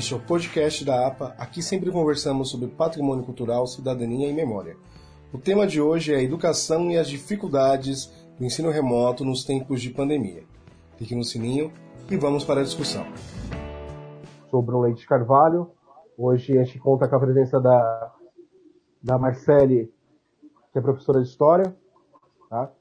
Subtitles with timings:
[0.00, 1.34] Este é o podcast da APA.
[1.36, 4.74] Aqui sempre conversamos sobre patrimônio cultural, cidadania e memória.
[5.30, 8.06] O tema de hoje é a educação e as dificuldades
[8.38, 10.42] do ensino remoto nos tempos de pandemia.
[10.96, 11.70] Clique no sininho
[12.10, 13.04] e vamos para a discussão.
[14.50, 15.70] Sou Bruno Leite Carvalho.
[16.16, 18.14] Hoje a gente conta com a presença da,
[19.02, 19.92] da Marcele,
[20.72, 21.76] que é professora de História.
[22.48, 22.72] Tá?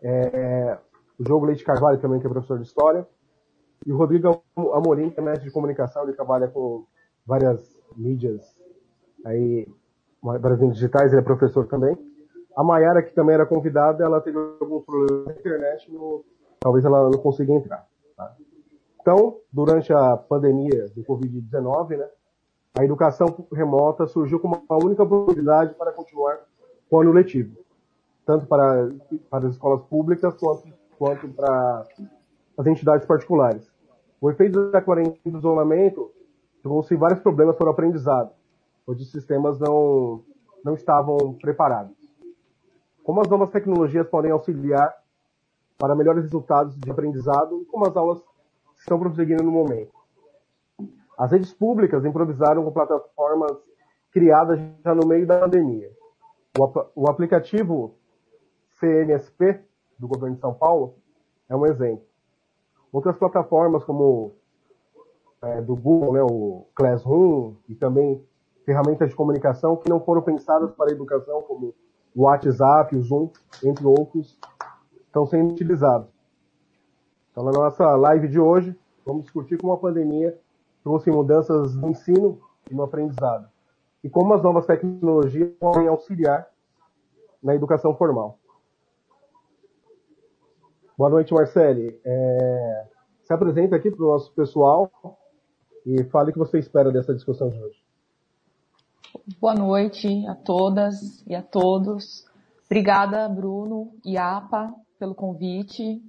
[0.00, 0.78] É,
[1.18, 3.04] o Jogo Leite Carvalho também, que é professor de História.
[3.86, 6.84] E o Rodrigo Amorim, que é mestre de comunicação, ele trabalha com
[7.26, 8.58] várias mídias
[9.24, 9.66] aí,
[10.22, 11.96] mídias digitais, ele é professor também.
[12.56, 16.24] A Mayara, que também era convidada, ela teve alguns problemas na internet, no,
[16.60, 17.86] talvez ela não consiga entrar.
[18.16, 18.34] Tá?
[19.00, 22.08] Então, durante a pandemia do Covid-19, né,
[22.78, 26.38] a educação remota surgiu como a única possibilidade para continuar
[26.88, 27.56] com o ano letivo,
[28.24, 28.88] tanto para,
[29.28, 31.86] para as escolas públicas quanto, quanto para
[32.56, 33.70] as entidades particulares.
[34.20, 36.10] O efeito da quarentena do isolamento
[36.62, 38.30] trouxe vários problemas para o aprendizado,
[38.86, 40.22] onde os sistemas não,
[40.64, 41.94] não estavam preparados.
[43.02, 44.94] Como as novas tecnologias podem auxiliar
[45.78, 48.22] para melhores resultados de aprendizado e como as aulas
[48.76, 49.92] estão prosseguindo no momento.
[51.18, 53.58] As redes públicas improvisaram com plataformas
[54.10, 55.90] criadas já no meio da pandemia.
[56.58, 57.94] O, o aplicativo
[58.78, 59.60] CNSP,
[59.98, 60.96] do governo de São Paulo,
[61.48, 62.06] é um exemplo.
[62.94, 64.36] Outras plataformas como
[65.42, 68.24] é, do Google, né, o Classroom e também
[68.64, 71.74] ferramentas de comunicação que não foram pensadas para a educação, como
[72.14, 73.30] o WhatsApp, o Zoom,
[73.64, 74.38] entre outros,
[75.06, 76.08] estão sendo utilizados.
[77.32, 80.38] Então, na nossa live de hoje, vamos discutir como a pandemia
[80.84, 82.38] trouxe mudanças no ensino
[82.70, 83.48] e no aprendizado
[84.04, 86.46] e como as novas tecnologias podem auxiliar
[87.42, 88.38] na educação formal.
[90.96, 92.00] Boa noite, Marcele.
[92.04, 92.86] É...
[93.24, 94.88] Se apresenta aqui para o nosso pessoal
[95.84, 97.84] e fale o que você espera dessa discussão de hoje.
[99.40, 102.24] Boa noite a todas e a todos.
[102.66, 106.00] Obrigada, Bruno e APA, pelo convite.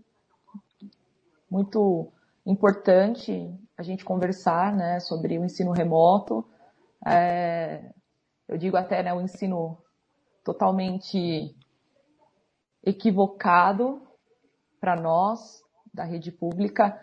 [1.50, 2.12] Muito
[2.46, 6.46] importante a gente conversar né, sobre o ensino remoto.
[7.04, 7.90] É...
[8.48, 9.80] eu digo até né, o ensino
[10.44, 11.56] totalmente
[12.84, 14.05] equivocado
[14.86, 16.96] para nós, da rede pública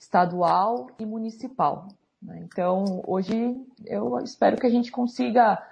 [0.00, 1.88] estadual e municipal.
[2.22, 2.40] Né?
[2.42, 5.62] Então, hoje eu espero que a gente consiga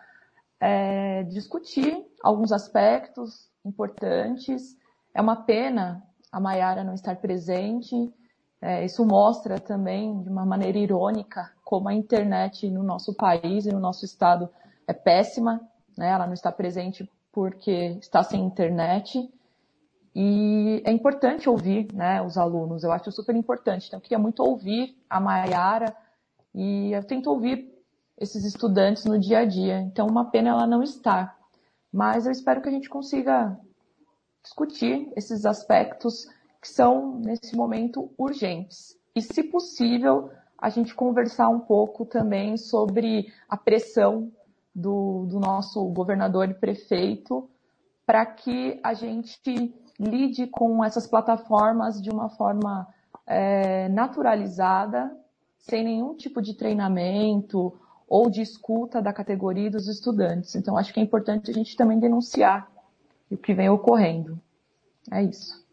[0.61, 4.77] é, discutir alguns aspectos importantes.
[5.15, 8.13] É uma pena a Maiara não estar presente.
[8.61, 13.73] É, isso mostra também, de uma maneira irônica, como a internet no nosso país e
[13.73, 14.51] no nosso estado
[14.87, 15.59] é péssima.
[15.97, 16.11] Né?
[16.11, 19.27] Ela não está presente porque está sem internet.
[20.19, 23.87] E é importante ouvir né, os alunos, eu acho super importante.
[23.87, 25.95] Então, eu queria muito ouvir a Maiara
[26.55, 27.71] e eu tento ouvir
[28.17, 29.79] esses estudantes no dia a dia.
[29.79, 31.37] Então, uma pena ela não estar.
[31.93, 33.61] Mas eu espero que a gente consiga
[34.43, 36.27] discutir esses aspectos
[36.63, 38.97] que são, nesse momento, urgentes.
[39.15, 44.33] E, se possível, a gente conversar um pouco também sobre a pressão
[44.75, 47.51] do, do nosso governador e prefeito
[48.07, 52.87] para que a gente lide com essas plataformas de uma forma
[53.27, 55.17] é, naturalizada,
[55.59, 57.73] sem nenhum tipo de treinamento
[58.09, 60.55] ou de escuta da categoria dos estudantes.
[60.55, 62.71] Então, acho que é importante a gente também denunciar
[63.31, 64.39] o que vem ocorrendo.
[65.11, 65.65] É isso.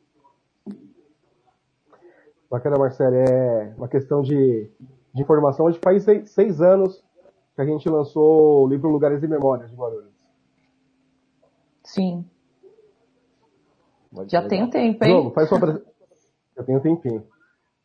[2.50, 3.16] Bacana, Marcelo.
[3.16, 4.70] É uma questão de,
[5.14, 5.66] de informação.
[5.66, 7.04] Hoje faz seis, seis, anos
[7.56, 10.14] que a gente lançou o livro Lugares e Memórias de Guarulhos.
[11.84, 12.26] Sim.
[14.28, 15.12] Já tem um tempo, hein?
[15.12, 15.60] Diogo, faz sua
[16.56, 17.26] Já tem um tempinho.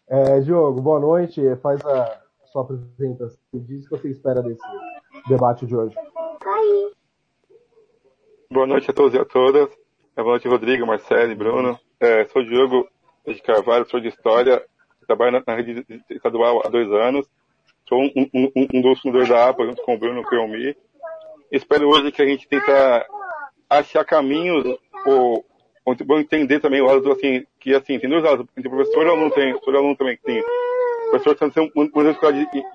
[0.07, 1.41] É, Diogo, boa noite.
[1.57, 2.21] Faz a
[2.53, 3.39] sua apresentação.
[3.55, 4.61] Diz o que você espera desse
[5.27, 5.95] debate de hoje.
[8.51, 9.69] Boa noite a todos e a todas.
[10.15, 11.79] Boa noite, Rodrigo, Marcelo e Bruno.
[12.01, 12.89] É, sou o Diogo
[13.27, 14.63] de Carvalho, sou de História.
[15.07, 17.27] Trabalho na rede estadual há dois anos.
[17.89, 20.77] Sou um, um, um dos fundadores da APA, junto com o Bruno Creomi.
[21.51, 23.07] Espero hoje que a gente tenta
[23.71, 25.45] achar caminhos ou
[25.89, 29.11] muito bom entender também o lado assim, que assim, tem dois lados, entre professor e
[29.11, 30.41] aluno tem, professor e aluno também tem.
[30.41, 31.93] O professor está sendo muito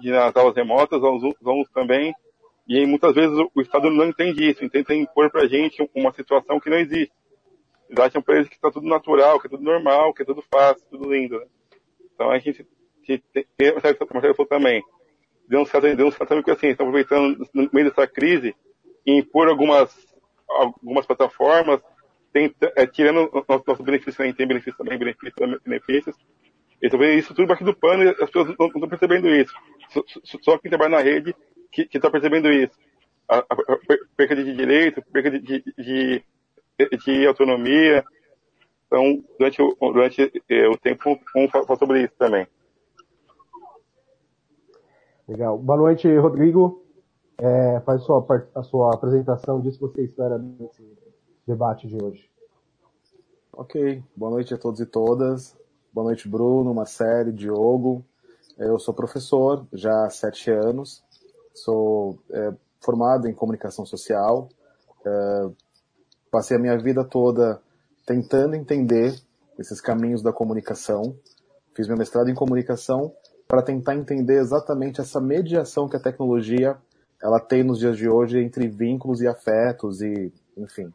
[0.02, 2.14] de, nas aulas remotas, os alunos, os alunos também,
[2.68, 6.14] e aí, muitas vezes o, o Estado não entende isso, tenta impor pra gente uma
[6.14, 7.12] situação que não existe.
[7.90, 10.42] Eles acham pra eles que está tudo natural, que é tudo normal, que é tudo
[10.42, 11.40] fácil, tudo lindo.
[11.40, 11.46] Né?
[12.14, 12.66] Então a gente,
[13.06, 13.22] tem,
[13.58, 14.82] tem, Marcelo falou também,
[15.52, 15.88] um certo,
[16.18, 18.56] certo que assim, estão aproveitando no meio dessa crise
[19.06, 19.94] e impor algumas,
[20.50, 21.82] algumas plataformas
[22.34, 26.16] tem, é, tirando nosso, nosso benefício, a gente tem benefícios também, benefícios, benefícios,
[26.82, 29.54] Eles vê isso tudo embaixo do pano e as pessoas não estão percebendo isso.
[29.90, 30.02] Só,
[30.42, 31.36] só quem trabalha na rede
[31.72, 32.74] que está percebendo isso.
[33.30, 33.80] A, a, a,
[34.18, 36.24] perca de direito, perca de, de, de,
[37.06, 38.04] de autonomia.
[38.88, 42.48] Então, durante o, durante, é, o tempo, vamos falar sobre isso também.
[45.28, 45.58] Legal.
[45.58, 46.84] Boa noite, Rodrigo.
[47.38, 48.26] É, faz sua,
[48.56, 50.84] a sua apresentação, diz que você espera desse
[51.46, 52.30] debate de hoje.
[53.52, 55.56] Ok, boa noite a todos e todas.
[55.94, 58.04] Boa noite, Bruno, Marcelo, Diogo.
[58.58, 61.04] Eu sou professor já há sete anos,
[61.54, 64.48] sou é, formado em comunicação social,
[65.06, 65.50] é,
[66.32, 67.62] passei a minha vida toda
[68.06, 69.20] tentando entender
[69.58, 71.16] esses caminhos da comunicação,
[71.76, 73.14] fiz meu mestrado em comunicação
[73.48, 76.78] para tentar entender exatamente essa mediação que a tecnologia
[77.22, 80.92] ela tem nos dias de hoje entre vínculos e afetos e, enfim,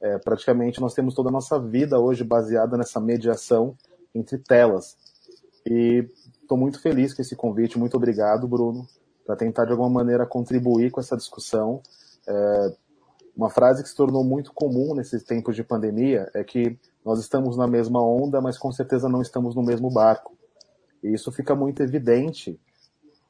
[0.00, 3.76] é, praticamente nós temos toda a nossa vida hoje baseada nessa mediação
[4.14, 4.96] entre telas.
[5.66, 6.08] E
[6.40, 7.78] estou muito feliz com esse convite.
[7.78, 8.86] Muito obrigado, Bruno,
[9.26, 11.82] para tentar de alguma maneira contribuir com essa discussão.
[12.26, 12.72] É,
[13.36, 17.56] uma frase que se tornou muito comum nesses tempos de pandemia é que nós estamos
[17.56, 20.36] na mesma onda, mas com certeza não estamos no mesmo barco.
[21.02, 22.60] E isso fica muito evidente.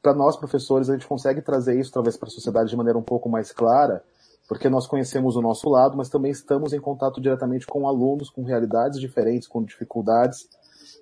[0.03, 3.03] Para nós, professores, a gente consegue trazer isso talvez para a sociedade de maneira um
[3.03, 4.03] pouco mais clara,
[4.51, 8.43] porque nós conhecemos o nosso lado, mas também estamos em contato diretamente com alunos, com
[8.43, 10.49] realidades diferentes, com dificuldades.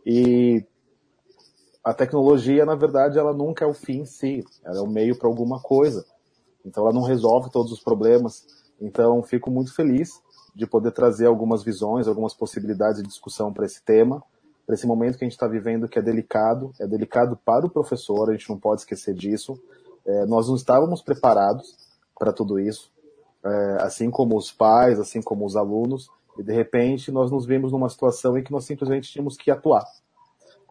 [0.05, 0.67] E
[1.83, 5.19] a tecnologia, na verdade, ela nunca é o fim em si, ela é o meio
[5.19, 6.05] para alguma coisa.
[6.63, 8.47] Então ela não resolve todos os problemas.
[8.79, 10.21] Então fico muito feliz
[10.55, 14.23] de poder trazer algumas visões, algumas possibilidades de discussão para esse tema,
[14.67, 17.71] para esse momento que a gente está vivendo que é delicado, é delicado para o
[17.71, 19.59] professor, a gente não pode esquecer disso.
[20.05, 21.75] É, nós não estávamos preparados
[22.15, 22.91] para tudo isso,
[23.45, 27.73] é, assim como os pais, assim como os alunos, e de repente nós nos vimos
[27.73, 29.85] numa situação em que nós simplesmente tínhamos que atuar.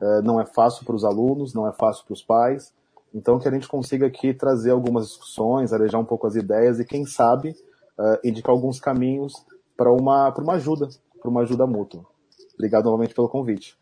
[0.02, 2.74] É, não é fácil para os alunos, não é fácil para os pais.
[3.14, 6.86] Então que a gente consiga aqui trazer algumas discussões, arejar um pouco as ideias e
[6.86, 7.50] quem sabe
[7.98, 9.34] uh, indicar alguns caminhos
[9.76, 10.88] para uma, uma ajuda,
[11.20, 12.06] para uma ajuda mútua.
[12.54, 13.78] Obrigado novamente pelo convite.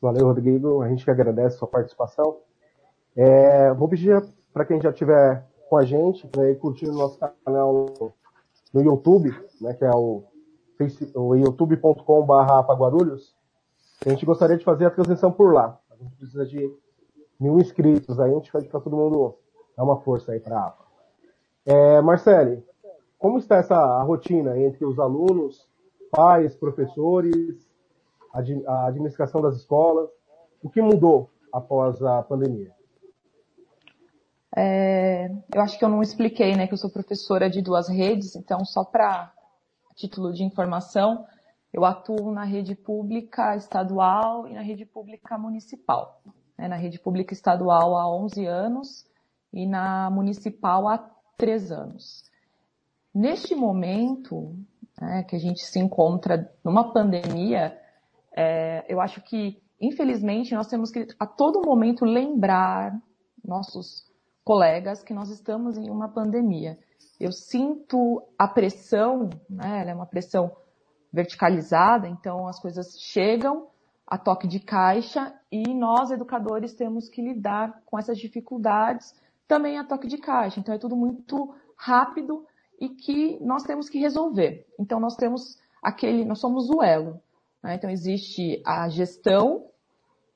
[0.00, 0.82] Valeu, Rodrigo.
[0.82, 2.38] A gente que agradece a sua participação.
[3.14, 7.18] É, vou pedir para quem já estiver com a gente, para ir curtir o nosso
[7.44, 8.12] canal
[8.72, 9.30] no YouTube,
[9.60, 10.24] né, que é o,
[11.14, 12.32] o youtube.com.br.
[14.04, 15.78] A gente gostaria de fazer a transmissão por lá.
[15.90, 16.74] A gente precisa de
[17.38, 19.36] mil inscritos aí, a gente pede para todo mundo
[19.76, 20.84] dar uma força aí para a APA.
[21.66, 22.64] É, Marcele,
[23.18, 25.68] como está essa rotina entre os alunos,
[26.10, 27.68] pais, professores,
[28.66, 30.08] a administração das escolas?
[30.62, 32.72] O que mudou após a pandemia?
[34.56, 38.34] É, eu acho que eu não expliquei, né, que eu sou professora de duas redes,
[38.34, 39.32] então só para
[39.94, 41.26] título de informação,
[41.72, 46.20] eu atuo na rede pública estadual e na rede pública municipal.
[46.58, 49.06] Né, na rede pública estadual há 11 anos
[49.52, 50.98] e na municipal há
[51.36, 52.24] 3 anos.
[53.14, 54.56] Neste momento,
[55.00, 57.78] né, que a gente se encontra numa pandemia,
[58.36, 62.98] é, eu acho que, infelizmente, nós temos que a todo momento lembrar
[63.44, 64.09] nossos
[64.50, 66.76] colegas que nós estamos em uma pandemia.
[67.20, 70.50] Eu sinto a pressão, né, ela é uma pressão
[71.12, 73.68] verticalizada, então as coisas chegam
[74.04, 79.14] a toque de caixa e nós, educadores, temos que lidar com essas dificuldades
[79.46, 80.58] também a toque de caixa.
[80.58, 82.44] Então é tudo muito rápido
[82.80, 84.66] e que nós temos que resolver.
[84.80, 87.20] Então nós temos aquele, nós somos o elo.
[87.62, 87.76] Né?
[87.76, 89.69] Então existe a gestão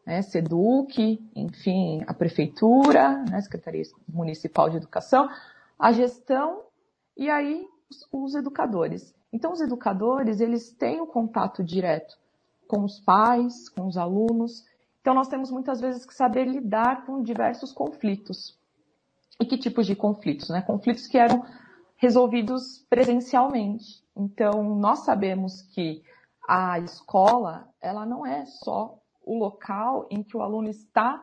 [0.06, 5.28] né, SEDUC, enfim, a Prefeitura, né, Secretaria Municipal de Educação,
[5.78, 6.62] a gestão
[7.16, 9.14] e aí os, os educadores.
[9.32, 12.16] Então, os educadores, eles têm o contato direto
[12.68, 14.64] com os pais, com os alunos.
[15.00, 18.58] Então, nós temos muitas vezes que saber lidar com diversos conflitos.
[19.40, 20.48] E que tipos de conflitos?
[20.50, 20.62] Né?
[20.62, 21.44] Conflitos que eram
[21.96, 24.04] resolvidos presencialmente.
[24.16, 26.02] Então, nós sabemos que
[26.48, 31.22] a escola, ela não é só o local em que o aluno está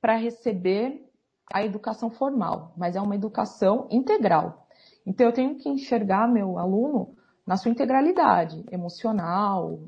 [0.00, 1.08] para receber
[1.52, 4.66] a educação formal, mas é uma educação integral.
[5.06, 7.14] Então eu tenho que enxergar meu aluno
[7.46, 9.80] na sua integralidade, emocional,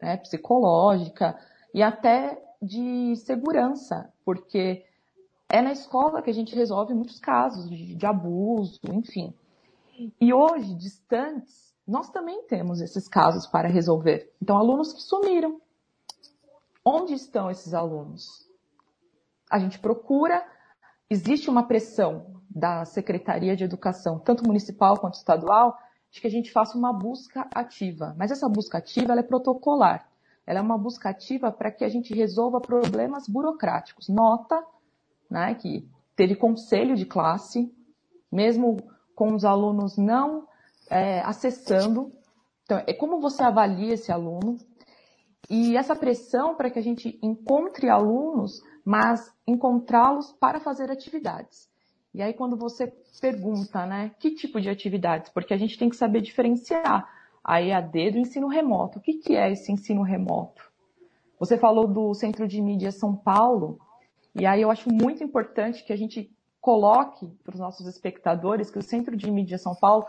[0.00, 1.38] né, psicológica
[1.74, 4.84] e até de segurança, porque
[5.48, 9.34] é na escola que a gente resolve muitos casos de, de abuso, enfim.
[10.20, 14.30] E hoje, distantes, nós também temos esses casos para resolver.
[14.40, 15.60] Então, alunos que sumiram,
[16.90, 18.48] Onde estão esses alunos?
[19.50, 20.42] A gente procura,
[21.10, 25.78] existe uma pressão da Secretaria de Educação, tanto municipal quanto estadual,
[26.10, 28.14] de que a gente faça uma busca ativa.
[28.16, 30.08] Mas essa busca ativa é protocolar.
[30.46, 34.08] ela é uma busca ativa para que a gente resolva problemas burocráticos.
[34.08, 34.64] Nota
[35.28, 37.70] né, que teve conselho de classe,
[38.32, 38.78] mesmo
[39.14, 40.48] com os alunos não
[40.88, 42.10] é, acessando.
[42.64, 44.56] Então, é como você avalia esse aluno.
[45.50, 51.68] E essa pressão para que a gente encontre alunos, mas encontrá-los para fazer atividades.
[52.14, 55.30] E aí, quando você pergunta, né, que tipo de atividades?
[55.30, 57.08] Porque a gente tem que saber diferenciar
[57.44, 58.98] a EAD do ensino remoto.
[58.98, 60.70] O que, que é esse ensino remoto?
[61.38, 63.78] Você falou do Centro de Mídia São Paulo,
[64.34, 66.30] e aí eu acho muito importante que a gente
[66.60, 70.04] coloque para os nossos espectadores que o Centro de Mídia São Paulo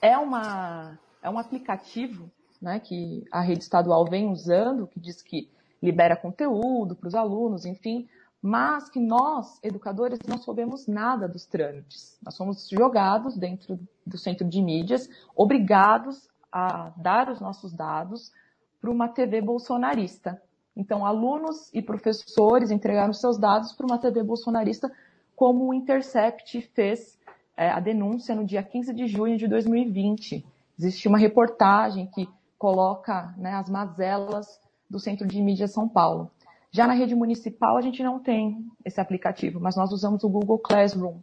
[0.00, 2.30] é, uma, é um aplicativo
[2.62, 5.50] né, que a rede estadual vem usando, que diz que
[5.82, 8.08] libera conteúdo para os alunos, enfim,
[8.40, 12.16] mas que nós, educadores, não soubemos nada dos trâmites.
[12.24, 18.32] Nós somos jogados dentro do centro de mídias, obrigados a dar os nossos dados
[18.80, 20.40] para uma TV bolsonarista.
[20.76, 24.90] Então, alunos e professores entregaram seus dados para uma TV bolsonarista,
[25.34, 27.18] como o Intercept fez
[27.56, 30.44] é, a denúncia no dia 15 de junho de 2020.
[30.78, 32.28] Existe uma reportagem que
[32.62, 36.30] coloca né, as mazelas do Centro de Mídia São Paulo.
[36.70, 40.60] Já na rede municipal, a gente não tem esse aplicativo, mas nós usamos o Google
[40.60, 41.16] Classroom.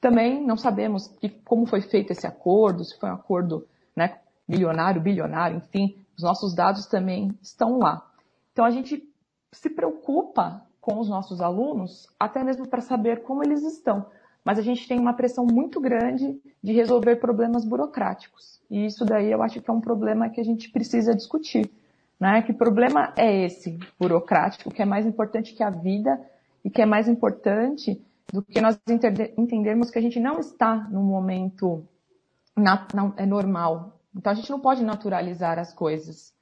[0.00, 5.02] Também não sabemos que, como foi feito esse acordo, se foi um acordo né, milionário,
[5.02, 8.10] bilionário, enfim, os nossos dados também estão lá.
[8.50, 9.06] Então a gente
[9.52, 14.06] se preocupa com os nossos alunos, até mesmo para saber como eles estão.
[14.44, 18.60] Mas a gente tem uma pressão muito grande de resolver problemas burocráticos.
[18.70, 21.70] E isso daí eu acho que é um problema que a gente precisa discutir.
[22.18, 22.42] Né?
[22.42, 26.20] Que problema é esse burocrático que é mais importante que a vida
[26.64, 28.00] e que é mais importante
[28.32, 28.78] do que nós
[29.36, 31.84] entendermos que a gente não está num momento
[32.56, 36.32] na, na, é normal, então a gente não pode naturalizar as coisas.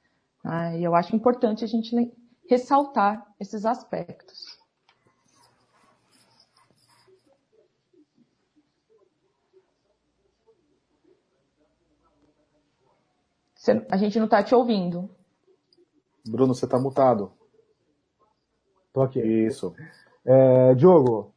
[0.43, 0.79] Né?
[0.79, 1.95] E eu acho importante a gente
[2.49, 4.58] ressaltar esses aspectos.
[13.89, 15.09] A gente não está te ouvindo.
[16.27, 17.31] Bruno, você está mutado.
[18.93, 19.19] Tô aqui.
[19.19, 19.73] Isso.
[20.25, 21.33] É, Diogo,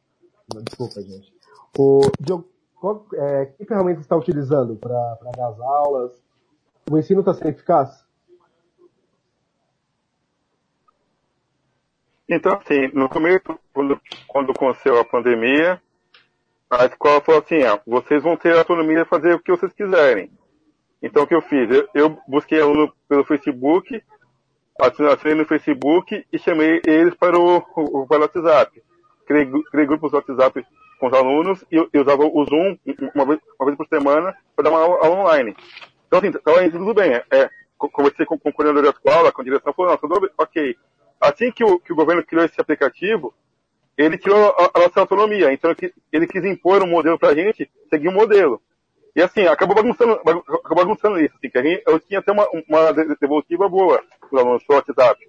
[0.63, 1.33] desculpa, gente.
[1.77, 6.23] O, Diogo, qual, é, que ferramenta você está utilizando para dar as aulas?
[6.89, 8.05] O ensino está sendo eficaz?
[12.27, 15.81] Então, assim, no começo, quando, quando aconteceu a pandemia,
[16.69, 20.31] a escola falou assim, ah, vocês vão ter autonomia de fazer o que vocês quiserem.
[21.03, 21.69] Então, o que eu fiz?
[21.69, 24.01] Eu, eu busquei aluno pelo Facebook,
[24.79, 28.81] assinei no Facebook e chamei eles para o, o, para o WhatsApp.
[29.27, 30.65] Criei, criei grupos do WhatsApp
[30.99, 32.77] com os alunos e eu, eu usava o Zoom
[33.13, 35.55] uma vez, uma vez por semana para dar uma aula, aula online.
[36.07, 37.21] Então, assim, estava indo tudo bem.
[37.29, 37.49] É
[37.89, 40.75] conversei com, com o coordenador da escola, com a direção, falou, não, tudo ok.
[41.19, 43.33] Assim que o, que o governo criou esse aplicativo,
[43.97, 45.51] ele tirou a, a nossa autonomia.
[45.53, 45.73] Então,
[46.11, 48.61] ele quis impor um modelo para a gente, seguir um modelo.
[49.15, 51.35] E assim, acabou bagunçando, acabou bagunçando isso.
[51.35, 55.27] Assim, que a gente, eu tinha até uma, uma devolutiva boa os alunos pelo WhatsApp.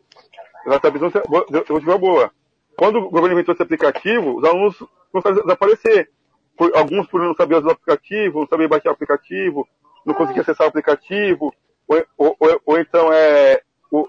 [0.66, 2.30] O WhatsApp devolutiva boa.
[2.76, 4.76] Quando o governo inventou esse aplicativo, os alunos
[5.12, 6.10] começaram a desaparecer.
[6.56, 9.68] Por, alguns por não saber usar o aplicativo, não saber baixar o aplicativo,
[10.06, 11.52] não conseguia acessar o aplicativo,
[11.86, 13.60] ou, ou, ou, ou então é,
[13.90, 14.06] o,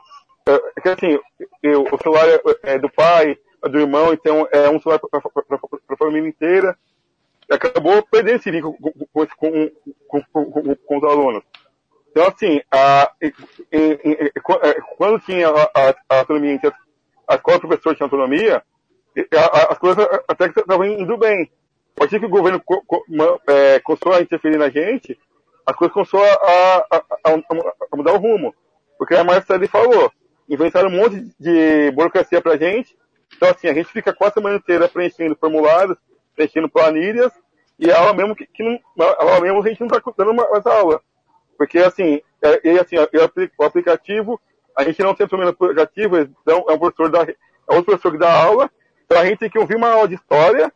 [0.47, 1.19] é, é que assim,
[1.63, 5.19] eu, o celular é, é, do pai, é do irmão, então é um celular para
[5.89, 6.77] a família inteira.
[7.49, 9.27] Acabou perdendo esse vínculo com,
[10.07, 11.43] com, com, com, os alunos.
[12.09, 13.33] Então, assim, a, e,
[13.71, 14.31] e, e,
[14.63, 16.73] é, quando tinha a, a, a autonomia entre as,
[17.27, 18.63] a escola professor tinha autonomia,
[19.69, 21.51] as coisas até que estavam indo bem.
[21.95, 23.03] A partir que o governo co, co,
[23.47, 25.17] é, começou a interferir na gente,
[25.65, 27.33] as coisas começaram a, a, a,
[27.91, 28.53] a mudar o rumo.
[28.97, 30.11] Porque a Marcele falou,
[30.47, 32.95] inventaram um monte de burocracia pra gente.
[33.35, 35.97] Então, assim, a gente fica quase a semana inteira preenchendo formulários,
[36.35, 37.31] preenchendo planilhas,
[37.77, 40.33] e a aula mesmo que, que não, a aula mesmo a gente não tá dando
[40.33, 41.01] mais aula.
[41.57, 42.95] Porque, assim, é, e, assim,
[43.57, 44.39] o aplicativo,
[44.75, 47.35] a gente não tem o aplicativo, então é um professor da, é
[47.69, 48.69] outro professor que dá aula,
[49.05, 50.71] então a gente tem que ouvir uma aula de história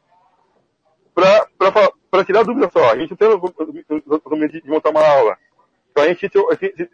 [1.14, 2.92] para tirar dúvida só.
[2.92, 5.38] A gente não tem o de, de montar uma aula.
[5.92, 6.30] Então a gente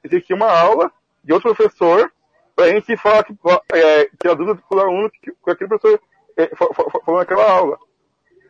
[0.04, 0.92] existe uma aula
[1.24, 2.12] de outro professor
[2.56, 3.26] para a gente falar
[3.74, 6.00] é, tirar dúvida do aluno que, que aquele professor
[6.38, 7.78] é, falou naquela aula.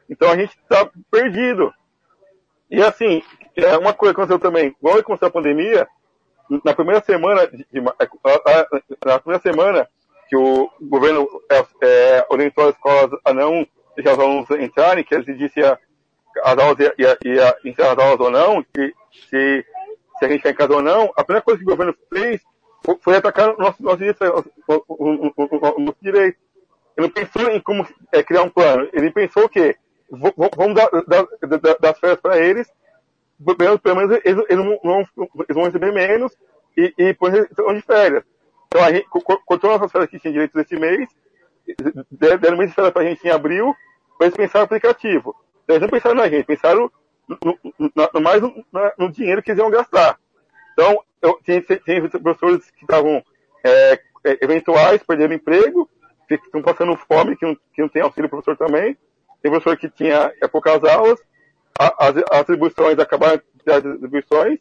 [0.09, 1.73] Então a gente está perdido.
[2.69, 3.21] E assim,
[3.55, 5.87] é uma coisa que aconteceu também, quando começou a pandemia,
[6.63, 9.87] na primeira semana, de, de, na primeira semana
[10.27, 15.15] que o governo é, é, orientou as escolas a não deixar os alunos entrarem, que
[15.15, 15.77] eles diziam
[16.43, 18.93] as aulas ia, ia, ia encerrar as aulas ou não, que
[19.29, 19.65] se,
[20.19, 22.41] se a gente ficar em casa ou não, a primeira coisa que o governo fez
[23.01, 23.99] foi atacar o nosso, nosso,
[25.79, 26.37] nosso direito.
[26.97, 28.87] Ele não pensou em como é, criar um plano.
[28.93, 29.75] Ele pensou o quê?
[30.09, 31.25] Vamos dar, dar,
[31.59, 32.71] dar, dar férias para eles,
[33.57, 36.31] pelo, menos eles, eles, não, eles, vão receber menos
[36.77, 38.23] e, e por de férias.
[38.67, 39.07] Então a gente
[39.45, 41.07] cortou nossas férias que tinha direito desse mês,
[42.11, 43.75] deram mês de férias para a gente em abril,
[44.17, 45.35] para eles pensaram no aplicativo.
[45.63, 46.91] Então, eles não pensaram na gente, pensaram
[47.27, 47.59] no,
[48.13, 48.53] no mais no,
[48.97, 50.19] no, dinheiro que eles iam gastar.
[50.73, 53.23] Então, eu, tem, tem professores que estavam
[53.63, 55.89] é, é, eventuais, perderam emprego,
[56.27, 58.95] que estão passando fome, que não, que não tem auxílio professor também.
[59.45, 61.19] Tem professor que tinha é, poucas aulas,
[61.77, 64.59] as, atribuições acabaram as atribuições,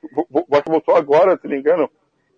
[0.00, 1.88] que voltou agora, se não me engano,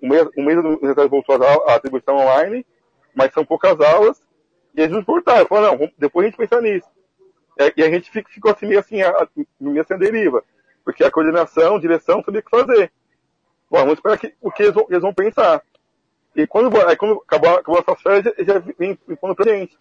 [0.02, 0.58] um mês, um mês
[0.90, 2.66] atrás voltou a, atribuição online,
[3.14, 4.20] mas são poucas aulas,
[4.76, 6.86] e eles nos portaram, falaram, não, depois a gente pensa nisso.
[7.58, 8.98] É, e a gente ficou assim, meio assim,
[9.58, 10.44] meio a deriva,
[10.84, 12.92] porque a coordenação, a direção sabia o que fazer.
[13.70, 15.62] Bom, vamos esperar que, o que eles vão, eles vão pensar.
[16.36, 19.74] E quando, aí quando acabou, acabou essas férias, já, já vem falando pra gente.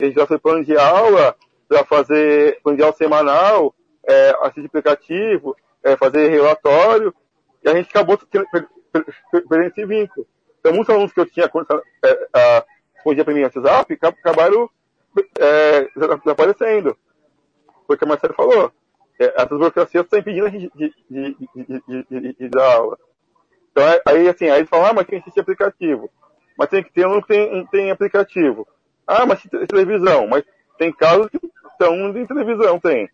[0.00, 1.34] Gente já fez plano de aula,
[1.70, 3.74] já fazer aula semanal,
[4.06, 7.14] é, assistir aplicativo, é, fazer relatório,
[7.62, 10.26] e a gente acabou perdendo esse vínculo.
[10.60, 14.70] Então, muitos alunos que eu tinha é, a, respondia para mim no WhatsApp acabaram
[15.38, 15.88] é,
[16.24, 16.96] desaparecendo.
[17.86, 18.72] Foi o que a Marcelo falou.
[19.18, 22.98] É, essas burocracias estão impedindo a gente de, de, de, de, dar aula.
[23.70, 26.10] Então, é, aí, assim, aí eles falam, ah, mas tem que aplicativo.
[26.56, 28.66] Mas tem que ter um que tem, tem aplicativo.
[29.06, 30.26] Ah, mas televisão.
[30.26, 30.44] Mas
[30.76, 31.37] tem casos que
[31.78, 33.08] estão em televisão, tem.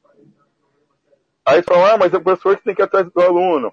[1.46, 3.72] Aí falam, ah, mas é o professor que tem que ir atrás do aluno.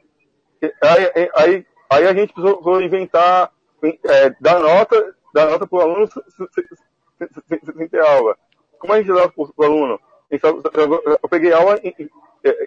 [0.62, 3.51] Aí, aí, aí a gente precisou inventar,
[3.83, 8.38] é, dar nota, dar nota para o aluno sem ter aula.
[8.77, 10.00] Como a gente dá para o aluno?
[10.29, 11.93] Eu peguei aula em,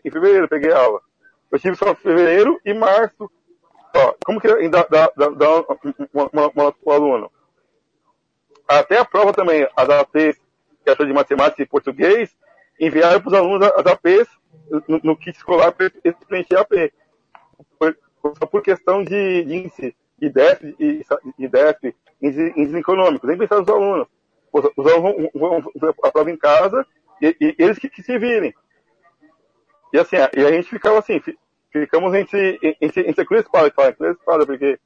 [0.05, 1.01] em, fevereiro, peguei aula.
[1.51, 3.31] Eu tive só fevereiro e março.
[3.95, 5.51] Ó, como que dá, dá, dá, dá
[6.13, 7.31] uma, uma, uma o aluno?
[8.67, 10.44] Até a prova também, as APs, que
[10.91, 12.35] é de matemática e português,
[12.79, 14.29] enviaram para os alunos as APs
[14.89, 15.91] no, no kit escolar para
[16.29, 16.93] preencher a AP.
[18.39, 20.77] Só por questão de, de índice, de déficit,
[21.39, 24.07] de déficit índice, índice econômico, nem pensar nos alunos.
[24.53, 26.87] Os, os alunos vão, vão a prova em casa
[27.21, 28.55] e, e eles que, que, se virem.
[29.93, 31.21] E assim, e a gente ficava assim,
[31.71, 34.79] ficamos entre, entre, cruz e espada, cruz espada, porque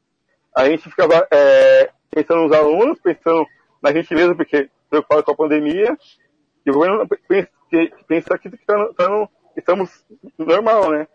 [0.54, 3.46] a gente ficava é, pensando nos alunos, pensando
[3.80, 5.96] na gente mesmo, porque preocupado com a pandemia,
[6.64, 7.58] e o governo pensa
[8.06, 10.04] pensa que tá, tá no, estamos
[10.38, 11.06] normal, né?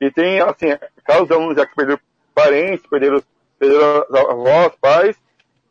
[0.00, 0.66] E tem, assim,
[1.04, 2.00] casos de alunos já que perderam
[2.34, 3.22] parentes, perderam,
[3.58, 5.16] perderam avós, pais,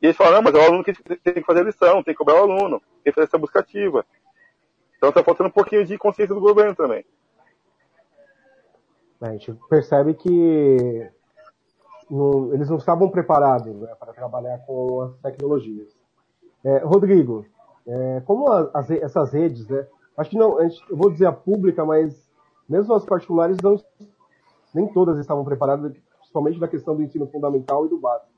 [0.01, 2.17] e eles falam, não, mas é o aluno que tem que fazer lição, tem que
[2.17, 4.05] cobrar o aluno, tem que fazer essa busca ativa.
[4.97, 7.05] Então está faltando um pouquinho de consciência do governo também.
[9.21, 11.09] A gente percebe que
[12.09, 16.02] no, eles não estavam preparados né, para trabalhar com as tecnologias.
[16.63, 17.45] É, Rodrigo,
[17.85, 19.85] é, como as, essas redes, né,
[20.17, 22.29] acho que não, gente, eu vou dizer a pública, mas
[22.67, 23.75] mesmo as particulares não,
[24.73, 28.31] nem todas estavam preparadas, principalmente na questão do ensino fundamental e do básico.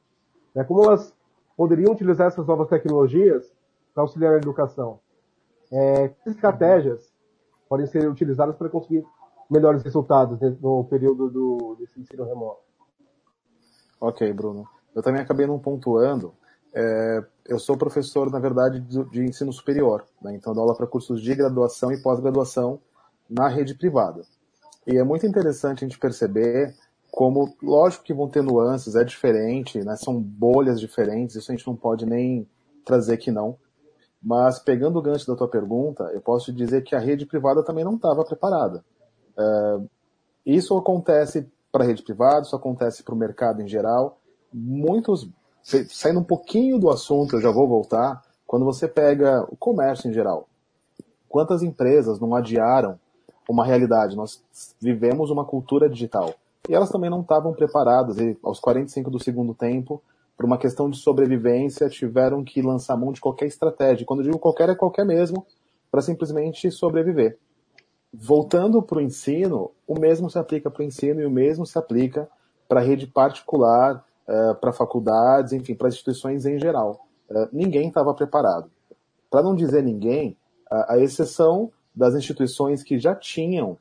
[0.55, 1.13] É, como elas
[1.55, 3.51] poderiam utilizar essas novas tecnologias
[3.93, 4.99] para auxiliar a educação?
[5.71, 7.13] É, que estratégias
[7.67, 9.05] podem ser utilizadas para conseguir
[9.49, 12.61] melhores resultados no período do, desse ensino remoto?
[13.99, 14.67] Ok, Bruno.
[14.93, 16.33] Eu também acabei não pontuando.
[16.75, 20.05] É, eu sou professor, na verdade, de, de ensino superior.
[20.21, 20.35] Né?
[20.35, 22.79] Então, dou aula para cursos de graduação e pós-graduação
[23.29, 24.21] na rede privada.
[24.85, 26.75] E é muito interessante a gente perceber
[27.11, 29.95] como, lógico que vão ter nuances, é diferente, né?
[29.95, 32.47] São bolhas diferentes, isso a gente não pode nem
[32.83, 33.57] trazer que não.
[34.21, 37.63] Mas pegando o gancho da tua pergunta, eu posso te dizer que a rede privada
[37.63, 38.83] também não estava preparada.
[39.37, 39.79] É,
[40.45, 44.19] isso acontece para a rede privada, isso acontece para o mercado em geral.
[44.53, 45.29] Muitos,
[45.89, 50.13] saindo um pouquinho do assunto, eu já vou voltar, quando você pega o comércio em
[50.13, 50.47] geral.
[51.27, 52.99] Quantas empresas não adiaram
[53.49, 54.15] uma realidade?
[54.15, 54.43] Nós
[54.79, 56.35] vivemos uma cultura digital
[56.69, 58.19] e elas também não estavam preparadas.
[58.19, 60.01] E aos 45 do segundo tempo,
[60.37, 64.05] por uma questão de sobrevivência, tiveram que lançar mão de qualquer estratégia.
[64.05, 65.45] Quando eu digo qualquer, é qualquer mesmo,
[65.89, 67.39] para simplesmente sobreviver.
[68.13, 71.77] Voltando para o ensino, o mesmo se aplica para o ensino e o mesmo se
[71.77, 72.29] aplica
[72.67, 77.05] para a rede particular, uh, para faculdades, enfim, para instituições em geral.
[77.29, 78.69] Uh, ninguém estava preparado.
[79.29, 80.37] Para não dizer ninguém,
[80.71, 83.77] uh, a exceção das instituições que já tinham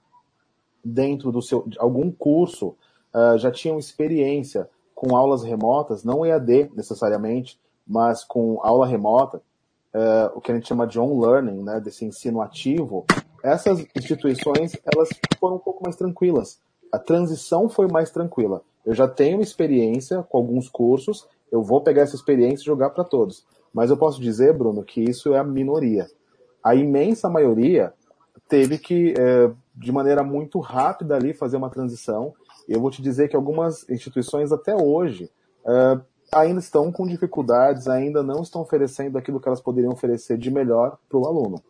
[0.85, 2.77] dentro do seu algum curso
[3.15, 9.43] uh, já tinham experiência com aulas remotas, não EAD necessariamente, mas com aula remota,
[10.35, 13.05] o que a gente chama de on-learning, né, desse ensino ativo,
[13.45, 16.59] essas instituições elas foram um pouco mais tranquilas.
[16.91, 18.63] A transição foi mais tranquila.
[18.85, 23.05] Eu já tenho experiência com alguns cursos, eu vou pegar essa experiência e jogar para
[23.05, 23.47] todos.
[23.73, 26.07] Mas eu posso dizer, Bruno, que isso é a minoria.
[26.63, 27.93] A imensa maioria
[28.49, 32.35] teve que, é, de maneira muito rápida ali, fazer uma transição.
[32.69, 35.31] Eu vou te dizer que algumas instituições até hoje
[35.67, 36.01] é,
[36.33, 40.99] ainda estão com dificuldades, ainda não estão oferecendo aquilo que elas poderiam oferecer de melhor
[41.09, 41.63] para o aluno.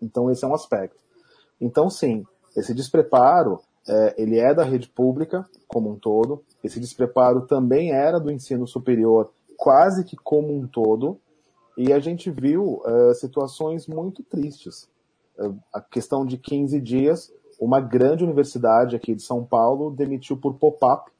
[0.00, 1.02] Então esse é um aspecto.
[1.60, 2.24] Então sim,
[2.56, 6.42] esse despreparo é, ele é da rede pública como um todo.
[6.62, 11.18] Esse despreparo também era do ensino superior quase que como um todo.
[11.76, 14.88] E a gente viu uh, situações muito tristes.
[15.38, 20.54] Uh, a questão de 15 dias, uma grande universidade aqui de São Paulo demitiu por
[20.54, 21.10] pop-up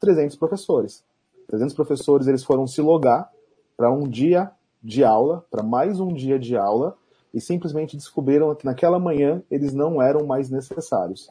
[0.00, 1.04] 300 professores.
[1.48, 3.30] 300 professores eles foram se logar
[3.76, 4.50] para um dia
[4.82, 6.96] de aula, para mais um dia de aula,
[7.32, 11.30] e simplesmente descobriram que naquela manhã eles não eram mais necessários.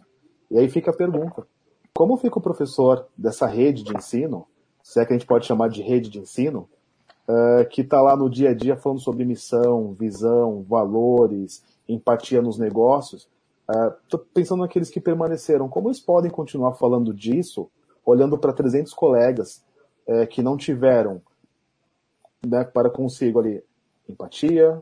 [0.52, 1.48] E aí fica a pergunta:
[1.94, 4.46] como fica o professor dessa rede de ensino,
[4.84, 6.70] se é que a gente pode chamar de rede de ensino,
[7.28, 12.60] uh, que está lá no dia a dia falando sobre missão, visão, valores, empatia nos
[12.60, 13.30] negócios?
[14.04, 15.70] Estou uh, pensando naqueles que permaneceram.
[15.70, 17.70] Como eles podem continuar falando disso,
[18.06, 19.64] olhando para 300 colegas
[20.06, 21.22] uh, que não tiveram
[22.46, 23.64] né, para consigo ali
[24.10, 24.82] empatia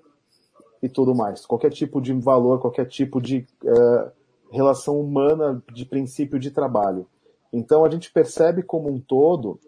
[0.81, 1.45] e tudo mais?
[1.45, 4.18] Qualquer tipo de valor, qualquer tipo de uh,
[4.51, 7.07] relação humana de princípio de trabalho.
[7.51, 9.59] Então a gente percebe como um todo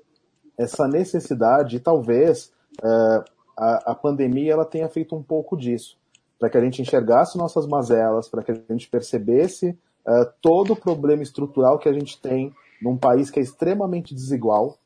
[0.58, 2.52] essa necessidade, e talvez
[2.84, 3.24] uh,
[3.58, 5.98] a, a, pandemia ela tenha feito um pouco disso,
[6.40, 10.76] para que a gente enxergasse nossas mazelas, para que a gente percebesse uh, todo o
[10.76, 14.78] problema estrutural que a gente tem num país que é extremamente desigual.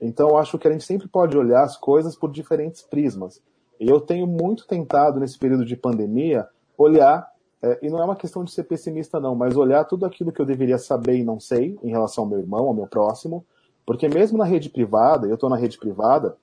[0.00, 3.40] Então acho que a gente sempre pode olhar as coisas por diferentes prismas.
[3.78, 7.31] E eu tenho muito tentado nesse período de pandemia olhar
[7.62, 10.40] é, e não é uma questão de ser pessimista, não, mas olhar tudo aquilo que
[10.40, 13.44] eu deveria saber e não sei em relação ao meu irmão, ao meu próximo,
[13.86, 16.36] porque mesmo na rede privada, eu estou na rede privada,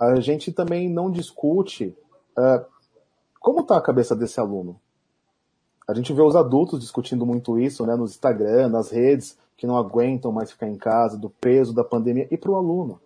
[0.00, 1.94] a gente também não discute
[2.38, 2.64] uh,
[3.38, 4.80] como está a cabeça desse aluno.
[5.86, 9.76] A gente vê os adultos discutindo muito isso, né, no Instagram, nas redes, que não
[9.76, 13.00] aguentam mais ficar em casa, do peso da pandemia, e para o aluno.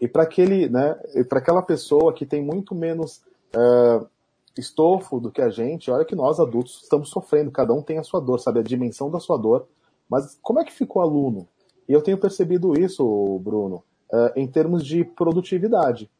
[0.00, 0.94] E para aquele, né,
[1.28, 3.22] para aquela pessoa que tem muito menos
[3.54, 4.06] uh,
[4.60, 8.02] estofo do que a gente, olha que nós adultos estamos sofrendo, cada um tem a
[8.02, 9.66] sua dor, sabe, a dimensão da sua dor.
[10.08, 11.48] Mas como é que ficou o aluno?
[11.88, 16.10] E eu tenho percebido isso, Bruno, uh, em termos de produtividade.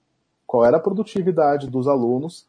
[0.47, 2.47] Qual era a produtividade dos alunos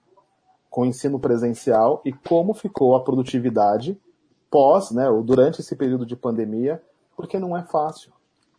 [0.69, 4.00] com o ensino presencial e como ficou a produtividade
[4.50, 6.82] pós, né, ou durante esse período de pandemia,
[7.15, 8.12] porque não é fácil.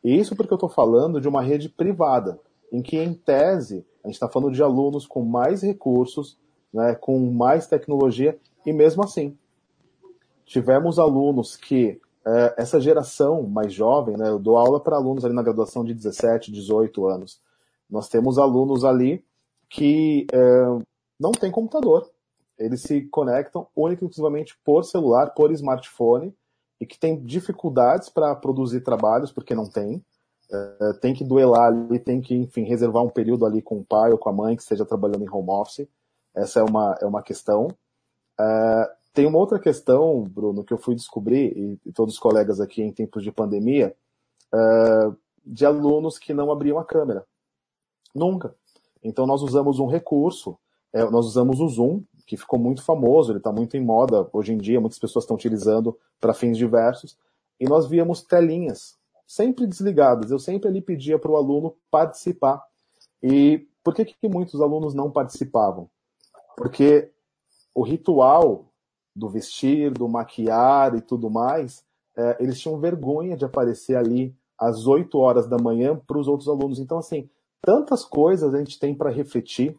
[0.02, 2.38] E isso porque eu estou falando de uma rede privada,
[2.72, 6.36] em que, em tese, a gente está falando de alunos com mais recursos,
[6.72, 9.36] né, com mais tecnologia, e mesmo assim,
[10.44, 15.34] tivemos alunos que, é, essa geração mais jovem, né, eu dou aula para alunos ali
[15.34, 17.40] na graduação de 17, 18 anos,
[17.88, 19.24] nós temos alunos ali
[19.68, 20.38] que é,
[21.18, 22.10] não têm computador,
[22.58, 26.34] eles se conectam única e exclusivamente por celular, por smartphone,
[26.80, 30.04] e que têm dificuldades para produzir trabalhos, porque não tem,
[30.50, 34.12] é, tem que duelar ali, tem que, enfim, reservar um período ali com o pai
[34.12, 35.88] ou com a mãe que esteja trabalhando em home office.
[36.34, 37.68] Essa é uma, é uma questão.
[38.38, 42.60] Uh, tem uma outra questão, Bruno, que eu fui descobrir, e, e todos os colegas
[42.60, 43.96] aqui em tempos de pandemia,
[44.54, 47.26] uh, de alunos que não abriam a câmera.
[48.14, 48.54] Nunca.
[49.02, 50.58] Então nós usamos um recurso,
[50.92, 54.52] é, nós usamos o Zoom, que ficou muito famoso, ele está muito em moda hoje
[54.52, 57.16] em dia, muitas pessoas estão utilizando para fins diversos,
[57.58, 60.30] e nós víamos telinhas, sempre desligadas.
[60.30, 62.62] Eu sempre ali pedia para o aluno participar.
[63.22, 65.88] E por que, que muitos alunos não participavam?
[66.58, 67.12] Porque
[67.72, 68.72] o ritual
[69.14, 71.84] do vestir, do maquiar e tudo mais,
[72.16, 76.48] é, eles tinham vergonha de aparecer ali às 8 horas da manhã para os outros
[76.48, 76.80] alunos.
[76.80, 77.30] Então, assim,
[77.62, 79.78] tantas coisas a gente tem para refletir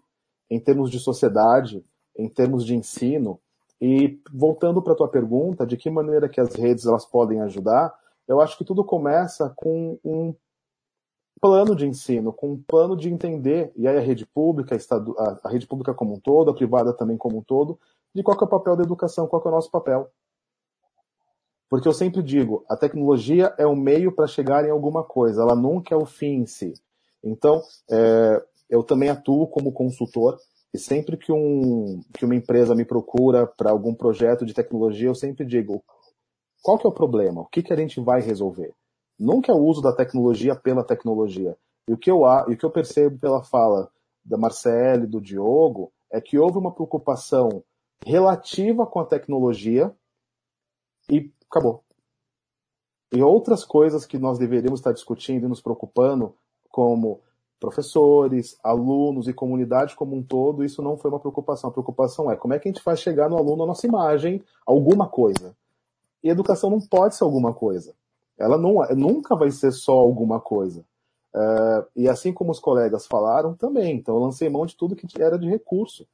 [0.50, 1.86] em termos de sociedade,
[2.18, 3.40] em termos de ensino.
[3.82, 7.94] E voltando para a tua pergunta, de que maneira que as redes elas podem ajudar,
[8.26, 10.34] eu acho que tudo começa com um
[11.40, 15.50] plano de ensino, com um plano de entender, e aí a rede pública, a, a
[15.50, 17.80] rede pública como um todo, a privada também como um todo,
[18.14, 20.10] de qual é o papel da educação, qual é o nosso papel.
[21.70, 25.56] Porque eu sempre digo, a tecnologia é o meio para chegar em alguma coisa, ela
[25.56, 26.74] nunca é o fim em si.
[27.24, 30.38] Então, é, eu também atuo como consultor,
[30.74, 35.16] e sempre que, um, que uma empresa me procura para algum projeto de tecnologia, eu
[35.16, 35.84] sempre digo,
[36.62, 37.42] qual que é o problema?
[37.42, 38.74] O que, que a gente vai resolver?
[39.20, 41.58] Nunca é o uso da tecnologia pela tecnologia.
[41.88, 43.92] E o que eu, e o que eu percebo pela fala
[44.24, 47.64] da Marcele, do Diogo, é que houve uma preocupação
[48.06, 49.94] relativa com a tecnologia
[51.10, 51.84] e acabou.
[53.12, 56.36] E outras coisas que nós deveríamos estar discutindo e nos preocupando,
[56.70, 57.22] como
[57.60, 61.70] professores, alunos e comunidade como um todo, isso não foi uma preocupação.
[61.70, 64.44] A preocupação é como é que a gente faz chegar no aluno a nossa imagem,
[64.66, 65.56] alguma coisa.
[66.24, 67.96] E educação não pode ser alguma coisa.
[68.40, 70.86] Ela não, nunca vai ser só alguma coisa.
[71.36, 75.22] Uh, e assim como os colegas falaram também, então eu lancei mão de tudo que
[75.22, 76.08] era de recurso.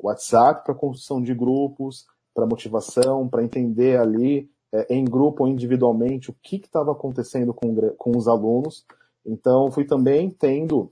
[0.00, 6.30] WhatsApp para construção de grupos, para motivação, para entender ali é, em grupo ou individualmente
[6.30, 8.84] o que estava acontecendo com, com os alunos.
[9.24, 10.90] Então, fui também tendo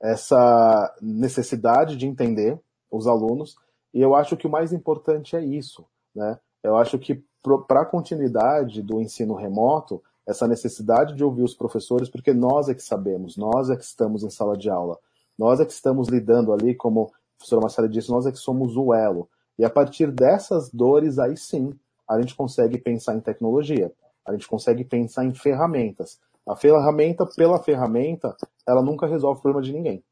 [0.00, 2.58] essa necessidade de entender
[2.90, 3.56] os alunos,
[3.94, 5.84] e eu acho que o mais importante é isso.
[6.14, 6.38] Né?
[6.62, 12.08] Eu acho que para a continuidade do ensino remoto, essa necessidade de ouvir os professores,
[12.08, 14.98] porque nós é que sabemos, nós é que estamos em sala de aula,
[15.36, 18.76] nós é que estamos lidando ali, como a professora Marcela disse, nós é que somos
[18.76, 19.28] o elo.
[19.58, 21.72] E a partir dessas dores, aí sim,
[22.08, 23.92] a gente consegue pensar em tecnologia,
[24.24, 26.20] a gente consegue pensar em ferramentas.
[26.46, 30.04] A ferramenta, pela ferramenta, ela nunca resolve o problema de ninguém.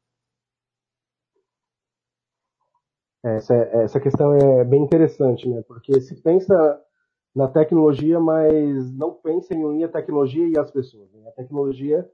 [3.23, 5.61] Essa, essa questão é bem interessante, né?
[5.67, 6.81] Porque se pensa
[7.35, 11.11] na tecnologia, mas não pensa em unir a tecnologia e as pessoas.
[11.13, 11.27] Né?
[11.29, 12.09] A tecnologia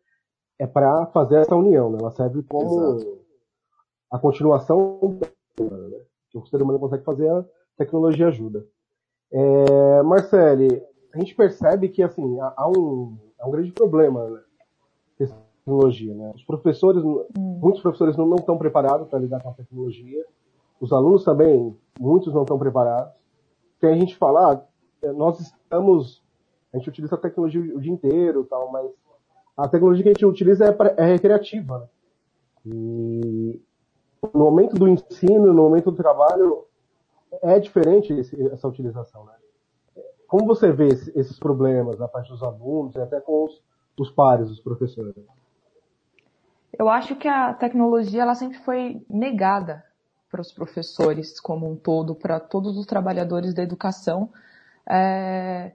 [0.60, 1.98] é para fazer essa união, né?
[2.00, 3.20] ela serve como Exato.
[4.12, 5.20] a continuação
[5.60, 6.00] né?
[6.30, 7.46] que o ser humano consegue fazer, a
[7.78, 8.66] tecnologia ajuda.
[9.32, 14.42] É, Marcele, a gente percebe que assim há um, há um grande problema né,
[15.68, 16.14] tecnologia.
[16.14, 16.32] Né?
[16.36, 17.26] Os professores, hum.
[17.38, 20.26] muitos professores não, não estão preparados para lidar com a tecnologia.
[20.80, 23.12] Os alunos também, muitos não estão preparados.
[23.80, 24.66] Tem a gente falar, ah,
[25.16, 26.24] nós estamos,
[26.74, 28.92] a gente utiliza a tecnologia o dia inteiro, tal, mas
[29.56, 31.80] a tecnologia que a gente utiliza é, é recreativa.
[31.80, 31.88] Né?
[32.66, 33.62] E
[34.34, 36.66] no momento do ensino, no momento do trabalho,
[37.42, 39.34] é diferente esse, essa utilização, né?
[40.28, 43.62] Como você vê esses problemas na parte dos alunos e até com os,
[43.98, 45.16] os pares, os professores?
[46.78, 49.84] Eu acho que a tecnologia ela sempre foi negada
[50.30, 54.30] para os professores como um todo, para todos os trabalhadores da educação,
[54.90, 55.74] é,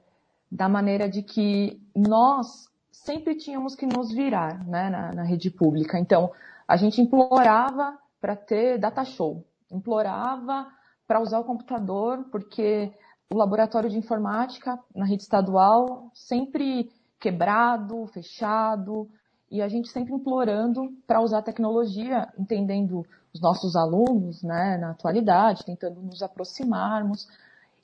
[0.51, 5.98] da maneira de que nós sempre tínhamos que nos virar né, na, na rede pública.
[5.98, 6.31] Então,
[6.66, 10.66] a gente implorava para ter data show, implorava
[11.07, 12.92] para usar o computador, porque
[13.33, 19.09] o laboratório de informática na rede estadual sempre quebrado, fechado,
[19.51, 24.90] e a gente sempre implorando para usar a tecnologia, entendendo os nossos alunos né, na
[24.92, 27.29] atualidade, tentando nos aproximarmos.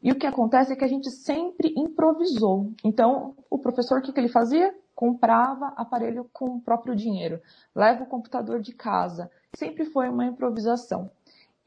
[0.02, 2.72] E o que acontece é que a gente sempre improvisou.
[2.84, 4.74] Então, o professor, o que, que ele fazia?
[4.94, 7.40] Comprava aparelho com o próprio dinheiro,
[7.74, 9.30] leva o computador de casa.
[9.54, 11.10] Sempre foi uma improvisação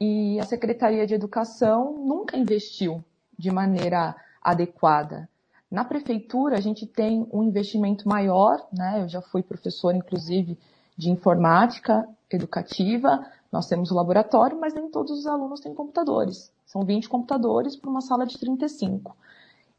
[0.02, 3.04] e a Secretaria de Educação nunca investiu
[3.38, 5.30] de maneira adequada.
[5.70, 9.04] Na prefeitura, a gente tem um investimento maior, né?
[9.04, 10.58] Eu já fui professora, inclusive,
[10.98, 13.24] de informática educativa.
[13.52, 16.52] Nós temos o laboratório, mas nem todos os alunos têm computadores.
[16.72, 19.18] São 20 computadores para uma sala de 35.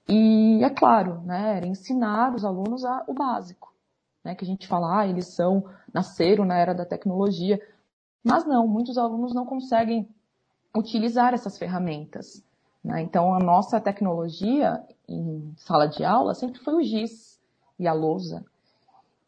[0.06, 3.72] E é claro, né, era ensinar os alunos a, o básico,
[4.22, 7.58] né, que a gente fala, ah, eles são, nasceram na era da tecnologia.
[8.22, 10.06] Mas não, muitos alunos não conseguem
[10.76, 12.44] utilizar essas ferramentas.
[12.84, 13.00] Né?
[13.00, 17.40] Então, a nossa tecnologia em sala de aula sempre foi o GIS
[17.78, 18.44] e a lousa.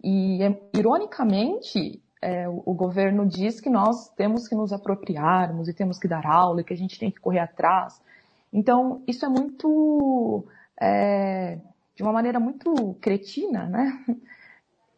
[0.03, 0.39] E,
[0.77, 6.25] ironicamente, é, o, governo diz que nós temos que nos apropriarmos e temos que dar
[6.25, 8.01] aula e que a gente tem que correr atrás.
[8.51, 10.47] Então, isso é muito.
[10.81, 11.59] É,
[11.95, 13.93] de uma maneira muito cretina, né?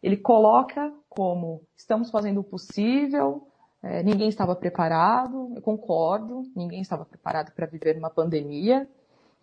[0.00, 3.48] Ele coloca como estamos fazendo o possível,
[3.82, 8.88] é, ninguém estava preparado, eu concordo, ninguém estava preparado para viver uma pandemia.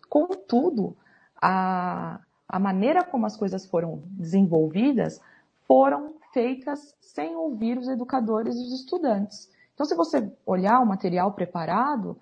[0.08, 0.96] Contudo,
[1.36, 2.18] a,
[2.48, 5.20] a maneira como as coisas foram desenvolvidas
[5.66, 9.50] foram feitas sem ouvir os educadores e os estudantes.
[9.72, 12.20] Então, se você olhar o material preparado,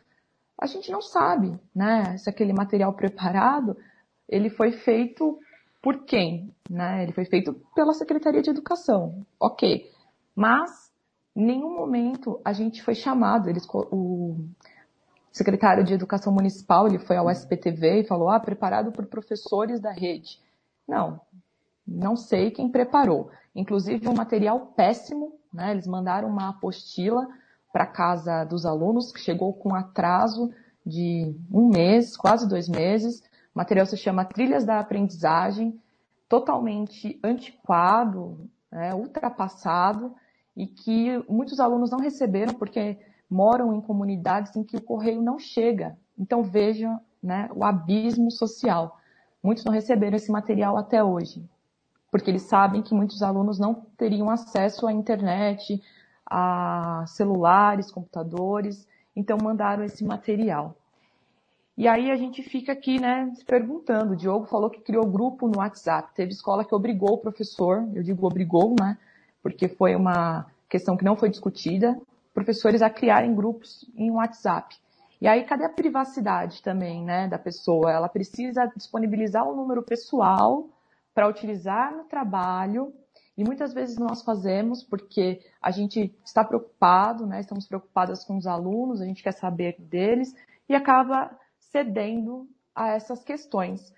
[0.57, 3.77] a gente não sabe, né, se aquele material preparado
[4.29, 5.38] ele foi feito
[5.83, 7.03] por quem, né?
[7.03, 9.90] Ele foi feito pela Secretaria de Educação, ok.
[10.35, 10.92] Mas
[11.35, 13.51] nenhum momento a gente foi chamado.
[13.51, 14.37] Eles, o
[15.33, 19.90] secretário de Educação Municipal ele foi ao SPTV e falou: ah, preparado por professores da
[19.90, 20.40] rede.
[20.87, 21.20] Não,
[21.86, 23.30] não sei quem preparou.
[23.54, 25.72] Inclusive um material péssimo, né?
[25.72, 27.28] Eles mandaram uma apostila
[27.72, 30.52] para casa dos alunos que chegou com atraso
[30.84, 33.20] de um mês, quase dois meses.
[33.54, 35.80] O material se chama Trilhas da Aprendizagem,
[36.28, 40.14] totalmente antiquado, né, ultrapassado
[40.56, 45.38] e que muitos alunos não receberam porque moram em comunidades em que o correio não
[45.38, 45.96] chega.
[46.18, 48.98] Então vejam né, o abismo social.
[49.42, 51.44] muitos não receberam esse material até hoje,
[52.12, 55.83] porque eles sabem que muitos alunos não teriam acesso à internet,
[56.27, 60.77] a celulares, computadores, então mandaram esse material.
[61.75, 64.12] E aí a gente fica aqui, né, se perguntando.
[64.12, 66.14] O Diogo falou que criou grupo no WhatsApp.
[66.14, 68.98] Teve escola que obrigou o professor, eu digo obrigou, né,
[69.42, 71.98] porque foi uma questão que não foi discutida,
[72.35, 74.77] professores a criarem grupos em WhatsApp.
[75.18, 77.90] E aí, cadê a privacidade também, né, da pessoa?
[77.90, 80.68] Ela precisa disponibilizar o número pessoal
[81.14, 82.92] para utilizar no trabalho.
[83.37, 87.40] E muitas vezes nós fazemos porque a gente está preocupado, né?
[87.40, 90.35] Estamos preocupadas com os alunos, a gente quer saber deles
[90.68, 93.92] e acaba cedendo a essas questões.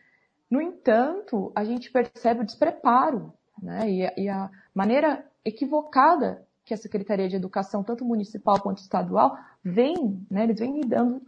[0.51, 3.91] No entanto, a gente percebe o despreparo, né?
[3.91, 10.25] E, e a maneira equivocada que a Secretaria de Educação, tanto municipal quanto estadual, vem,
[10.31, 10.45] né?
[10.45, 11.21] Eles vêm lidando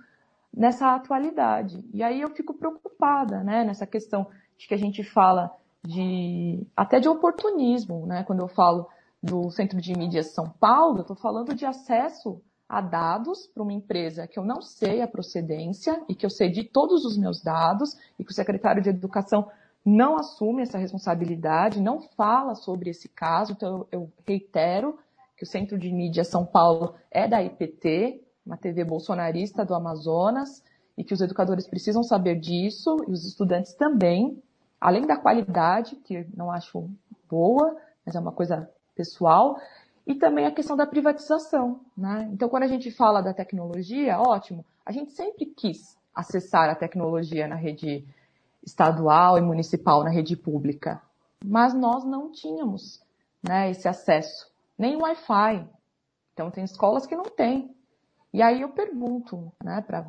[0.54, 1.84] nessa atualidade.
[1.92, 3.64] E aí eu fico preocupada, né?
[3.64, 5.54] Nessa questão de que a gente fala
[5.86, 8.24] de até de oportunismo, né?
[8.24, 8.88] Quando eu falo
[9.22, 13.72] do Centro de Mídias São Paulo, eu estou falando de acesso a dados para uma
[13.72, 17.96] empresa que eu não sei a procedência e que eu cedi todos os meus dados
[18.18, 19.48] e que o secretário de Educação
[19.84, 23.52] não assume essa responsabilidade, não fala sobre esse caso.
[23.52, 24.98] Então eu reitero
[25.36, 30.62] que o Centro de Mídia São Paulo é da IPT, uma TV bolsonarista do Amazonas,
[30.96, 34.42] e que os educadores precisam saber disso, e os estudantes também,
[34.80, 36.88] além da qualidade, que não acho
[37.28, 39.58] boa, mas é uma coisa pessoal,
[40.06, 41.80] e também a questão da privatização.
[41.96, 42.28] Né?
[42.32, 47.48] Então, quando a gente fala da tecnologia, ótimo, a gente sempre quis acessar a tecnologia
[47.48, 48.06] na rede
[48.64, 51.02] estadual e municipal, na rede pública,
[51.44, 53.02] mas nós não tínhamos
[53.42, 55.68] né, esse acesso, nem Wi-Fi.
[56.32, 57.74] Então, tem escolas que não têm.
[58.32, 60.06] E aí eu pergunto né, para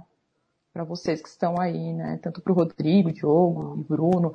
[0.84, 4.34] vocês que estão aí, né, tanto para o Rodrigo, Diogo e Bruno,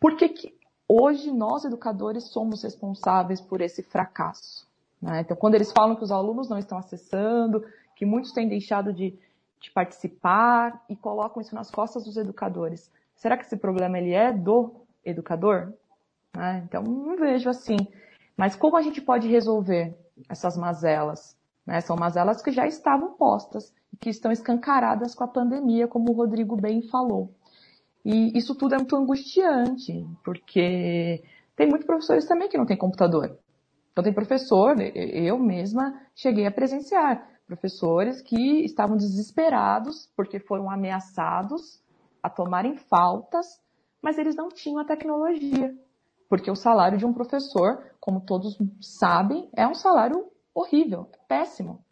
[0.00, 0.54] por que, que
[0.88, 4.66] hoje nós, educadores, somos responsáveis por esse fracasso?
[5.00, 5.20] Né?
[5.20, 9.18] Então, quando eles falam que os alunos não estão acessando, que muitos têm deixado de,
[9.60, 14.32] de participar e colocam isso nas costas dos educadores, será que esse problema ele é
[14.32, 14.72] do
[15.04, 15.72] educador?
[16.36, 16.62] Né?
[16.66, 17.76] Então, não vejo assim.
[18.36, 19.96] Mas como a gente pode resolver
[20.28, 21.37] essas mazelas?
[21.68, 21.82] Né?
[21.82, 26.14] São mazelas que já estavam postas e que estão escancaradas com a pandemia, como o
[26.14, 27.30] Rodrigo bem falou.
[28.02, 31.22] E isso tudo é muito angustiante, porque
[31.54, 33.38] tem muitos professores também que não têm computador.
[33.92, 41.82] Então tem professor, eu mesma cheguei a presenciar professores que estavam desesperados porque foram ameaçados
[42.22, 43.60] a tomarem faltas,
[44.00, 45.76] mas eles não tinham a tecnologia.
[46.30, 51.84] Porque o salário de um professor, como todos sabem, é um salário horrível, péssimo.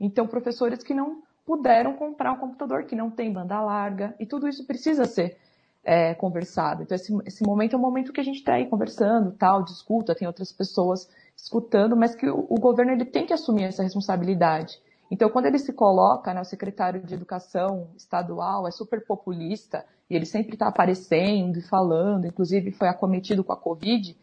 [0.00, 4.48] Então, professores que não puderam comprar um computador, que não tem banda larga, e tudo
[4.48, 5.38] isso precisa ser
[5.84, 6.82] é, conversado.
[6.82, 10.14] Então, esse, esse, momento é um momento que a gente está aí conversando, tal, discuta,
[10.14, 14.80] tem outras pessoas escutando, mas que o, o, governo ele tem que assumir essa responsabilidade.
[15.10, 20.16] Então, quando ele se coloca, né, o secretário de Educação estadual é super populista, e
[20.16, 24.16] ele sempre está aparecendo e falando, inclusive foi acometido com a Covid,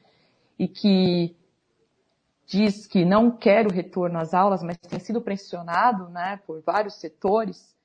[0.59, 1.35] e que
[2.53, 6.99] diz que não quer o retorno às aulas, mas tem sido pressionado né, por vários
[6.99, 7.75] setores,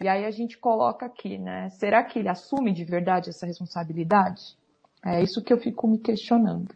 [0.00, 1.68] e aí a gente coloca aqui, né?
[1.70, 4.56] Será que ele assume de verdade essa responsabilidade?
[5.04, 6.74] É isso que eu fico me questionando.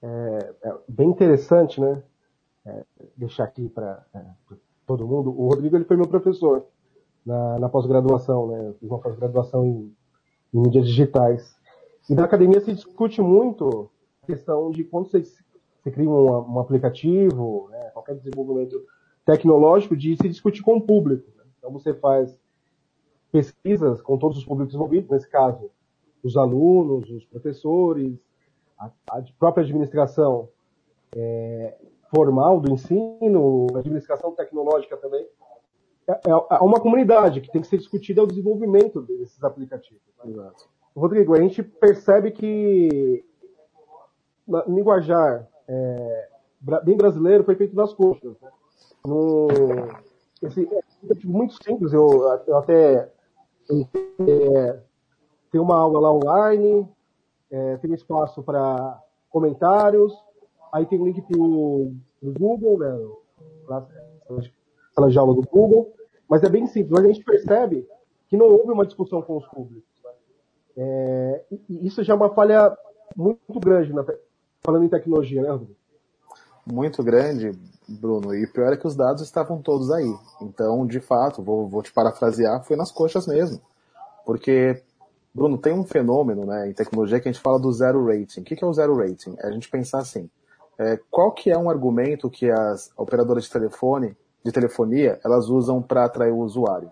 [0.00, 2.02] É, é bem interessante, né?
[2.64, 2.84] É,
[3.16, 4.24] deixar aqui para é,
[4.86, 5.30] todo mundo.
[5.30, 6.64] O Rodrigo ele foi meu professor
[7.26, 8.72] na, na pós-graduação, né?
[8.78, 9.96] fiz uma pós-graduação em,
[10.54, 11.54] em mídias digitais.
[12.08, 13.90] E na academia se discute muito
[14.26, 17.90] questão de quando você, você cria um, um aplicativo, né?
[17.90, 18.84] qualquer desenvolvimento
[19.24, 21.28] tecnológico de se discutir com o público.
[21.36, 21.44] Né?
[21.58, 22.38] Então você faz
[23.30, 25.70] pesquisas com todos os públicos envolvidos, nesse caso,
[26.22, 28.16] os alunos, os professores,
[28.78, 30.48] a, a própria administração
[31.16, 31.76] é,
[32.14, 35.26] formal do ensino, a administração tecnológica também.
[36.06, 40.02] É, é, é, uma comunidade que tem que ser discutida o desenvolvimento desses aplicativos.
[40.24, 40.50] Né?
[40.94, 43.24] Rodrigo, a gente percebe que
[44.68, 46.28] linguajar é,
[46.84, 48.34] bem brasileiro foi feito nas coxas.
[48.40, 48.48] Né?
[49.06, 49.48] no,
[50.42, 52.08] esse, é muito simples, eu,
[52.46, 53.10] eu até
[54.20, 54.80] é,
[55.50, 56.88] tem uma aula lá online,
[57.50, 60.12] é, tem espaço para comentários,
[60.72, 61.92] aí tem um link para o
[62.22, 63.80] Google, né,
[64.94, 65.92] sala de aula do Google,
[66.28, 67.86] mas é bem simples, a gente percebe
[68.28, 69.90] que não houve uma discussão com os públicos.
[70.04, 70.10] Né?
[70.76, 72.76] É, e isso já é uma falha
[73.16, 74.04] muito grande, né,
[74.64, 75.76] falando em tecnologia, né, Rodrigo?
[76.64, 77.52] Muito grande,
[77.88, 80.14] Bruno, e pior é que os dados estavam todos aí.
[80.40, 83.60] Então, de fato, vou, vou te parafrasear, foi nas coxas mesmo.
[84.24, 84.80] Porque
[85.34, 88.40] Bruno, tem um fenômeno né, em tecnologia que a gente fala do zero rating.
[88.40, 89.34] O que é o zero rating?
[89.38, 90.28] É a gente pensar assim,
[90.78, 95.80] é, qual que é um argumento que as operadoras de telefone, de telefonia, elas usam
[95.80, 96.90] para atrair o usuário?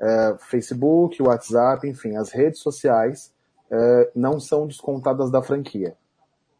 [0.00, 3.32] É, Facebook, WhatsApp, enfim, as redes sociais
[3.70, 5.96] é, não são descontadas da franquia.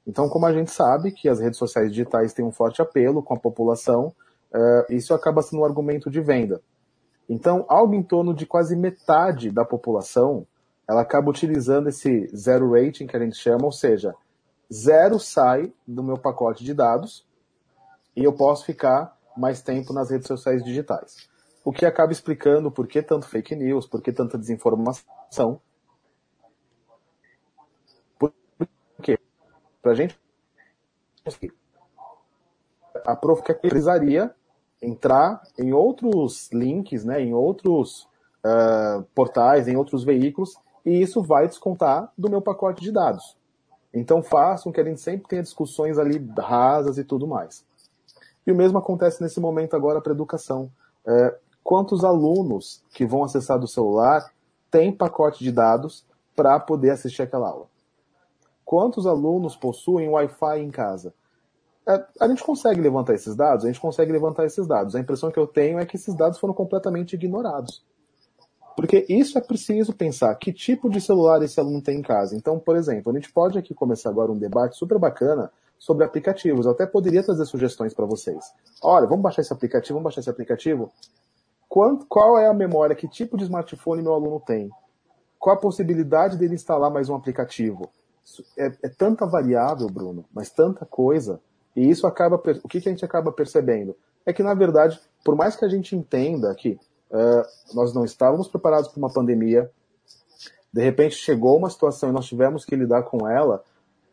[0.07, 3.35] Então, como a gente sabe que as redes sociais digitais têm um forte apelo com
[3.35, 4.15] a população,
[4.55, 6.63] é, isso acaba sendo um argumento de venda.
[7.29, 10.47] Então, algo em torno de quase metade da população,
[10.89, 14.15] ela acaba utilizando esse zero rating que a gente chama, ou seja,
[14.73, 17.27] zero sai do meu pacote de dados
[18.15, 21.29] e eu posso ficar mais tempo nas redes sociais digitais.
[21.65, 25.61] O que acaba explicando por que tanto fake news, por que tanta desinformação.
[28.17, 28.33] Por
[29.03, 29.19] quê?
[29.87, 30.19] Para a gente
[33.05, 34.35] a prof precisaria
[34.83, 38.09] entrar em outros links, né, em outros
[38.45, 43.37] uh, portais, em outros veículos, e isso vai descontar do meu pacote de dados.
[43.95, 47.65] Então façam que a gente sempre tenha discussões ali rasas e tudo mais.
[48.45, 50.69] E o mesmo acontece nesse momento agora para a educação.
[51.07, 54.33] É, quantos alunos que vão acessar do celular
[54.69, 57.76] têm pacote de dados para poder assistir aquela aula?
[58.67, 61.15] Quantos alunos possuem Wi-Fi em casa?
[61.89, 63.65] É, a gente consegue levantar esses dados?
[63.65, 64.97] A gente consegue levantar esses dados.
[64.97, 67.85] A impressão que eu tenho é que esses dados foram completamente ignorados.
[68.77, 70.35] Porque isso é preciso pensar.
[70.35, 72.35] Que tipo de celular esse aluno tem em casa?
[72.35, 75.49] Então, por exemplo, a gente pode aqui começar agora um debate super bacana
[75.79, 76.67] sobre aplicativos.
[76.67, 78.53] Eu até poderia trazer sugestões para vocês.
[78.83, 80.91] Olha, vamos baixar esse aplicativo, vamos baixar esse aplicativo.
[81.69, 82.97] Quanto, qual é a memória?
[82.97, 84.69] Que tipo de smartphone meu aluno tem?
[85.39, 87.89] Qual a possibilidade dele instalar mais um aplicativo?
[88.59, 91.41] É, é tanta variável, Bruno, mas tanta coisa.
[91.75, 92.37] E isso acaba.
[92.37, 93.97] O que, que a gente acaba percebendo?
[94.25, 96.79] É que, na verdade, por mais que a gente entenda que
[97.11, 99.71] Uh, nós não estávamos preparados para uma pandemia.
[100.73, 103.63] De repente chegou uma situação e nós tivemos que lidar com ela.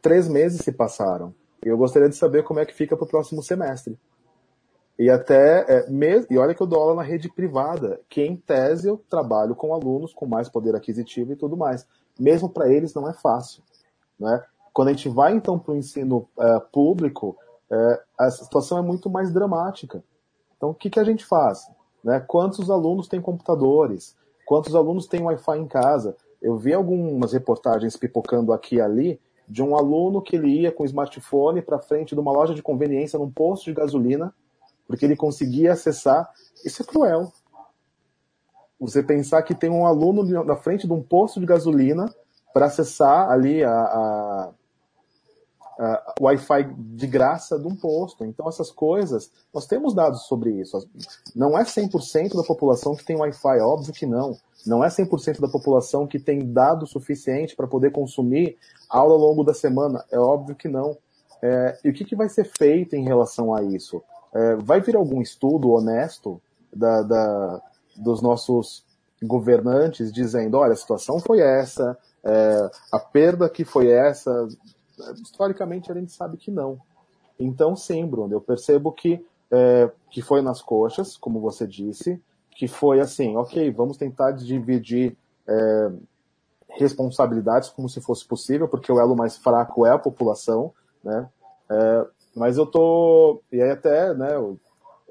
[0.02, 1.34] Três meses se passaram.
[1.66, 3.98] E eu gostaria de saber como é que fica para o próximo semestre.
[5.00, 5.88] E até, é,
[6.30, 9.74] e olha que eu dou aula na rede privada, que em tese eu trabalho com
[9.74, 11.88] alunos com mais poder aquisitivo e tudo mais.
[12.20, 13.64] Mesmo para eles não é fácil.
[14.20, 14.44] Né?
[14.74, 17.38] Quando a gente vai então para o ensino é, público,
[17.72, 20.04] é, a situação é muito mais dramática.
[20.58, 21.70] Então o que, que a gente faz?
[22.04, 22.20] Né?
[22.20, 24.16] Quantos alunos têm computadores?
[24.46, 26.16] Quantos alunos têm Wi-Fi em casa?
[26.42, 30.84] Eu vi algumas reportagens pipocando aqui e ali de um aluno que ele ia com
[30.84, 34.34] o smartphone para frente de uma loja de conveniência num posto de gasolina,
[34.88, 36.30] porque ele conseguia acessar.
[36.66, 37.32] Isso é cruel.
[38.80, 42.14] Você pensar que tem um aluno na frente de um posto de gasolina
[42.54, 44.54] para acessar ali a, a,
[45.80, 48.24] uh, Wi-Fi de graça de um posto.
[48.24, 50.88] Então, essas coisas, nós temos dados sobre isso.
[51.36, 54.38] Não é 100% da população que tem Wi-Fi, óbvio que não.
[54.66, 58.58] Não é 100% da população que tem dado suficiente para poder consumir
[58.90, 60.96] aula ao longo da semana, é óbvio que não.
[61.42, 64.02] É, e o que, que, vai ser feito em relação a isso?
[64.34, 66.42] É, vai vir algum estudo honesto
[66.74, 67.62] da, da,
[67.98, 68.86] dos nossos
[69.22, 74.48] governantes dizendo, olha, a situação foi essa, é, a perda que foi essa,
[75.22, 76.80] historicamente a gente sabe que não.
[77.40, 82.22] Então, sim, Bruno, eu percebo que, é, que foi nas coxas, como você disse,
[82.52, 85.18] que foi assim, ok, vamos tentar dividir
[85.48, 85.92] é,
[86.70, 90.72] responsabilidades como se fosse possível, porque o elo mais fraco é a população,
[91.04, 91.30] né?
[91.70, 94.30] É, mas eu tô, e aí até, né,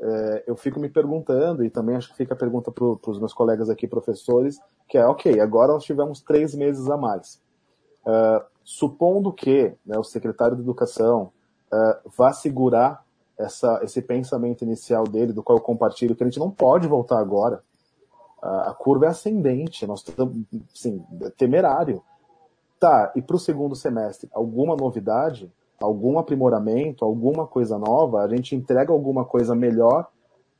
[0.03, 3.32] é, eu fico me perguntando, e também acho que fica a pergunta para os meus
[3.32, 7.40] colegas aqui, professores, que é, ok, agora nós tivemos três meses a mais.
[8.05, 11.30] Uh, supondo que né, o secretário de Educação
[11.72, 13.05] uh, vá segurar
[13.38, 17.20] essa, esse pensamento inicial dele, do qual eu compartilho, que a gente não pode voltar
[17.20, 17.62] agora.
[18.42, 20.36] Uh, a curva é ascendente, nós estamos,
[20.74, 22.03] assim, é temerário.
[22.80, 25.48] Tá, e para o segundo semestre, alguma novidade,
[25.82, 30.06] algum aprimoramento, alguma coisa nova, a gente entrega alguma coisa melhor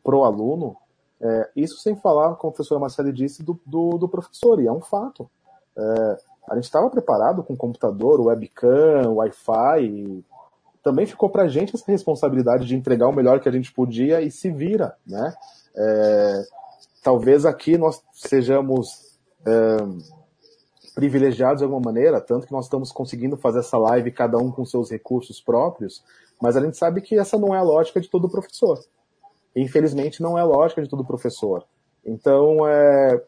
[0.03, 0.77] para o aluno,
[1.21, 4.73] é, isso sem falar, como a professora Marcele disse, do, do, do professor, e é
[4.73, 5.31] um fato.
[5.79, 6.17] É,
[6.51, 10.25] a gente estava preparado com computador, webcam, Wi-Fi.
[10.83, 14.21] Também ficou para a gente essa responsabilidade de entregar o melhor que a gente podia
[14.21, 15.33] e se vira, né?
[15.77, 16.43] É,
[17.05, 19.17] talvez aqui nós sejamos
[19.47, 19.77] é,
[20.95, 24.65] privilegiados de alguma maneira, tanto que nós estamos conseguindo fazer essa live cada um com
[24.65, 26.03] seus recursos próprios,
[26.41, 28.79] mas a gente sabe que essa não é a lógica de todo professor.
[29.55, 31.65] Infelizmente não é a lógica de todo professor.
[32.05, 33.23] Então, é,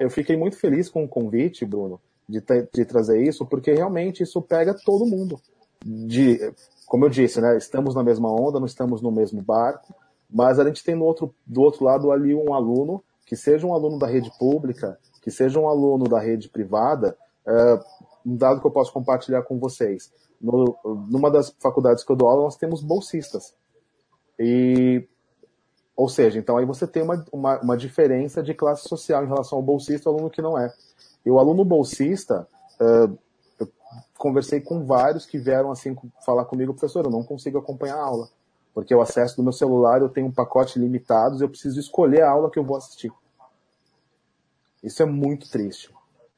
[0.00, 2.42] eu fiquei muito feliz com o convite, Bruno, de,
[2.72, 5.40] de trazer isso, porque realmente isso pega todo mundo.
[5.84, 6.52] De,
[6.86, 9.94] como eu disse, né, estamos na mesma onda, não estamos no mesmo barco,
[10.30, 13.74] mas a gente tem no outro, do outro lado ali um aluno, que seja um
[13.74, 17.16] aluno da rede pública, que seja um aluno da rede privada,
[17.48, 17.80] Uh,
[18.26, 20.12] um dado que eu posso compartilhar com vocês.
[20.38, 20.76] No,
[21.08, 23.54] numa das faculdades que eu dou aula, nós temos bolsistas.
[24.38, 25.08] E,
[25.96, 29.56] ou seja, então aí você tem uma, uma, uma diferença de classe social em relação
[29.56, 30.70] ao bolsista e ao aluno que não é.
[31.24, 32.46] E o aluno bolsista,
[32.78, 33.18] uh,
[33.58, 33.68] eu
[34.18, 35.96] conversei com vários que vieram assim
[36.26, 38.28] falar comigo, professor, eu não consigo acompanhar a aula.
[38.74, 42.30] Porque o acesso do meu celular, eu tenho um pacote limitado, eu preciso escolher a
[42.30, 43.10] aula que eu vou assistir.
[44.82, 45.92] Isso é muito triste.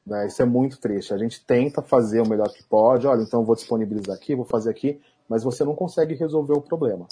[0.05, 0.27] Né?
[0.27, 1.13] Isso é muito triste.
[1.13, 4.69] A gente tenta fazer o melhor que pode, olha, então vou disponibilizar aqui, vou fazer
[4.69, 7.07] aqui, mas você não consegue resolver o problema.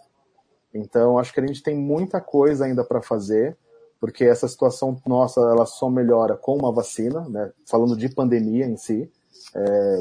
[0.74, 3.58] Então, acho que a gente tem muita coisa ainda para fazer,
[4.00, 7.52] porque essa situação nossa, ela só melhora com uma vacina, né?
[7.66, 9.12] falando de pandemia em si,
[9.56, 10.00] é,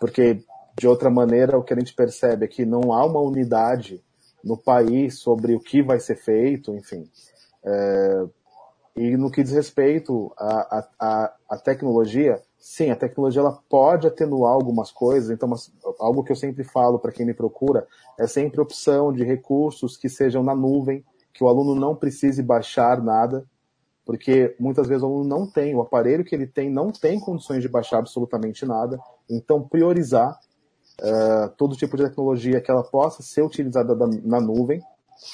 [0.00, 0.42] porque
[0.76, 4.02] de outra maneira o que a gente percebe é que não há uma unidade
[4.42, 7.08] no país sobre o que vai ser feito, enfim.
[7.64, 8.24] É,
[8.96, 14.52] e no que diz respeito à, à, à tecnologia, sim, a tecnologia ela pode atenuar
[14.52, 17.86] algumas coisas, então mas, algo que eu sempre falo para quem me procura
[18.18, 23.02] é sempre opção de recursos que sejam na nuvem, que o aluno não precise baixar
[23.02, 23.44] nada,
[24.06, 27.62] porque muitas vezes o aluno não tem, o aparelho que ele tem não tem condições
[27.62, 30.38] de baixar absolutamente nada, então priorizar
[31.00, 34.80] uh, todo tipo de tecnologia que ela possa ser utilizada da, na nuvem.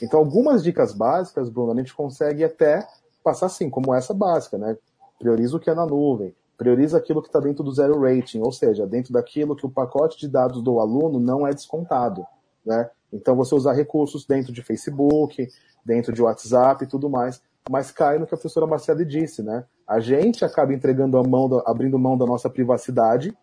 [0.03, 2.87] Então algumas dicas básicas, Bruno, a gente consegue até
[3.23, 4.77] passar assim, como essa básica, né?
[5.19, 8.53] Prioriza o que é na nuvem, prioriza aquilo que está dentro do zero rating, ou
[8.53, 12.27] seja, dentro daquilo que o pacote de dados do aluno não é descontado,
[12.65, 12.91] né?
[13.13, 15.49] Então você usar recursos dentro de Facebook,
[15.85, 19.65] dentro de WhatsApp e tudo mais, mas cai no que a professora Marcela disse, né?
[19.87, 23.37] A gente acaba entregando a mão, da, abrindo mão da nossa privacidade,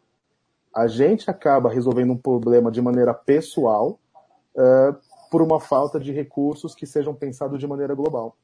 [0.73, 3.99] a gente acaba resolvendo um problema de maneira pessoal
[4.55, 4.95] uh,
[5.29, 8.35] por uma falta de recursos que sejam pensados de maneira global.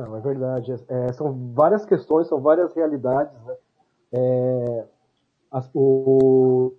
[0.00, 0.72] Não, é verdade.
[0.88, 3.34] É, são várias questões, são várias realidades.
[3.44, 3.56] Né?
[4.12, 4.84] É,
[5.50, 6.72] as, o,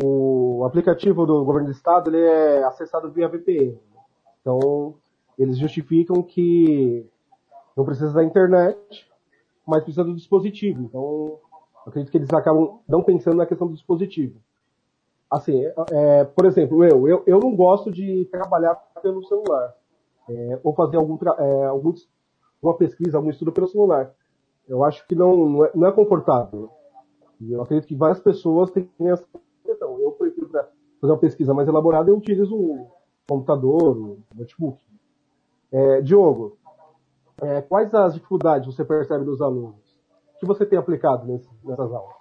[0.00, 3.76] o aplicativo do governo do estado ele é acessado via VPN.
[4.40, 4.94] Então,
[5.36, 7.04] eles justificam que
[7.76, 8.78] não precisa da internet,
[9.66, 10.82] mas precisa do dispositivo.
[10.82, 11.38] Então,
[11.84, 14.38] acredito que eles acabam não pensando na questão do dispositivo.
[15.28, 19.74] Assim, é, por exemplo, eu, eu, eu não gosto de trabalhar pelo celular.
[20.30, 21.92] É, ou fazer algum, é, algum
[22.62, 24.12] uma pesquisa, algum estudo pelo celular.
[24.68, 26.70] Eu acho que não, não, é, não é confortável.
[27.40, 29.24] E eu acredito que várias pessoas têm essa
[29.64, 29.98] questão.
[30.00, 30.68] Eu prefiro, para
[31.00, 32.90] fazer uma pesquisa mais elaborada, eu utilizo o
[33.28, 34.82] computador, o notebook.
[35.70, 36.58] É, Diogo,
[37.40, 39.98] é, quais as dificuldades você percebe dos alunos?
[40.34, 42.16] O que você tem aplicado nesse, nessas aulas?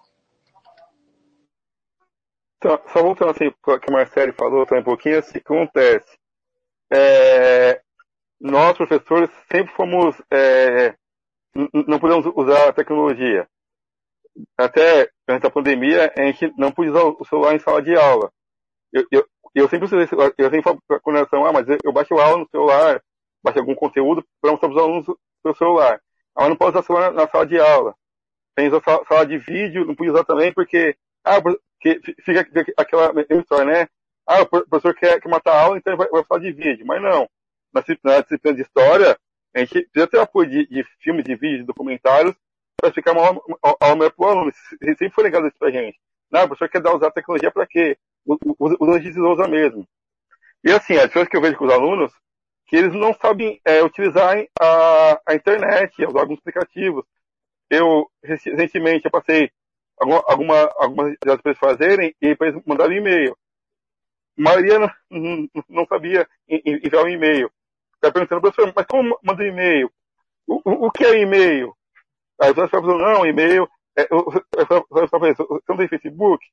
[2.57, 5.53] Então, só voltando assim, o que a Marcele falou também um pouquinho, assim, o que
[5.53, 6.17] acontece?
[6.91, 7.81] É,
[8.39, 10.95] nós, professores, sempre fomos, é,
[11.87, 13.47] não podemos usar a tecnologia.
[14.57, 18.31] Até antes da pandemia, a gente não podia usar o celular em sala de aula.
[18.93, 19.99] Eu, eu, eu sempre usei,
[20.37, 23.01] eu sempre falo para a ah, mas eu baixo aula no celular,
[23.43, 25.05] baixo algum conteúdo para mostrar para os alunos
[25.41, 25.99] pelo celular.
[26.35, 27.95] Ah, mas não pode usar celular na, sala de aula.
[28.55, 33.65] Tem usar sala, de vídeo, não podia usar também porque, ah, porque fica aquela história,
[33.65, 33.87] né?
[34.27, 36.85] Ah, o professor quer, quer matar a aula, então ele vai, vai falar de vídeo.
[36.85, 37.27] Mas não
[38.03, 39.17] na, disciplina de história,
[39.55, 42.35] a gente precisa ter apoio de, de filmes, de vídeos, de documentários,
[42.79, 44.51] para ficar aula melhor para o aluno.
[44.53, 45.99] Sempre foi legal isso para a gente.
[46.31, 47.97] Não, o professor quer dar, usar a tecnologia para quê?
[48.25, 49.87] Os alunos usa mesmo.
[50.63, 52.13] E assim, as coisas que eu vejo com os alunos,
[52.67, 57.05] que eles não sabem é, utilizar a, a internet, os órgãos explicativos.
[57.69, 59.49] Eu, recentemente, eu passei
[59.97, 63.37] alguma, alguma, algumas das pessoas fazerem e depois mandaram um e-mail.
[64.37, 67.51] A maioria não, não, não sabia enviar um e-mail.
[67.97, 69.91] Está perguntando, professor, mas como manda e-mail?
[70.47, 71.75] O, o, o, que é e-mail?
[72.39, 73.67] Aí você vai falando, não, e-mail.
[73.97, 76.45] É, você não tem Facebook?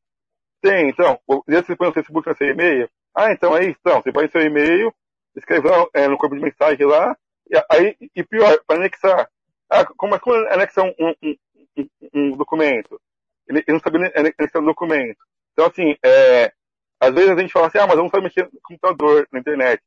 [0.62, 1.20] Tem, então.
[1.46, 2.88] Você põe no Facebook na seu e-mail?
[3.14, 3.78] Ah, então é isso.
[3.80, 4.92] Então, você põe seu e-mail,
[5.36, 7.14] escreve lá é, no corpo de mensagem lá,
[7.50, 9.28] e, aí, e pior, para anexar.
[9.70, 11.36] Ah, como, como anexar um, um,
[11.76, 12.98] um, um documento?
[13.46, 15.18] Ele, ele, não sabe anexar um documento.
[15.52, 16.52] Então, assim, é,
[16.98, 19.40] às vezes a gente fala assim, ah, mas eu não sabe mexer no computador, na
[19.40, 19.82] internet.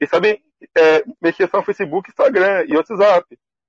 [0.00, 0.42] E sabe
[0.76, 3.26] é, mexer só no Facebook, Instagram e WhatsApp.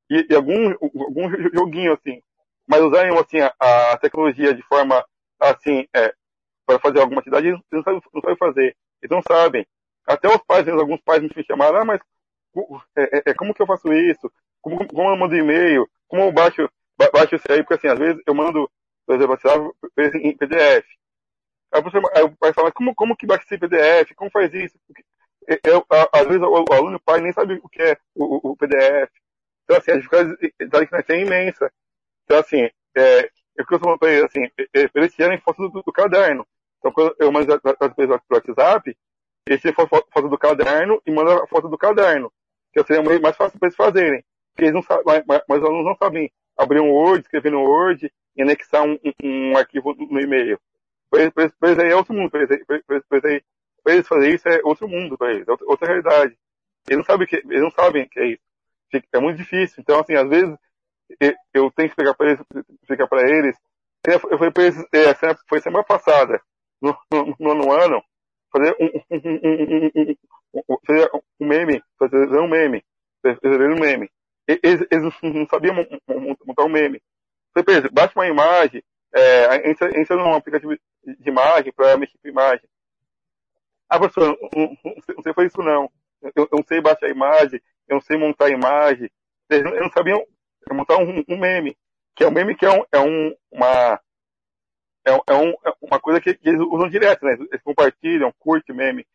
[0.09, 2.21] E, e algum, algum joguinho assim.
[2.67, 5.05] Mas usarem assim, a, a tecnologia de forma
[5.39, 6.13] assim, é,
[6.65, 8.77] para fazer alguma atividade, eles não sabem, não sabem fazer.
[9.01, 9.65] Eles não sabem.
[10.05, 12.01] Até os pais, alguns pais me chamaram, ah, mas
[12.95, 14.31] é, é, é, como que eu faço isso?
[14.61, 15.87] Como, como eu mando e-mail?
[16.07, 16.69] Como eu baixo,
[17.13, 17.63] baixo isso aí?
[17.63, 18.69] Porque assim, às vezes eu mando,
[19.05, 19.75] por exemplo,
[20.15, 20.85] em PDF.
[21.71, 24.13] Aí, o pai fala, como, como que baixa esse PDF?
[24.15, 24.77] Como faz isso?
[25.63, 29.09] Eu, às vezes o, aluno, o pai, nem sabe o que é o, o PDF.
[29.63, 30.37] Então, assim, a dificuldade
[30.89, 31.71] temos é imensa.
[32.25, 36.45] Então, assim, é, eu costumo para eles, assim, eles tirarem foto do, do, caderno.
[36.77, 38.97] Então, quando eu mando as pessoas pelo WhatsApp,
[39.47, 42.31] eles tiram foto, do caderno e mandam a foto do caderno.
[42.73, 44.23] Que seria mais fácil para eles fazerem.
[44.53, 47.61] Porque eles não sabem, mas, mas os alunos não sabem abrir um Word, escrever no
[47.61, 50.59] Word e anexar um, um, um arquivo no e-mail.
[51.09, 52.29] Para eles aí é outro mundo.
[52.29, 53.43] Para eles,
[53.87, 56.37] eles, eles fazer isso é outro mundo para eles, é outra realidade.
[56.87, 58.41] Eles não sabem que, eles não sabem que é isso.
[59.13, 59.81] É muito difícil.
[59.81, 60.55] Então, assim, às vezes,
[61.53, 62.45] eu tenho que explicar para eles,
[62.81, 63.57] explicar para eles.
[64.07, 65.13] Eu falei para eles, é,
[65.49, 66.41] foi semana passada,
[66.81, 66.95] no,
[67.39, 68.01] no, no ano,
[68.51, 68.85] fazer um,
[70.53, 72.83] um, um, um, meme, fazer um meme,
[73.21, 74.09] fazer um meme.
[74.47, 75.75] Eles, eles não sabiam
[76.45, 77.01] montar um meme.
[77.53, 78.81] Falei para bate uma imagem,
[79.13, 80.73] é, a gente entra num aplicativo
[81.03, 82.67] de imagem para mexer com imagem.
[83.89, 85.89] Ah, professor, não, não, sei fazer isso não.
[86.21, 89.09] Eu, eu, não sei baixar a imagem, eu não sei montar a imagem.
[89.49, 91.77] Eles não, não montar um, um, meme.
[92.15, 94.01] Que é um meme que é, um, é um, uma,
[95.05, 97.33] é, é, um, é uma coisa que, que, eles usam direto, né?
[97.33, 99.05] Eles compartilham, curtem meme.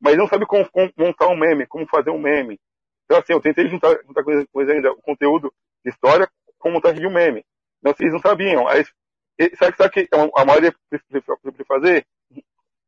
[0.00, 2.58] Mas não sabem como, como, montar um meme, como fazer um meme.
[3.04, 5.52] Então, assim, eu tentei juntar, juntar coisa, coisa ainda, o conteúdo
[5.84, 7.44] de história com montagem de um meme.
[7.80, 8.68] Então, eles não sabiam.
[8.68, 8.84] Aí,
[9.56, 11.20] sabe, sabe que a maioria precisa
[11.66, 12.06] fazer?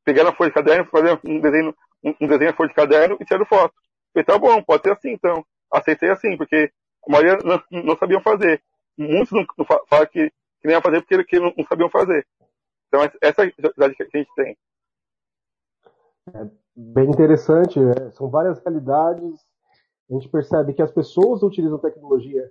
[0.05, 3.25] Pegar na folha de caderno, fazer um desenho, um, desenho na folha de caderno e
[3.25, 3.75] tirar foto.
[4.13, 5.45] Falei, tá bom, pode ser assim então.
[5.73, 6.71] Aceitei assim, porque
[7.09, 8.63] a maioria não, não sabiam fazer.
[8.97, 12.27] Muitos não, não falam que, que nem ia fazer porque, que não, não sabiam fazer.
[12.89, 14.57] Então, essa é a realidade que a gente tem.
[16.35, 16.47] É
[16.77, 18.11] bem interessante, né?
[18.11, 19.41] são várias realidades.
[20.11, 22.51] A gente percebe que as pessoas utilizam tecnologia,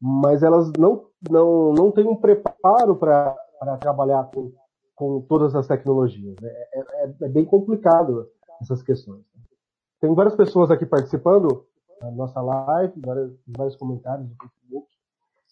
[0.00, 3.34] mas elas não, não, não têm um preparo para
[3.80, 4.52] trabalhar com
[4.98, 6.34] com todas as tecnologias.
[6.42, 6.48] Né?
[6.50, 8.28] É, é, é, bem complicado
[8.60, 9.24] essas questões.
[10.00, 11.64] Tem várias pessoas aqui participando
[12.00, 14.88] da nossa live, vários, vários comentários no Facebook.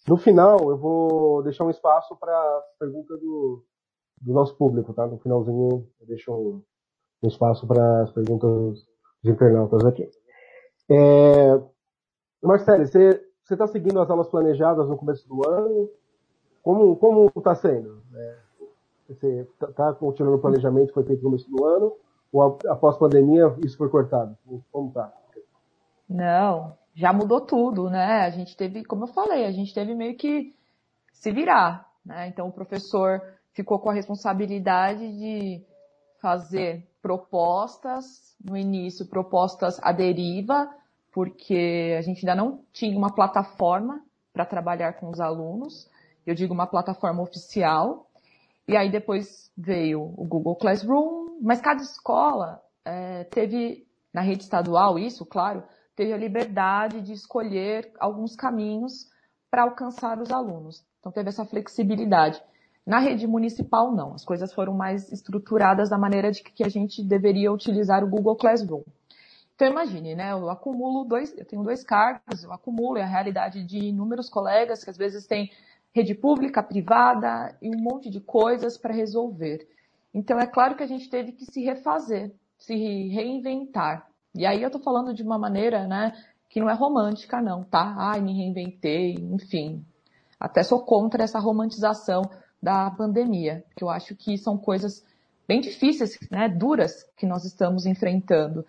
[0.09, 3.65] No final, eu vou deixar um espaço para pergunta do,
[4.21, 5.07] do nosso público, tá?
[5.07, 6.63] No finalzinho, eu deixo um,
[7.23, 10.11] um espaço para as perguntas dos internautas aqui.
[10.91, 11.61] É,
[12.43, 15.89] Marcelo, você está seguindo as aulas planejadas no começo do ano?
[16.63, 18.03] Como como está sendo?
[18.13, 18.46] É,
[19.09, 21.93] você está tá continuando o planejamento que foi feito no começo do ano?
[22.33, 24.37] Ou após a pandemia isso foi cortado?
[24.71, 25.13] Como está?
[26.09, 28.23] Não, já mudou tudo, né?
[28.23, 30.55] A gente teve, como eu falei, a gente teve meio que
[31.13, 32.29] se virar, né?
[32.29, 33.21] Então o professor
[33.53, 35.65] ficou com a responsabilidade de
[36.21, 38.05] fazer propostas,
[38.45, 40.69] no início propostas à deriva,
[41.13, 44.03] porque a gente ainda não tinha uma plataforma
[44.33, 45.89] para trabalhar com os alunos.
[46.27, 48.06] Eu digo uma plataforma oficial,
[48.69, 54.99] e aí depois veio o Google Classroom, mas cada escola é, teve, na rede estadual,
[54.99, 55.63] isso, claro,
[55.95, 59.09] teve a liberdade de escolher alguns caminhos
[59.51, 60.85] para alcançar os alunos.
[61.01, 62.43] Então teve essa flexibilidade.
[62.85, 64.15] Na rede municipal, não.
[64.15, 68.37] As coisas foram mais estruturadas da maneira de que a gente deveria utilizar o Google
[68.37, 68.83] Classroom.
[69.55, 70.33] Então imagine, né?
[70.33, 74.91] Eu acumulo dois, eu tenho dois cargos, eu acumulo a realidade de inúmeros colegas que
[74.91, 75.51] às vezes têm
[75.97, 79.67] rede pública, privada e um monte de coisas para resolver.
[80.13, 82.75] Então, é claro que a gente teve que se refazer, se
[83.09, 84.07] reinventar.
[84.35, 86.13] E aí eu estou falando de uma maneira, né,
[86.51, 87.95] que não é romântica, não, tá?
[87.97, 89.83] Ai, me reinventei, enfim.
[90.39, 92.21] Até sou contra essa romantização
[92.63, 95.03] da pandemia, que eu acho que são coisas
[95.49, 98.67] bem difíceis, né, duras que nós estamos enfrentando.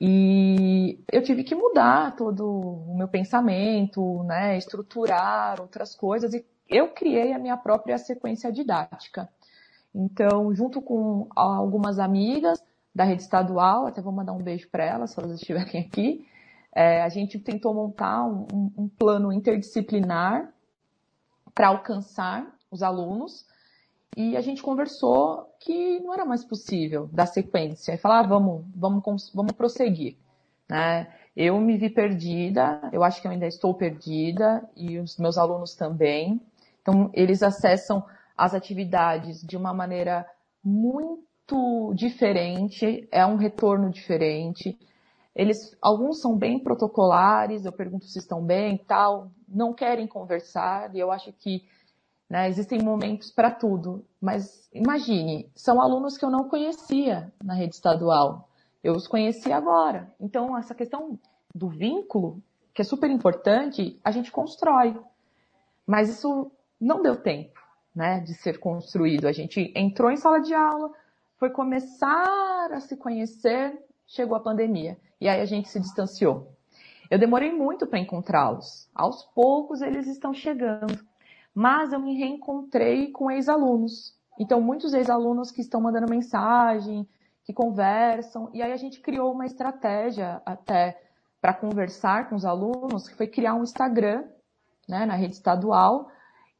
[0.00, 6.88] E eu tive que mudar todo o meu pensamento, né, estruturar outras coisas e eu
[6.88, 9.28] criei a minha própria sequência didática.
[9.94, 12.62] Então, junto com algumas amigas
[12.94, 16.26] da rede estadual, até vou mandar um beijo para elas, se elas estiverem aqui,
[16.74, 20.52] é, a gente tentou montar um, um plano interdisciplinar
[21.54, 23.46] para alcançar os alunos
[24.16, 28.64] e a gente conversou que não era mais possível dar sequência e falar, ah, vamos,
[28.74, 30.16] vamos, vamos prosseguir.
[30.68, 31.06] Né?
[31.34, 35.74] Eu me vi perdida, eu acho que eu ainda estou perdida e os meus alunos
[35.74, 36.40] também.
[36.82, 38.04] Então, eles acessam
[38.36, 40.26] as atividades de uma maneira
[40.62, 44.78] muito diferente, é um retorno diferente.
[45.34, 50.98] Eles, alguns são bem protocolares, eu pergunto se estão bem tal, não querem conversar, e
[50.98, 51.64] eu acho que
[52.28, 54.04] né, existem momentos para tudo.
[54.20, 58.48] Mas imagine, são alunos que eu não conhecia na rede estadual.
[58.82, 60.12] Eu os conheci agora.
[60.20, 61.18] Então, essa questão
[61.54, 62.42] do vínculo,
[62.74, 64.98] que é super importante, a gente constrói.
[65.86, 66.50] Mas isso
[66.82, 67.60] não deu tempo,
[67.94, 69.26] né, de ser construído.
[69.26, 70.90] A gente entrou em sala de aula,
[71.38, 76.52] foi começar a se conhecer, chegou a pandemia e aí a gente se distanciou.
[77.10, 78.88] Eu demorei muito para encontrá-los.
[78.94, 80.98] Aos poucos eles estão chegando.
[81.54, 84.16] mas eu me reencontrei com ex-alunos.
[84.38, 87.06] Então, muitos ex-alunos que estão mandando mensagem,
[87.44, 91.00] que conversam, e aí a gente criou uma estratégia até
[91.40, 94.24] para conversar com os alunos, que foi criar um Instagram,
[94.88, 96.08] né, na rede estadual,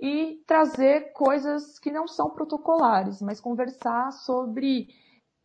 [0.02, 4.88] e trazer coisas que não são protocolares, mas conversar sobre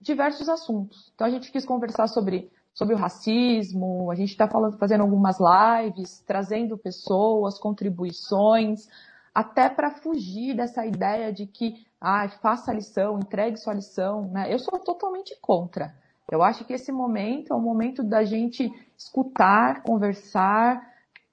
[0.02, 1.12] diversos assuntos.
[1.14, 4.50] Então a gente quis conversar sobre, sobre o racismo, a gente está
[4.80, 8.88] fazendo algumas lives, trazendo pessoas, contribuições,
[9.32, 14.28] até para fugir dessa ideia de que ah, faça a lição, entregue sua lição.
[14.30, 14.52] Né?
[14.52, 15.94] Eu sou totalmente contra.
[16.32, 20.82] Eu acho que esse momento é o momento da gente escutar, conversar,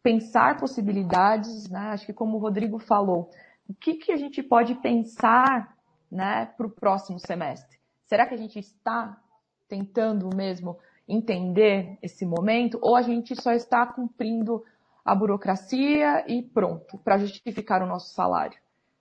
[0.05, 1.89] pensar possibilidades, né?
[1.89, 3.31] Acho que como o Rodrigo falou,
[3.67, 5.75] o que, que a gente pode pensar
[6.13, 7.79] né, para o próximo semestre?
[8.05, 9.19] Será que a gente está
[9.67, 10.79] tentando mesmo
[11.09, 14.63] entender esse momento ou a gente só está cumprindo
[15.03, 18.59] a burocracia e pronto, para justificar o nosso salário?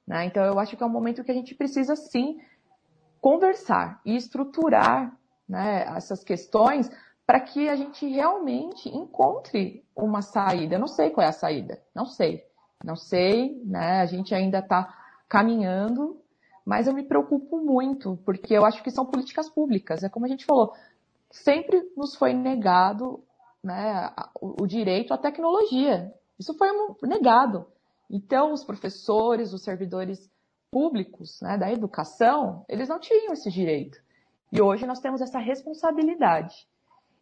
[0.07, 0.25] Né?
[0.25, 2.39] Então eu acho que é um momento que a gente precisa sim
[3.19, 6.89] conversar e estruturar né, essas questões
[7.25, 10.75] para que a gente realmente encontre uma saída.
[10.75, 12.45] Eu não sei qual é a saída, não sei.
[12.83, 14.01] Não sei, né?
[14.01, 14.93] A gente ainda está
[15.29, 16.21] caminhando,
[16.65, 20.03] mas eu me preocupo muito, porque eu acho que são políticas públicas.
[20.03, 20.73] É como a gente falou,
[21.31, 23.23] sempre nos foi negado
[23.63, 26.13] né, o, direito à tecnologia.
[26.37, 26.67] Isso foi
[27.03, 27.65] negado.
[28.09, 30.29] Então, os professores, os servidores
[30.69, 33.97] públicos né, da educação, eles não tinham esse direito.
[34.51, 36.67] E hoje nós temos essa responsabilidade.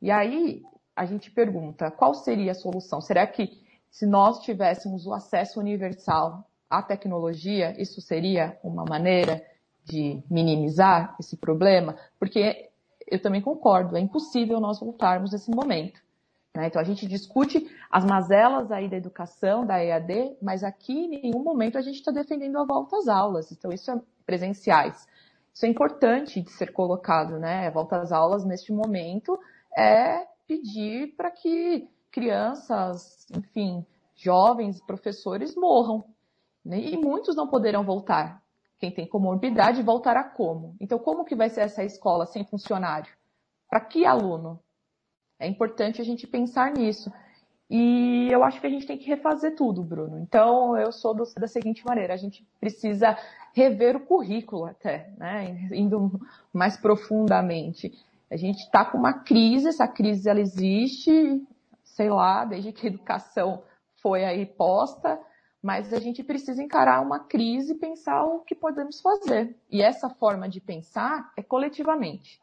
[0.01, 0.63] E aí
[0.95, 2.99] a gente pergunta, qual seria a solução?
[3.01, 9.43] Será que se nós tivéssemos o acesso universal à tecnologia, isso seria uma maneira
[9.85, 11.97] de minimizar esse problema?
[12.17, 12.69] Porque
[13.07, 16.01] eu também concordo, é impossível nós voltarmos nesse momento.
[16.55, 16.67] Né?
[16.67, 21.43] Então a gente discute as mazelas aí da educação, da EAD, mas aqui em nenhum
[21.43, 23.51] momento a gente está defendendo a volta às aulas.
[23.51, 25.07] Então isso é presenciais.
[25.53, 27.67] Isso é importante de ser colocado, né?
[27.67, 29.37] A volta às aulas neste momento
[29.77, 36.03] é pedir para que crianças, enfim, jovens, professores morram.
[36.63, 36.79] Né?
[36.79, 38.41] E muitos não poderão voltar.
[38.79, 40.75] Quem tem comorbidade voltará como?
[40.79, 43.11] Então, como que vai ser essa escola sem funcionário?
[43.69, 44.59] Para que aluno?
[45.39, 47.11] É importante a gente pensar nisso.
[47.69, 50.19] E eu acho que a gente tem que refazer tudo, Bruno.
[50.19, 53.17] Então, eu sou do, da seguinte maneira: a gente precisa
[53.53, 55.69] rever o currículo até, né?
[55.71, 56.19] Indo
[56.51, 57.97] mais profundamente.
[58.31, 61.45] A gente está com uma crise, essa crise ela existe,
[61.83, 63.61] sei lá, desde que a educação
[64.01, 65.19] foi aí posta,
[65.61, 69.53] mas a gente precisa encarar uma crise e pensar o que podemos fazer.
[69.69, 72.41] E essa forma de pensar é coletivamente.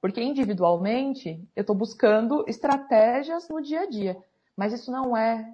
[0.00, 4.16] Porque individualmente eu estou buscando estratégias no dia a dia,
[4.56, 5.46] mas isso não é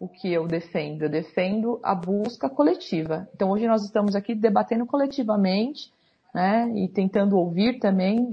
[0.00, 1.02] o que eu defendo.
[1.02, 3.28] Eu defendo a busca coletiva.
[3.34, 5.92] Então hoje nós estamos aqui debatendo coletivamente
[6.34, 8.30] né, e tentando ouvir também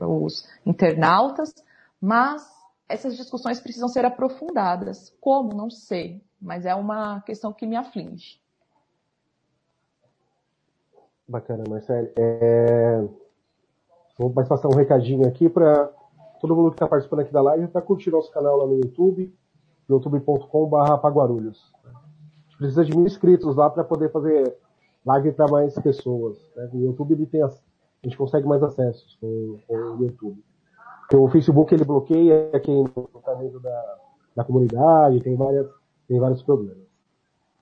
[0.00, 1.54] os internautas,
[2.00, 2.46] mas
[2.88, 5.14] essas discussões precisam ser aprofundadas.
[5.20, 5.54] Como?
[5.54, 8.40] Não sei, mas é uma questão que me aflige.
[11.28, 12.08] Bacana, Marcelo.
[12.16, 13.04] É...
[14.18, 15.90] Vou passar um recadinho aqui para
[16.40, 19.34] todo mundo que está participando aqui da live para curtir nosso canal lá no YouTube,
[19.88, 20.76] youtube.com.br.
[20.76, 24.56] A gente precisa de mil inscritos lá para poder fazer
[25.06, 26.36] live para mais pessoas.
[26.56, 26.68] Né?
[26.72, 27.50] O YouTube ele tem a
[28.02, 30.44] gente consegue mais acessos com, com o YouTube.
[31.00, 33.98] Porque o Facebook ele bloqueia quem não está dentro da,
[34.34, 35.68] da comunidade, tem, várias,
[36.08, 36.86] tem vários problemas.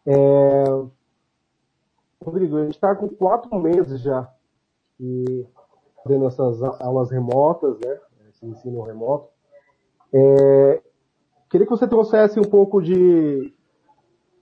[0.07, 0.64] É...
[2.22, 4.30] Rodrigo, a gente está com quatro meses já
[4.99, 5.47] e
[6.03, 7.99] fazendo essas aulas remotas, né?
[8.30, 9.28] Esse ensino remoto.
[10.12, 10.82] É...
[11.51, 13.53] Queria que você trouxesse um pouco de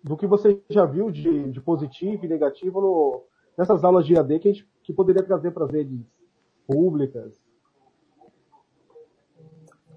[0.03, 3.25] do que você já viu de, de positivo e negativo no,
[3.57, 6.01] nessas aulas de AD que a gente que poderia trazer para as redes
[6.67, 7.33] públicas.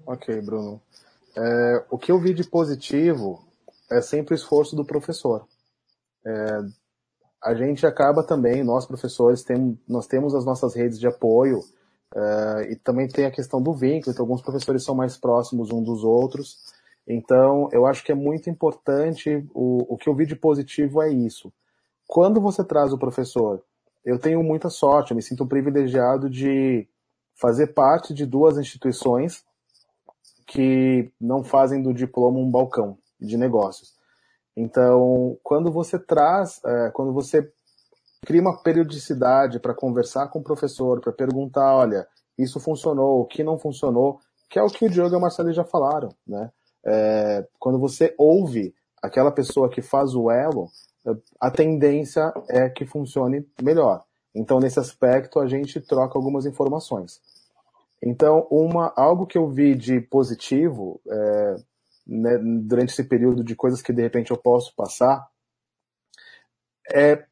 [0.06, 0.80] Ok, Bruno.
[1.36, 3.44] É, o que eu vi de positivo
[3.90, 5.46] é sempre o esforço do professor.
[6.24, 6.58] É,
[7.42, 11.60] a gente acaba também, nós professores, tem, nós temos as nossas redes de apoio
[12.14, 15.84] é, e também tem a questão do vínculo, então alguns professores são mais próximos uns
[15.84, 16.58] dos outros.
[17.06, 21.10] Então, eu acho que é muito importante, o, o que eu vi de positivo é
[21.10, 21.52] isso.
[22.06, 23.62] Quando você traz o professor,
[24.04, 26.88] eu tenho muita sorte, eu me sinto privilegiado de
[27.34, 29.44] fazer parte de duas instituições
[30.46, 33.94] que não fazem do diploma um balcão de negócios.
[34.56, 37.50] Então, quando você traz, é, quando você
[38.24, 42.06] cria uma periodicidade para conversar com o professor, para perguntar, olha,
[42.38, 45.52] isso funcionou, o que não funcionou, que é o que o Diogo e a Marcelo
[45.52, 46.50] já falaram, né?
[46.84, 50.68] É, quando você ouve aquela pessoa que faz o elo,
[51.40, 54.04] a tendência é que funcione melhor.
[54.34, 57.20] Então, nesse aspecto, a gente troca algumas informações.
[58.02, 61.56] Então, uma, algo que eu vi de positivo é,
[62.06, 65.26] né, durante esse período de coisas que de repente eu posso passar
[66.92, 67.24] é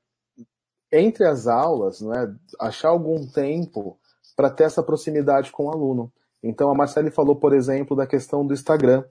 [0.90, 3.98] entre as aulas, né, achar algum tempo
[4.36, 6.12] para ter essa proximidade com o aluno.
[6.42, 9.04] Então, a Marcele falou, por exemplo, da questão do Instagram,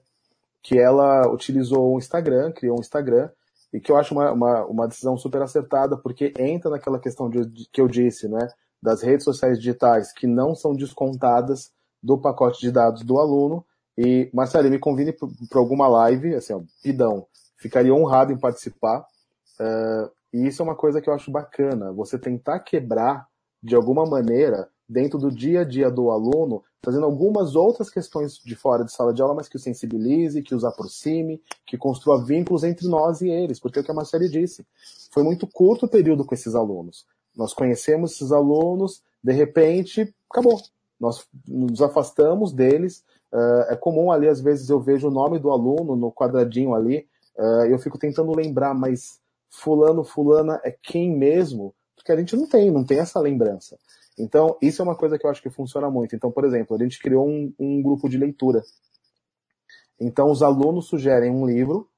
[0.64, 3.28] que ela utilizou o Instagram, criou um Instagram,
[3.70, 7.44] e que eu acho uma, uma, uma decisão super acertada, porque entra naquela questão de,
[7.44, 8.48] de, que eu disse, né,
[8.82, 11.70] das redes sociais digitais que não são descontadas
[12.02, 13.64] do pacote de dados do aluno.
[13.96, 15.14] E, Marcelo, me convide
[15.50, 17.26] para alguma live, assim, ó, pidão,
[17.58, 19.04] ficaria honrado em participar.
[19.60, 23.26] Uh, e isso é uma coisa que eu acho bacana, você tentar quebrar,
[23.62, 28.54] de alguma maneira, dentro do dia a dia do aluno, trazendo algumas outras questões de
[28.54, 32.64] fora de sala de aula, mas que o sensibilize, que os aproxime, que construa vínculos
[32.64, 34.66] entre nós e eles, porque é o que a Marcele disse.
[35.12, 37.06] Foi muito curto o período com esses alunos.
[37.36, 40.60] Nós conhecemos esses alunos, de repente, acabou.
[41.00, 43.02] Nós nos afastamos deles.
[43.32, 47.06] Uh, é comum ali, às vezes, eu vejo o nome do aluno no quadradinho ali,
[47.36, 49.18] uh, eu fico tentando lembrar, mas
[49.48, 51.74] fulano, fulana é quem mesmo?
[51.96, 53.76] Porque a gente não tem, não tem essa lembrança.
[54.18, 56.14] Então, isso é uma coisa que eu acho que funciona muito.
[56.14, 58.62] Então, por exemplo, a gente criou um, um grupo de leitura.
[60.00, 61.88] Então, os alunos sugerem um livro,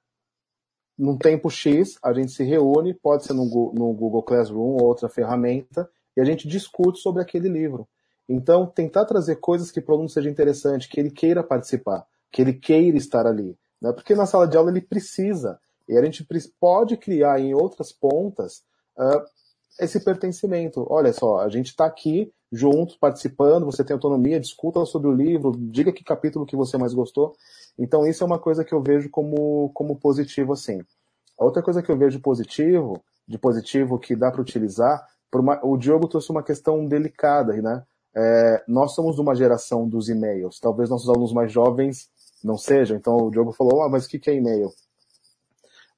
[0.99, 5.09] num tempo X, a gente se reúne, pode ser no, no Google Classroom ou outra
[5.09, 7.87] ferramenta, e a gente discute sobre aquele livro.
[8.29, 12.41] Então, tentar trazer coisas que para o aluno seja interessante, que ele queira participar, que
[12.41, 13.57] ele queira estar ali.
[13.81, 13.93] Né?
[13.93, 15.61] Porque na sala de aula ele precisa.
[15.89, 16.27] E a gente
[16.59, 18.65] pode criar em outras pontas
[18.99, 19.23] uh,
[19.81, 20.87] esse pertencimento.
[20.89, 25.53] Olha só, a gente está aqui juntos, participando, você tem autonomia, discuta sobre o livro,
[25.57, 27.35] diga que capítulo que você mais gostou.
[27.79, 30.81] Então isso é uma coisa que eu vejo como, como positivo assim.
[31.39, 35.77] A outra coisa que eu vejo positivo, de positivo que dá para utilizar, uma, o
[35.77, 37.85] Diogo trouxe uma questão delicada, né?
[38.15, 40.59] É, nós somos de uma geração dos e-mails.
[40.59, 42.09] Talvez nossos alunos mais jovens
[42.43, 42.97] não sejam.
[42.97, 44.71] Então o Diogo falou, ah, mas o que é e-mail?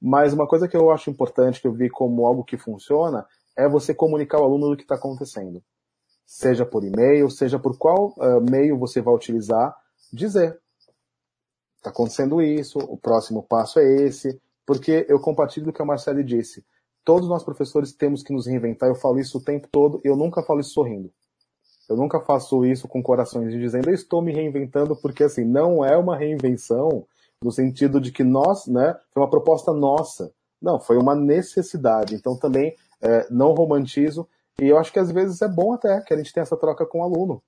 [0.00, 3.24] Mas uma coisa que eu acho importante, que eu vi como algo que funciona,
[3.59, 5.61] é você comunicar ao aluno do que está acontecendo.
[6.24, 9.76] Seja por e-mail, seja por qual uh, meio você vai utilizar,
[10.12, 10.56] dizer.
[11.76, 16.22] Está acontecendo isso, o próximo passo é esse, porque eu compartilho do que a Marcele
[16.22, 16.64] disse.
[17.04, 20.16] Todos nós professores temos que nos reinventar, eu falo isso o tempo todo, e eu
[20.16, 21.11] nunca falo isso sorrindo.
[21.88, 25.96] Eu nunca faço isso com corações dizendo eu estou me reinventando, porque assim, não é
[25.96, 27.06] uma reinvenção
[27.42, 30.30] no sentido de que nós, né, foi uma proposta nossa.
[30.61, 32.14] Não, foi uma necessidade.
[32.14, 34.28] Então também é, não romantizo.
[34.61, 36.84] E eu acho que às vezes é bom até que a gente tenha essa troca
[36.84, 37.42] com o aluno.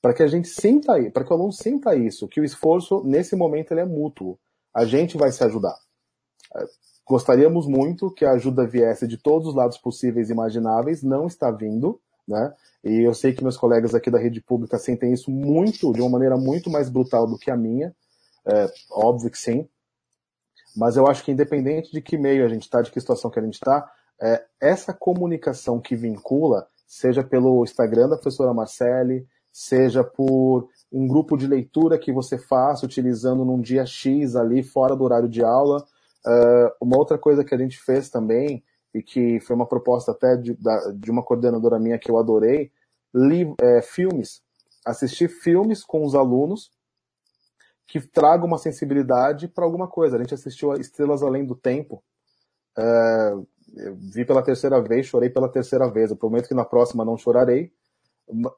[0.00, 3.02] Para que a gente sinta aí, para que o aluno sinta isso, que o esforço
[3.04, 4.38] nesse momento ele é mútuo.
[4.74, 5.76] A gente vai se ajudar.
[6.56, 6.64] É,
[7.06, 11.50] gostaríamos muito que a ajuda viesse de todos os lados possíveis e imagináveis, não está
[11.50, 12.54] vindo, né?
[12.84, 16.10] E eu sei que meus colegas aqui da rede pública sentem isso muito, de uma
[16.10, 17.94] maneira muito mais brutal do que a minha.
[18.46, 19.68] É, óbvio que sim.
[20.76, 23.38] Mas eu acho que independente de que meio a gente está, de que situação que
[23.38, 30.02] a gente está, é, essa comunicação que vincula, seja pelo Instagram da professora Marcele, seja
[30.04, 35.04] por um grupo de leitura que você faça utilizando num dia X ali, fora do
[35.04, 35.84] horário de aula.
[36.26, 38.62] Uh, uma outra coisa que a gente fez também,
[38.94, 40.56] e que foi uma proposta até de,
[40.96, 42.70] de uma coordenadora minha que eu adorei,
[43.14, 44.42] li, é, filmes.
[44.84, 46.70] Assistir filmes com os alunos
[47.86, 50.16] que tragam uma sensibilidade para alguma coisa.
[50.16, 52.02] A gente assistiu a Estrelas Além do Tempo,
[52.78, 53.46] uh,
[53.76, 56.10] eu vi pela terceira vez, chorei pela terceira vez.
[56.10, 57.72] Eu prometo que na próxima não chorarei.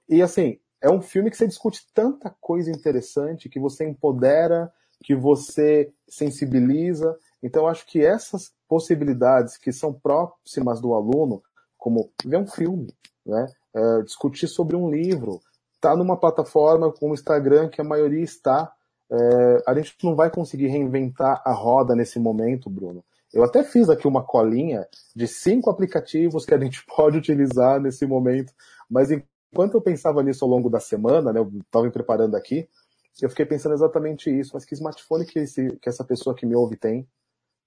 [0.09, 5.15] E assim, é um filme que você discute tanta coisa interessante, que você empodera, que
[5.15, 7.17] você sensibiliza.
[7.43, 11.43] Então, eu acho que essas possibilidades que são próximas do aluno,
[11.77, 12.93] como ver um filme,
[13.25, 13.47] né?
[13.73, 15.41] É, discutir sobre um livro,
[15.81, 18.73] tá numa plataforma como o Instagram, que a maioria está.
[19.11, 23.05] É, a gente não vai conseguir reinventar a roda nesse momento, Bruno.
[23.33, 28.07] Eu até fiz aqui uma colinha de cinco aplicativos que a gente pode utilizar nesse
[28.07, 28.53] momento,
[28.89, 32.69] mas enquanto eu pensava nisso ao longo da semana, né, eu estava me preparando aqui,
[33.23, 36.55] eu fiquei pensando exatamente isso, mas que smartphone que, esse, que essa pessoa que me
[36.55, 37.07] ouve tem?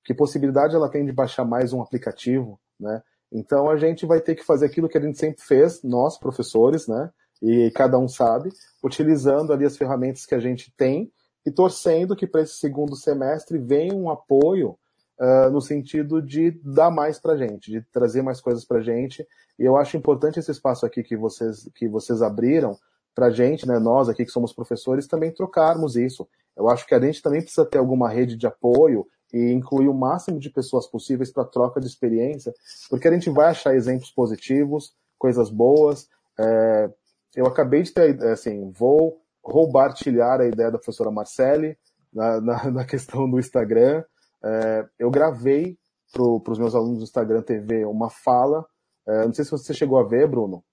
[0.03, 3.01] Que possibilidade ela tem de baixar mais um aplicativo, né?
[3.32, 6.88] Então a gente vai ter que fazer aquilo que a gente sempre fez, nós professores,
[6.88, 7.11] né?
[7.41, 8.49] E cada um sabe,
[8.84, 11.11] utilizando ali as ferramentas que a gente tem
[11.45, 14.78] e torcendo que para esse segundo semestre venha um apoio
[15.24, 19.26] uh, no sentido de dar mais para gente, de trazer mais coisas para gente.
[19.57, 22.78] E eu acho importante esse espaço aqui que vocês, que vocês abriram
[23.15, 26.28] para gente, né, nós aqui que somos professores, também trocarmos isso.
[26.57, 29.93] Eu acho que a gente também precisa ter alguma rede de apoio e incluir o
[29.93, 32.53] máximo de pessoas possíveis para troca de experiência,
[32.89, 36.07] porque a gente vai achar exemplos positivos, coisas boas.
[36.39, 36.89] É,
[37.36, 41.78] eu acabei de ter, assim, vou roubar, tilhar a ideia da professora Marcele
[42.11, 44.03] na, na, na questão do Instagram.
[44.43, 45.77] É, eu gravei
[46.11, 48.65] para os meus alunos do Instagram TV uma fala,
[49.07, 50.63] é, não sei se você chegou a ver, Bruno,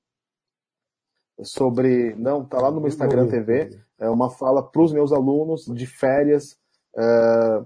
[1.42, 5.64] sobre, não, tá lá no meu Instagram TV, é uma fala para os meus alunos
[5.64, 6.58] de férias,
[6.96, 7.64] é,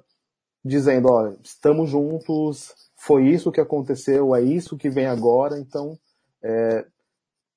[0.65, 5.99] dizendo, ó, estamos juntos, foi isso que aconteceu, é isso que vem agora, então,
[6.43, 6.87] é,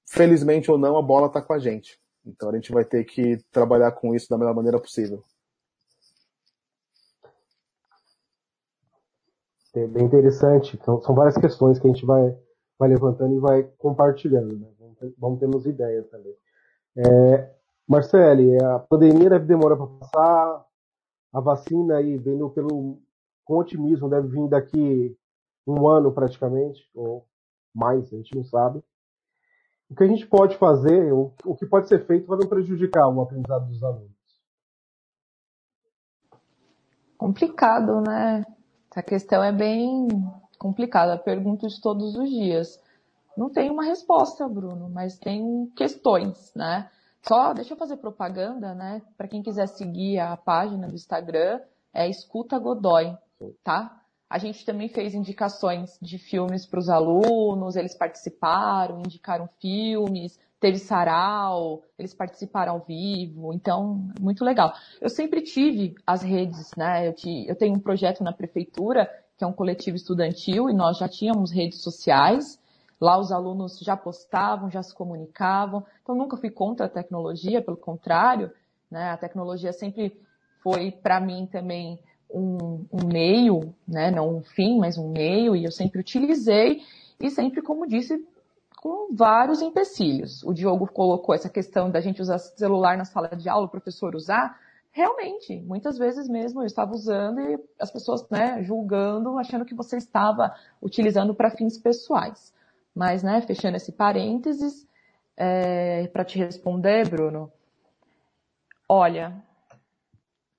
[0.10, 2.00] felizmente ou não, a bola está com a gente.
[2.26, 5.24] Então a gente vai ter que trabalhar com isso da melhor maneira possível.
[9.78, 10.76] É bem interessante.
[10.76, 12.36] Então, são várias questões que a gente vai,
[12.80, 14.58] vai levantando e vai compartilhando.
[14.58, 14.68] Né?
[15.18, 16.34] Vamos termos ideias também.
[16.98, 17.54] É,
[17.88, 20.66] Marcele, a pandemia deve demorar para passar,
[21.32, 23.00] a vacina aí, vendo pelo
[23.46, 25.16] com otimismo, deve vir daqui
[25.66, 27.26] um ano praticamente, ou
[27.74, 28.84] mais, a gente não sabe.
[29.90, 33.08] O que a gente pode fazer, o, o que pode ser feito para não prejudicar
[33.08, 34.12] o aprendizado dos alunos?
[37.18, 38.44] Complicado, né?
[38.98, 40.08] Essa questão é bem
[40.58, 41.20] complicada.
[41.20, 42.82] Pergunto isso todos os dias.
[43.38, 46.90] Não tem uma resposta, Bruno, mas tem questões, né?
[47.22, 49.04] Só deixa eu fazer propaganda, né?
[49.16, 51.60] Para quem quiser seguir a página do Instagram,
[51.94, 53.16] é Escuta Godoy,
[53.64, 54.02] tá?
[54.28, 60.78] A gente também fez indicações de filmes para os alunos, eles participaram, indicaram filmes, teve
[60.78, 64.74] sarau, eles participaram ao vivo, então, muito legal.
[65.00, 67.08] Eu sempre tive as redes, né?
[67.08, 70.98] Eu, te, eu tenho um projeto na prefeitura, que é um coletivo estudantil, e nós
[70.98, 72.60] já tínhamos redes sociais,
[73.00, 75.86] Lá os alunos já postavam, já se comunicavam.
[76.02, 78.52] Então nunca fui contra a tecnologia, pelo contrário,
[78.90, 79.12] né?
[79.12, 80.20] A tecnologia sempre
[80.64, 82.00] foi para mim também
[82.30, 84.10] um, um, meio, né?
[84.10, 86.82] Não um fim, mas um meio, e eu sempre utilizei
[87.20, 88.24] e sempre, como disse,
[88.78, 90.44] com vários empecilhos.
[90.44, 94.16] O Diogo colocou essa questão da gente usar celular na sala de aula, o professor
[94.16, 94.60] usar.
[94.92, 99.98] Realmente, muitas vezes mesmo eu estava usando e as pessoas, né, julgando, achando que você
[99.98, 102.54] estava utilizando para fins pessoais.
[102.94, 104.88] Mas, né, fechando esse parênteses,
[105.36, 107.52] é, para te responder, Bruno,
[108.88, 109.44] olha,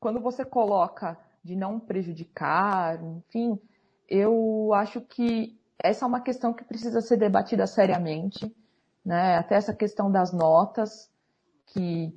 [0.01, 3.61] quando você coloca de não prejudicar, enfim,
[4.09, 8.55] eu acho que essa é uma questão que precisa ser debatida seriamente,
[9.05, 9.37] né?
[9.37, 11.11] Até essa questão das notas,
[11.67, 12.13] que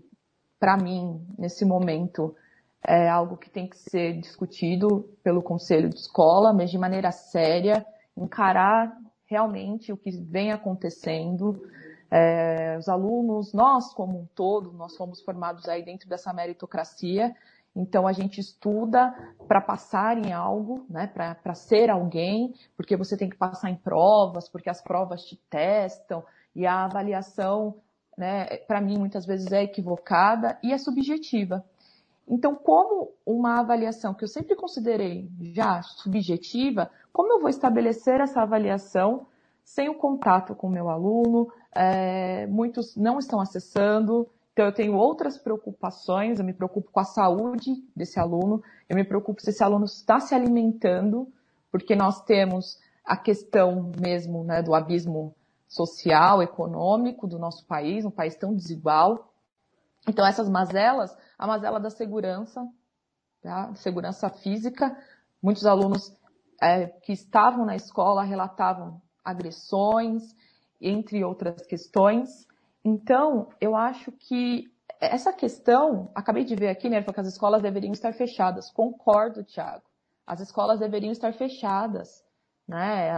[0.60, 2.36] para mim, nesse momento,
[2.84, 7.86] é algo que tem que ser discutido pelo conselho de escola, mas de maneira séria,
[8.18, 8.96] encarar
[9.26, 11.64] realmente o que vem acontecendo.
[12.10, 17.34] É, os alunos, nós como um todo, nós fomos formados aí dentro dessa meritocracia,
[17.76, 19.14] então a gente estuda
[19.48, 24.50] para passar em algo, né, para ser alguém, porque você tem que passar em provas,
[24.50, 26.24] porque as provas te testam
[26.56, 27.76] e a avaliação,
[28.18, 31.64] né, para mim muitas vezes é equivocada e é subjetiva.
[32.28, 38.42] Então, como uma avaliação que eu sempre considerei já subjetiva, como eu vou estabelecer essa
[38.42, 39.28] avaliação
[39.64, 41.52] sem o contato com o meu aluno?
[41.74, 47.06] É, muitos não estão acessando, então eu tenho outras preocupações, eu me preocupo com a
[47.06, 51.32] saúde desse aluno, eu me preocupo se esse aluno está se alimentando,
[51.72, 55.34] porque nós temos a questão mesmo né, do abismo
[55.68, 59.34] social, econômico do nosso país, um país tão desigual.
[60.08, 62.68] Então essas mazelas, a mazela da segurança,
[63.42, 63.74] tá?
[63.76, 64.96] segurança física,
[65.42, 66.14] muitos alunos
[66.62, 70.36] é, que estavam na escola relatavam agressões,
[70.82, 72.46] entre outras questões.
[72.84, 77.92] Então, eu acho que essa questão, acabei de ver aqui, né, que as escolas deveriam
[77.92, 78.70] estar fechadas.
[78.72, 79.84] Concordo, Tiago.
[80.26, 82.24] As escolas deveriam estar fechadas.
[82.68, 83.10] Né?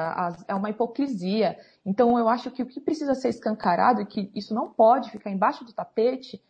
[0.47, 1.57] É uma hipocrisia.
[1.85, 5.29] Então, eu acho que o que precisa ser escancarado e que isso não pode ficar
[5.29, 6.41] embaixo do tapete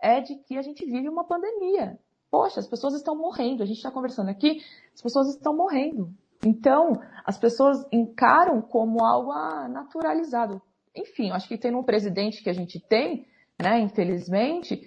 [0.00, 1.98] é de que a gente vive uma pandemia.
[2.30, 3.62] Poxa, as pessoas estão morrendo.
[3.62, 4.62] A gente está conversando aqui,
[4.94, 6.12] as pessoas estão morrendo.
[6.44, 6.92] Então,
[7.24, 9.32] as pessoas encaram como algo
[9.68, 10.60] naturalizado.
[10.94, 13.26] Enfim, acho que tem um presidente que a gente tem,
[13.60, 14.80] né, infelizmente,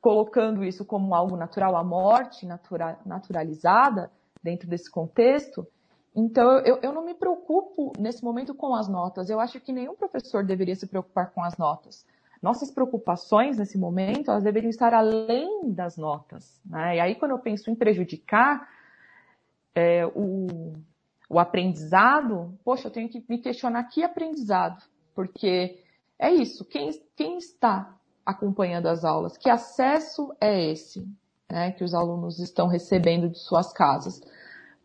[0.00, 4.10] colocando isso como algo natural, a morte natura, naturalizada
[4.42, 5.66] dentro desse contexto.
[6.14, 9.30] Então, eu, eu não me preocupo nesse momento com as notas.
[9.30, 12.04] Eu acho que nenhum professor deveria se preocupar com as notas.
[12.42, 16.60] Nossas preocupações nesse momento, elas deveriam estar além das notas.
[16.66, 16.96] Né?
[16.96, 18.68] E aí, quando eu penso em prejudicar
[19.74, 20.72] é, o,
[21.30, 24.82] o aprendizado, poxa, eu tenho que me questionar que aprendizado,
[25.14, 25.82] porque
[26.18, 31.06] é isso, quem, quem está acompanhando as aulas, que acesso é esse,
[31.50, 34.20] né, que os alunos estão recebendo de suas casas?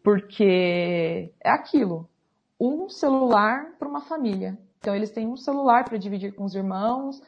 [0.07, 2.09] porque é aquilo,
[2.57, 4.57] um celular para uma família.
[4.79, 7.21] Então eles têm um celular para dividir com os irmãos,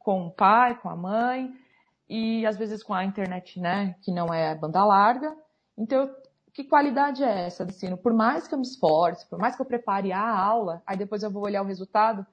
[0.00, 1.54] com o pai, com a mãe
[2.08, 5.32] e às vezes com a internet, né, que não é banda larga.
[5.78, 6.12] Então,
[6.52, 7.96] que qualidade é essa do ensino?
[7.96, 11.22] Por mais que eu me esforce, por mais que eu prepare a aula, aí depois
[11.22, 12.26] eu vou olhar o resultado,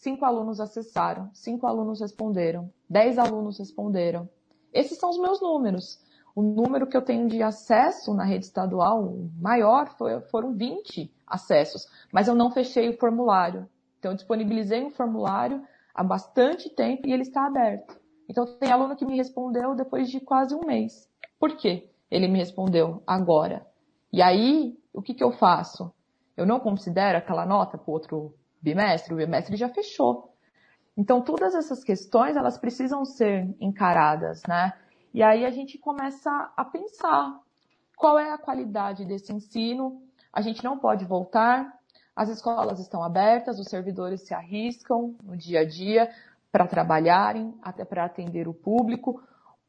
[0.00, 4.28] cinco alunos acessaram, cinco alunos responderam, dez alunos responderam.
[4.72, 6.00] Esses são os meus números.
[6.34, 11.86] O número que eu tenho de acesso na rede estadual maior foi, foram 20 acessos,
[12.10, 13.68] mas eu não fechei o formulário.
[13.98, 15.62] Então, eu disponibilizei um formulário
[15.94, 18.00] há bastante tempo e ele está aberto.
[18.26, 21.10] Então, tem aluno que me respondeu depois de quase um mês.
[21.38, 21.90] Por quê?
[22.10, 23.66] Ele me respondeu agora.
[24.10, 25.92] E aí, o que, que eu faço?
[26.36, 30.34] Eu não considero aquela nota para o outro bimestre, o bimestre já fechou.
[30.96, 34.72] Então, todas essas questões, elas precisam ser encaradas, né?
[35.14, 37.40] E aí a gente começa a pensar
[37.96, 40.02] qual é a qualidade desse ensino.
[40.32, 41.80] A gente não pode voltar,
[42.14, 46.10] as escolas estão abertas, os servidores se arriscam no dia a dia
[46.52, 49.22] para trabalharem, até para atender o público.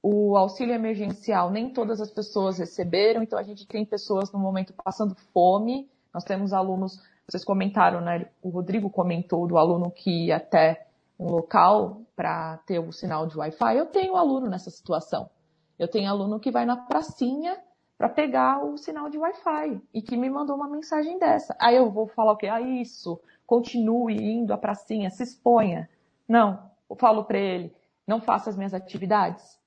[0.04, 4.74] O auxílio emergencial nem todas as pessoas receberam, então a gente tem pessoas no momento
[4.74, 5.89] passando fome.
[6.14, 8.28] Nós temos alunos, vocês comentaram, né?
[8.42, 10.88] O Rodrigo comentou do aluno que ia até
[11.20, 13.78] um local para ter o sinal de Wi-Fi.
[13.78, 15.30] Eu tenho aluno nessa situação.
[15.78, 17.58] Eu tenho aluno que vai na pracinha
[17.98, 21.56] para pegar o sinal de Wi-Fi e que me mandou uma mensagem dessa.
[21.60, 22.48] Aí eu vou falar o quê?
[22.48, 25.88] Ah, isso, continue indo à pracinha, se exponha.
[26.28, 27.76] Não, eu falo para ele,
[28.08, 29.60] não faça as minhas atividades.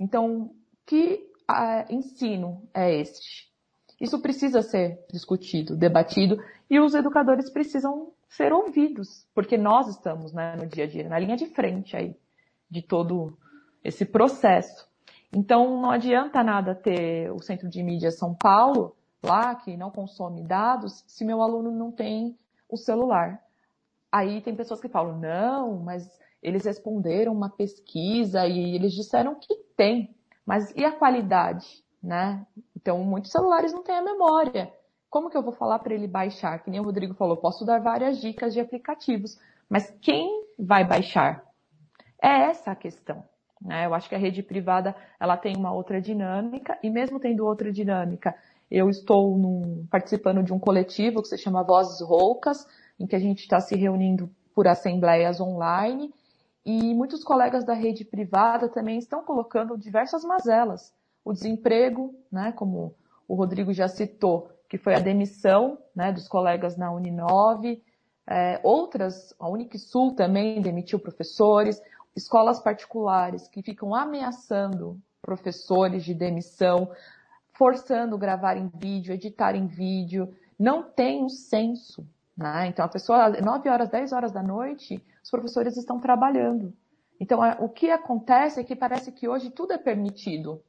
[0.00, 0.54] Então,
[0.86, 3.52] que uh, ensino é este?
[4.00, 10.56] Isso precisa ser discutido, debatido, e os educadores precisam ser ouvidos, porque nós estamos né,
[10.56, 12.14] no dia a dia, na linha de frente aí
[12.68, 13.36] de todo
[13.82, 14.86] esse processo.
[15.32, 20.42] Então, não adianta nada ter o Centro de Mídia São Paulo lá, que não consome
[20.42, 22.36] dados, se meu aluno não tem
[22.68, 23.40] o celular.
[24.10, 26.08] Aí tem pessoas que falam, não, mas
[26.42, 30.14] eles responderam uma pesquisa e eles disseram que tem.
[30.44, 32.46] Mas e a qualidade, né?
[32.76, 34.70] Então, muitos celulares não têm a memória.
[35.08, 36.62] Como que eu vou falar para ele baixar?
[36.62, 41.42] Que nem o Rodrigo falou, posso dar várias dicas de aplicativos, mas quem vai baixar?
[42.22, 43.24] É essa a questão.
[43.60, 43.86] Né?
[43.86, 47.72] Eu acho que a rede privada ela tem uma outra dinâmica e mesmo tendo outra
[47.72, 48.36] dinâmica,
[48.70, 52.66] eu estou num, participando de um coletivo que se chama Vozes Roucas,
[52.98, 56.12] em que a gente está se reunindo por assembleias online
[56.64, 60.92] e muitos colegas da rede privada também estão colocando diversas mazelas.
[61.26, 62.94] O desemprego, né, como
[63.26, 67.82] o Rodrigo já citou, que foi a demissão né, dos colegas na Uninove,
[68.24, 71.82] é, outras, a Unisul também demitiu professores,
[72.14, 76.92] escolas particulares que ficam ameaçando professores de demissão,
[77.54, 82.06] forçando gravar em vídeo, editar em vídeo, não tem o senso.
[82.36, 82.68] Né?
[82.68, 86.72] Então, a pessoa, 9 horas, 10 horas da noite, os professores estão trabalhando.
[87.18, 90.62] Então, o que acontece é que parece que hoje tudo é permitido.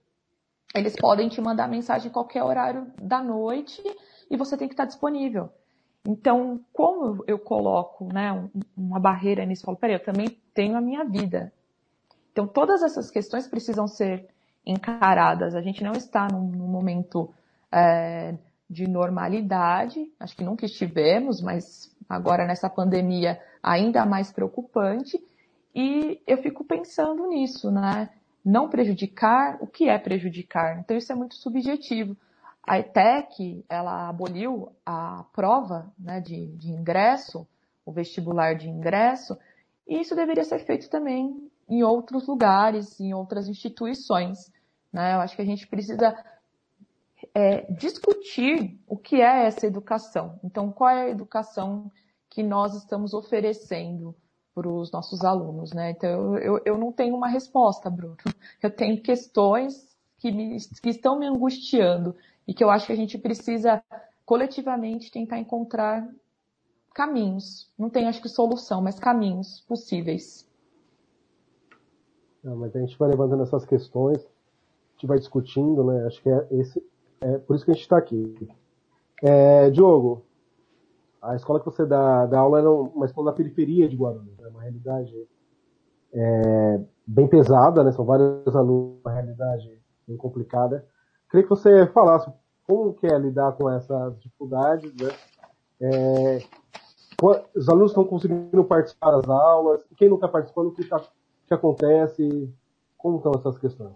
[0.75, 3.81] Eles podem te mandar mensagem em qualquer horário da noite
[4.29, 5.49] e você tem que estar disponível.
[6.05, 9.63] Então, como eu coloco né, uma barreira nisso?
[9.63, 11.51] Eu falo, peraí, eu também tenho a minha vida.
[12.31, 14.27] Então, todas essas questões precisam ser
[14.65, 15.55] encaradas.
[15.55, 17.33] A gente não está num, num momento
[17.71, 18.35] é,
[18.69, 25.21] de normalidade, acho que nunca estivemos, mas agora nessa pandemia ainda mais preocupante.
[25.73, 28.09] E eu fico pensando nisso, né?
[28.47, 30.79] Não prejudicar, o que é prejudicar?
[30.79, 32.15] Então, isso é muito subjetivo
[32.67, 37.47] a ETEC ela aboliu a prova né, de, de ingresso,
[37.85, 39.37] o vestibular de ingresso,
[39.87, 44.51] e isso deveria ser feito também em outros lugares, em outras instituições.
[44.91, 45.15] Né?
[45.15, 46.13] Eu acho que a gente precisa
[47.33, 50.37] é, discutir o que é essa educação.
[50.43, 51.89] Então, qual é a educação
[52.29, 54.13] que nós estamos oferecendo
[54.57, 55.71] para os nossos alunos?
[55.71, 55.91] Né?
[55.91, 58.17] Então, eu, eu, não tenho uma resposta, Bruno.
[58.61, 62.15] Eu tenho questões que, me, que estão me angustiando
[62.47, 63.83] e que eu acho que a gente precisa
[64.25, 66.09] coletivamente tentar encontrar
[66.91, 67.71] caminhos.
[67.77, 70.49] Não tem, acho que, solução, mas caminhos possíveis.
[72.43, 76.07] Não, mas a gente vai levantando essas questões, a gente vai discutindo, né?
[76.07, 76.83] Acho que é esse,
[77.21, 78.49] é por isso que a gente está aqui.
[79.21, 80.23] É, Diogo,
[81.27, 84.47] a escola que você dá, dá aula era uma escola na periferia de Guarulhos, é
[84.47, 85.13] uma realidade
[86.13, 87.91] é, bem pesada, né?
[87.91, 90.85] São vários alunos, uma realidade bem complicada.
[91.29, 92.31] Queria que você falasse
[92.65, 95.09] como que é lidar com essas dificuldades, né?
[95.81, 96.39] É,
[97.55, 101.01] os alunos estão conseguindo participar das aulas, quem não está participando, o que, tá,
[101.47, 102.53] que acontece,
[102.97, 103.95] como estão essas questões?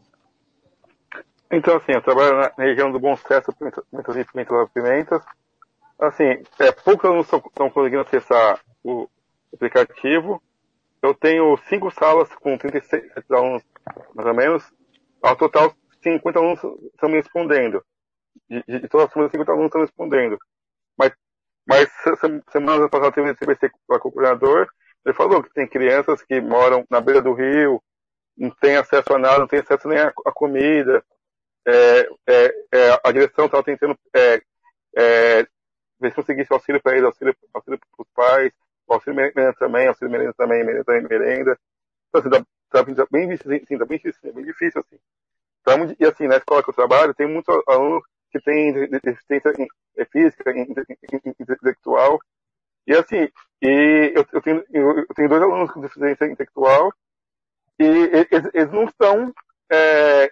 [1.50, 5.24] Então, assim, eu trabalho na região do Bom Sucesso, Pimentas e Pimentas Pimentas.
[6.02, 9.08] Assim, é, poucos alunos estão conseguindo acessar o
[9.54, 10.42] aplicativo.
[11.00, 13.64] Eu tenho cinco salas com 36 alunos,
[14.16, 14.74] mais ou menos.
[15.22, 16.60] Ao total, 50 alunos
[16.92, 17.86] estão me respondendo.
[18.50, 20.40] De, de, todas as turmas, 50 alunos estão respondendo.
[20.98, 21.12] Mas,
[21.68, 21.88] mas
[22.52, 24.68] semana passada teve CBC com o coordenador.
[25.06, 27.82] Ele falou que tem crianças que moram na beira do rio,
[28.36, 31.04] não tem acesso a nada, não tem acesso nem a comida.
[31.68, 34.42] É, é, é, a direção estava tentando é,
[34.98, 35.48] é,
[36.02, 38.54] ver se conseguisse auxílio para eles, auxílio, auxílio para os pais,
[38.90, 41.58] auxílio merenda também, auxílio merenda também, merenda também, merenda.
[42.10, 45.00] Então, assim, tá, tá bem difícil, assim, tá bem difícil, bem difícil, assim.
[45.62, 49.54] Então, e assim, na escola que eu trabalho, tem muitos alunos que têm deficiência
[50.12, 50.52] física,
[51.40, 52.20] intelectual,
[52.88, 53.30] e assim,
[53.62, 56.92] e eu, eu, tenho, eu, tenho dois alunos com deficiência intelectual,
[57.80, 59.34] e eles, eles não estão
[59.72, 60.32] é,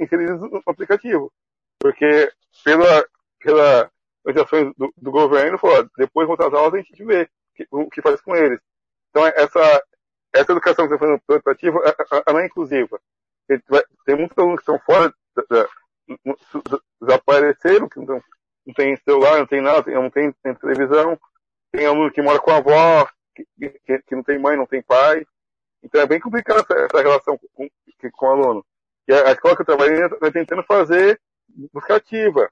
[0.00, 1.32] inseridos no aplicativo.
[1.78, 2.30] Porque
[2.64, 3.06] pela,
[3.40, 3.90] pela
[4.26, 7.28] orientações do, do governo, falou, depois de das aulas a gente vê
[7.70, 8.60] o que faz com eles.
[9.10, 9.82] Então essa,
[10.34, 11.80] essa educação que está fazendo no aplicativo,
[12.26, 13.00] ela é inclusiva.
[14.04, 15.14] Tem muitos alunos que estão fora,
[15.48, 15.68] da,
[17.00, 18.22] desapareceram, que não,
[18.66, 21.18] não tem celular, não tem nada, não tem, tem televisão.
[21.70, 23.46] Tem aluno que mora com a avó, que,
[23.84, 25.24] que, que, não tem mãe, não tem pai.
[25.82, 27.68] Então é bem complicado essa, essa relação com,
[28.12, 28.66] com o aluno.
[29.06, 31.20] E a, a escola que eu trabalhei está tentando fazer
[31.72, 32.48] busca ativa.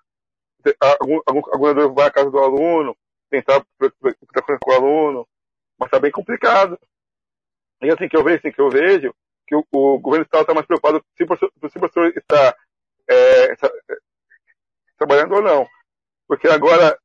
[1.01, 2.97] Algum, algum, vai à casa do aluno,
[3.31, 5.29] tentar estar com o aluno,
[5.79, 6.79] mas está bem complicado.
[7.83, 9.15] E assim que eu vejo, assim, que eu vejo,
[9.47, 12.57] que o, o governo estadual está mais preocupado se o professor, se o professor está,
[13.09, 13.57] é, é,
[14.97, 15.69] trabalhando ou não.
[16.27, 16.99] Porque agora,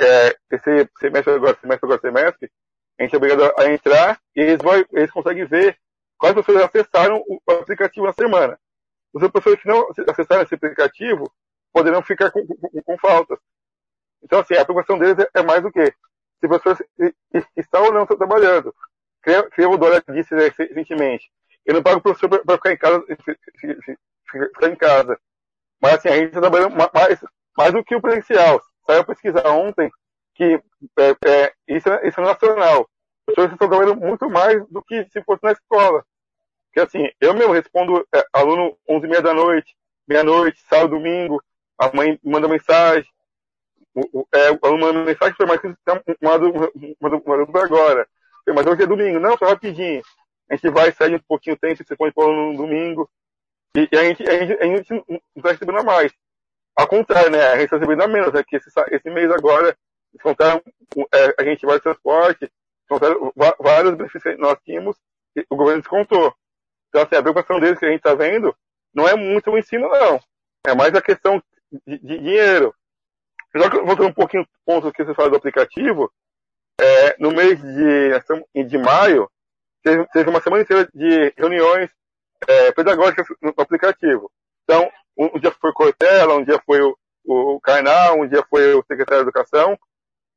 [0.00, 2.50] é, esse semestre agora, semestre agora, semestre,
[2.98, 5.78] a gente é obrigado a entrar e eles, vão, eles conseguem ver
[6.18, 8.58] quais pessoas acessaram o aplicativo na semana.
[9.12, 11.32] Os professores que não acessaram esse aplicativo
[11.72, 13.38] poderão ficar com, com, com faltas.
[14.22, 16.86] Então, assim, a preocupação deles é, é mais do que se o professor
[17.56, 18.74] está ou não trabalhando.
[19.58, 21.30] o Dória disse recentemente,
[21.64, 23.04] eu não pago o professor para ficar em casa,
[24.26, 25.18] ficar em casa.
[25.80, 27.20] Mas assim, a gente está trabalhando mais,
[27.56, 28.62] mais do que o presencial.
[28.86, 29.90] Saiu pesquisar ontem
[30.34, 30.60] que
[30.98, 32.88] é, é, isso, é, isso é nacional.
[33.28, 36.04] Os professores estão trabalhando muito mais do que se fosse na escola.
[36.66, 39.74] Porque assim, eu mesmo respondo é, aluno 11 e meia da noite,
[40.08, 41.42] meia-noite, sábado, domingo,
[41.80, 43.08] a mãe manda mensagem,
[43.94, 45.74] o, é, aluno manda mensagem, mais que
[47.00, 48.06] mandando agora.
[48.54, 50.02] Mas hoje é domingo, não, só rapidinho.
[50.50, 53.08] A gente vai, sai um pouquinho o tempo, você põe no domingo.
[53.76, 56.12] E, e, a, gente, a, gente, a gente não está recebendo mais.
[56.76, 57.46] Ao contrário, né?
[57.46, 58.34] A gente está recebendo a menos.
[58.34, 59.76] É que esse, esse mês agora,
[60.22, 60.60] contaram,
[61.14, 62.50] é, a gente vai de transporte,
[62.88, 64.96] contaram vários benefícios que nós tínhamos,
[65.36, 66.34] e o governo descontou.
[66.88, 68.54] Então, assim, a preocupação deles que a gente está vendo
[68.92, 70.20] não é muito o ensino, não.
[70.66, 71.40] É mais a questão
[71.86, 72.74] dinheiro.
[73.54, 76.10] Já que voltando um pouquinho ponto que você fala do aplicativo,
[76.80, 79.30] é, no mês de, de maio,
[79.82, 81.90] teve, teve, uma semana inteira de reuniões
[82.46, 84.30] é, pedagógicas no aplicativo.
[84.64, 87.60] Então, um, um, dia foi Cortella, um dia foi o, o
[88.18, 89.78] um dia foi o secretário de Educação.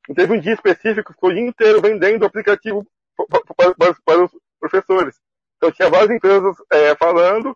[0.10, 2.86] E teve um dia específico que ficou o dia inteiro vendendo o aplicativo
[3.16, 5.16] para, para, para os professores.
[5.58, 7.56] Então tinha várias empresas é, falando,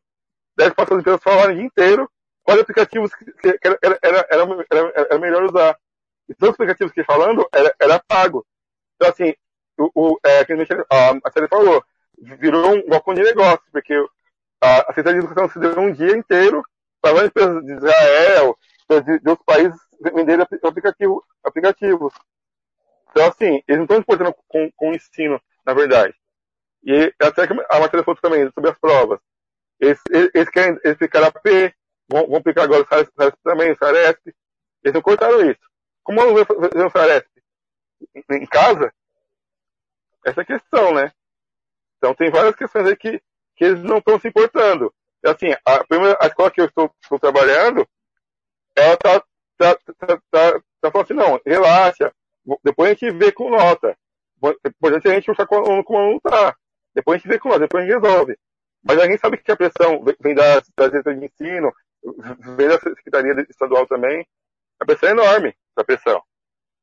[0.56, 2.10] dez passas empresas falaram o dia inteiro
[2.48, 5.78] quais aplicativos que, era, era, era, era, melhor usar.
[6.30, 8.46] E todos os aplicativos que falando era, era pago.
[8.96, 9.36] Então assim,
[9.78, 10.40] o, o, é,
[10.90, 11.84] a, a série falou,
[12.18, 13.94] virou um balcão de negócio, porque
[14.62, 16.64] a, a Secretaria de Educação se deu um dia inteiro
[17.02, 18.58] para várias empresas de Israel,
[18.90, 22.14] de, de outros países venderem aplicativo, aplicativos.
[23.12, 26.16] Então, assim, eles não estão importando com, com o ensino, na verdade.
[26.82, 29.20] E até que a matéria falou também sobre as provas.
[29.80, 30.00] Eles,
[30.34, 31.76] eles querem eles ficaram a P,
[32.10, 34.34] vão, vão aplicar agora o Saresp também, o Saresp.
[34.84, 35.60] Eles não cortaram isso.
[36.04, 37.30] Como eu não o Saresp?
[38.32, 38.94] Em casa?
[40.26, 41.12] Essa é a questão, né?
[41.98, 43.22] Então tem várias questões aí que,
[43.56, 44.94] que eles não estão se importando.
[45.26, 47.88] Assim, a primeira a escola que eu estou, estou trabalhando,
[48.76, 49.20] ela tá,
[49.58, 52.14] tá, tá, tá, tá falando assim, não, relaxa,
[52.64, 53.98] depois a gente vê com nota.
[54.64, 56.56] Depois a gente aluno como aluno tá.
[56.94, 58.38] Depois a gente vê com nós, depois a gente resolve.
[58.84, 61.74] Mas a gente sabe que a pressão vem da, da de ensino,
[62.56, 64.26] vem da Secretaria Estadual também.
[64.80, 66.22] A pressão é enorme, essa pressão.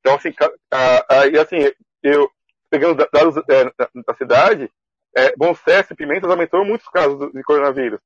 [0.01, 0.35] Então, assim,
[0.71, 1.57] a, a, e assim,
[2.03, 2.31] eu,
[2.69, 4.71] pegando dados é, da, da, cidade,
[5.17, 8.01] é, Bom Sucesso e Pimentas aumentou muitos casos de coronavírus.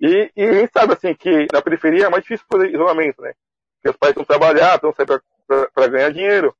[0.00, 3.34] E, e a gente sabe, assim, que na periferia é mais difícil fazer isolamento, né?
[3.74, 5.06] Porque os pais estão trabalhar, estão sair
[5.74, 6.56] para ganhar dinheiro.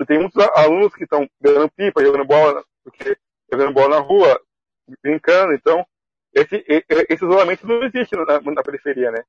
[0.00, 3.16] E tem muitos alunos que estão jogando pipa, jogando bola, porque
[3.52, 4.40] jogando bola na rua,
[5.02, 5.86] brincando, então
[6.34, 9.22] esse, esse isolamento não existe na, na, periferia, né?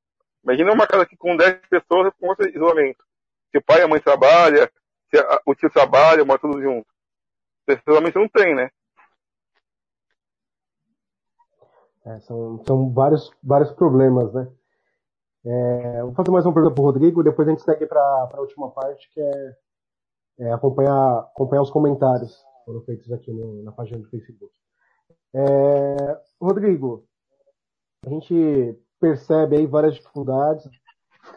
[0.43, 3.03] Imagina uma casa aqui com 10 pessoas com esse isolamento.
[3.51, 4.67] Se o pai e a mãe trabalham,
[5.09, 6.91] se a, o tio trabalha, mora todos juntos.
[7.67, 8.69] Esse isolamento não tem, né?
[12.05, 14.51] É, são, são vários, vários problemas, né?
[15.45, 18.39] É, vou fazer mais uma pergunta para o Rodrigo, depois a gente segue para a
[18.39, 19.57] última parte, que é,
[20.39, 24.53] é, acompanhar, acompanhar os comentários que foram feitos aqui no, na página do Facebook.
[25.35, 27.05] É, Rodrigo,
[28.05, 30.69] a gente percebe aí várias dificuldades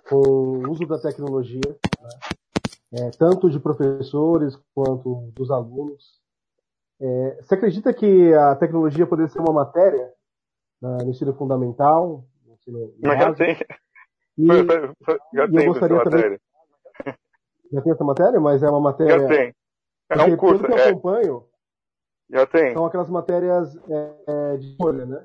[0.09, 2.09] com o uso da tecnologia, né?
[2.93, 6.21] é, tanto de professores quanto dos alunos.
[7.01, 10.13] É, você acredita que a tecnologia poderia ser uma matéria
[10.81, 12.25] na, no ensino fundamental?
[12.47, 13.57] No ensino Mas já tem.
[14.39, 14.47] E,
[15.35, 16.19] já tem gostaria também.
[16.21, 16.41] matéria.
[17.73, 19.21] Já tem essa matéria, mas é uma matéria.
[19.21, 19.55] Já tem.
[20.11, 20.65] É um curso.
[20.67, 21.45] Eu É, acompanho,
[22.31, 22.73] já tem.
[22.73, 25.25] são aquelas matérias é, é, de folha, né?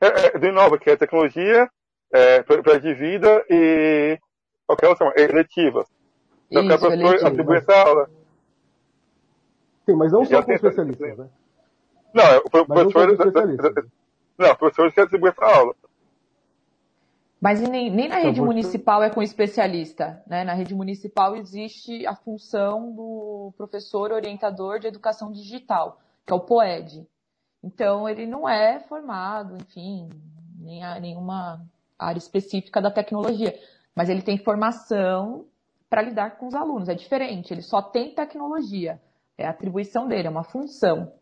[0.00, 1.68] É, é, de novo, que é tecnologia,
[2.12, 4.18] é, para de vida e
[4.66, 5.86] qualquer outra, eletivas.
[6.50, 7.26] Então, Isso, professor eletivo.
[7.26, 8.10] atribui essa aula.
[9.84, 11.28] Sim, mas não só com especialistas, né?
[12.14, 13.88] Não, é, o Mas professor.
[14.38, 15.74] Não, o professor que atribui essa aula.
[17.40, 20.42] Mas nem, nem na rede municipal é com especialista, né?
[20.42, 26.40] Na rede municipal existe a função do professor orientador de educação digital, que é o
[26.40, 27.06] POED.
[27.62, 30.08] Então, ele não é formado, enfim,
[30.58, 31.64] nem a nenhuma
[31.96, 33.56] área específica da tecnologia,
[33.94, 35.46] mas ele tem formação
[35.88, 36.88] para lidar com os alunos.
[36.88, 39.00] É diferente, ele só tem tecnologia.
[39.36, 41.12] É a atribuição dele, é uma função.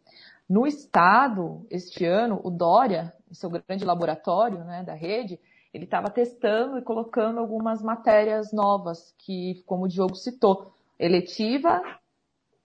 [0.48, 5.38] No estado, este ano, o Dória, seu grande laboratório né, da rede,
[5.76, 11.82] ele estava testando e colocando algumas matérias novas, que, como o Diogo citou, eletiva,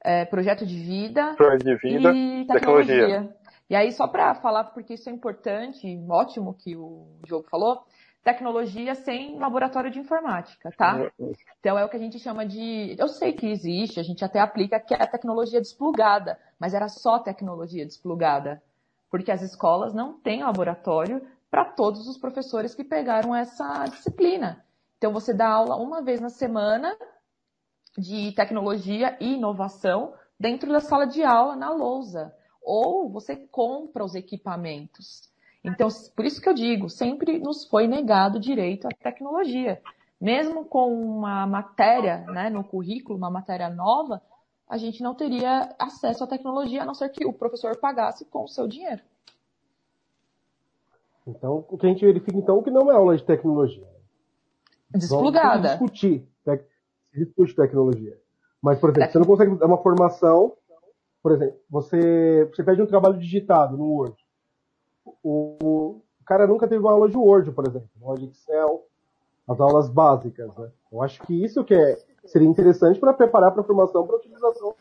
[0.03, 2.11] é, projeto de vida Projeto de vida.
[2.13, 2.95] e tecnologia.
[2.95, 3.35] tecnologia.
[3.69, 7.85] E aí, só para falar, porque isso é importante, ótimo que o Diogo falou,
[8.23, 11.11] tecnologia sem laboratório de informática, tá?
[11.59, 12.95] Então é o que a gente chama de.
[12.97, 16.87] Eu sei que existe, a gente até aplica que é a tecnologia desplugada, mas era
[16.87, 18.61] só tecnologia desplugada.
[19.09, 21.21] Porque as escolas não têm laboratório
[21.51, 24.65] para todos os professores que pegaram essa disciplina.
[24.97, 26.97] Então você dá aula uma vez na semana
[27.97, 32.33] de tecnologia e inovação dentro da sala de aula, na lousa.
[32.63, 35.29] Ou você compra os equipamentos.
[35.63, 39.79] Então, por isso que eu digo, sempre nos foi negado o direito à tecnologia
[40.21, 44.21] mesmo com uma matéria né, no currículo, uma matéria nova,
[44.69, 48.43] a gente não teria acesso à tecnologia, a não ser que o professor pagasse com
[48.43, 49.01] o seu dinheiro.
[51.27, 53.87] Então, o que a gente verifica, então, é que não é aula de tecnologia.
[54.89, 55.49] Desplugada.
[55.77, 56.67] Vamos discutir, tec-
[57.13, 58.17] discute tecnologia.
[58.61, 60.53] Mas, por exemplo, você não consegue dar uma formação,
[61.21, 64.15] por exemplo, você, você pede um trabalho digitado no Word.
[65.23, 65.55] O,
[66.19, 68.85] o cara nunca teve uma aula de Word, por exemplo, uma aula de Excel,
[69.47, 70.71] as aulas básicas, né?
[70.91, 74.19] Eu acho que isso que é, seria interessante para preparar para a formação para a
[74.19, 74.75] utilização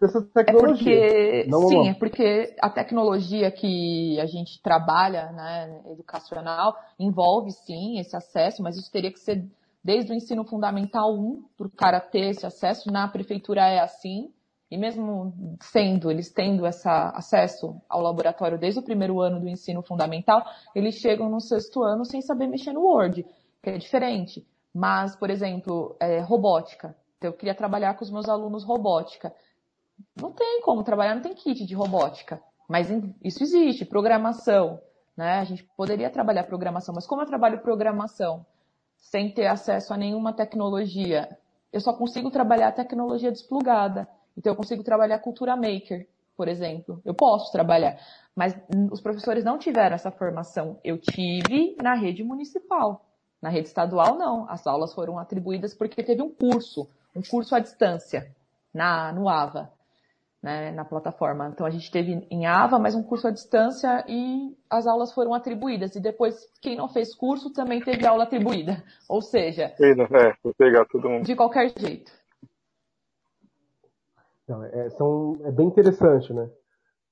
[0.00, 1.12] dessas É tecnologias.
[1.12, 1.86] porque, Não, sim, não.
[1.88, 8.76] é porque a tecnologia que a gente trabalha, né, educacional, envolve sim esse acesso, mas
[8.76, 9.44] isso teria que ser
[9.82, 12.90] desde o ensino fundamental 1, para o cara ter esse acesso.
[12.90, 14.32] Na prefeitura é assim,
[14.68, 15.32] e mesmo
[15.62, 20.42] sendo, eles tendo esse acesso ao laboratório desde o primeiro ano do ensino fundamental,
[20.74, 23.24] eles chegam no sexto ano sem saber mexer no Word,
[23.62, 24.44] que é diferente.
[24.74, 26.94] Mas, por exemplo, é, robótica.
[27.16, 29.32] Então, eu queria trabalhar com os meus alunos robótica.
[30.20, 32.40] Não tem como trabalhar, não tem kit de robótica.
[32.68, 32.88] Mas
[33.22, 34.80] isso existe, programação.
[35.16, 35.38] Né?
[35.38, 38.44] A gente poderia trabalhar programação, mas como eu trabalho programação
[38.96, 41.28] sem ter acesso a nenhuma tecnologia,
[41.72, 44.08] eu só consigo trabalhar tecnologia desplugada.
[44.36, 46.06] Então eu consigo trabalhar cultura maker,
[46.36, 47.00] por exemplo.
[47.04, 47.98] Eu posso trabalhar,
[48.34, 48.54] mas
[48.90, 50.78] os professores não tiveram essa formação.
[50.84, 53.04] Eu tive na rede municipal.
[53.40, 54.48] Na rede estadual, não.
[54.50, 58.34] As aulas foram atribuídas porque teve um curso, um curso à distância,
[58.72, 59.70] na, no AVA,
[60.42, 61.48] né, na plataforma.
[61.48, 65.34] Então a gente teve em AVA, mas um curso à distância e as aulas foram
[65.34, 65.94] atribuídas.
[65.96, 68.82] E depois, quem não fez curso também teve aula atribuída.
[69.08, 71.24] Ou seja, né, É, vou pegar todo mundo.
[71.24, 72.12] de qualquer jeito.
[74.48, 76.48] Não, é, são, é bem interessante, né?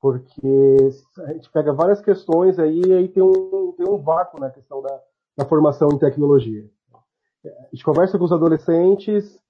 [0.01, 0.77] Porque
[1.27, 4.81] a gente pega várias questões aí e aí tem um, tem um vácuo na questão
[4.83, 5.01] da,
[5.37, 6.65] da formação em tecnologia.
[7.45, 9.43] A gente conversa com os adolescentes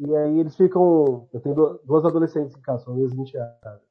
[0.00, 1.28] e aí eles ficam.
[1.32, 3.82] Eu tenho du- duas adolescentes em casa, são minhas 20 anos.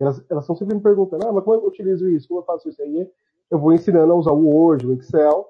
[0.00, 2.28] Elas, elas estão sempre me perguntando: ah, mas como eu utilizo isso?
[2.28, 3.10] Como eu faço isso aí?
[3.50, 5.46] Eu vou ensinando a usar o Word, o Excel,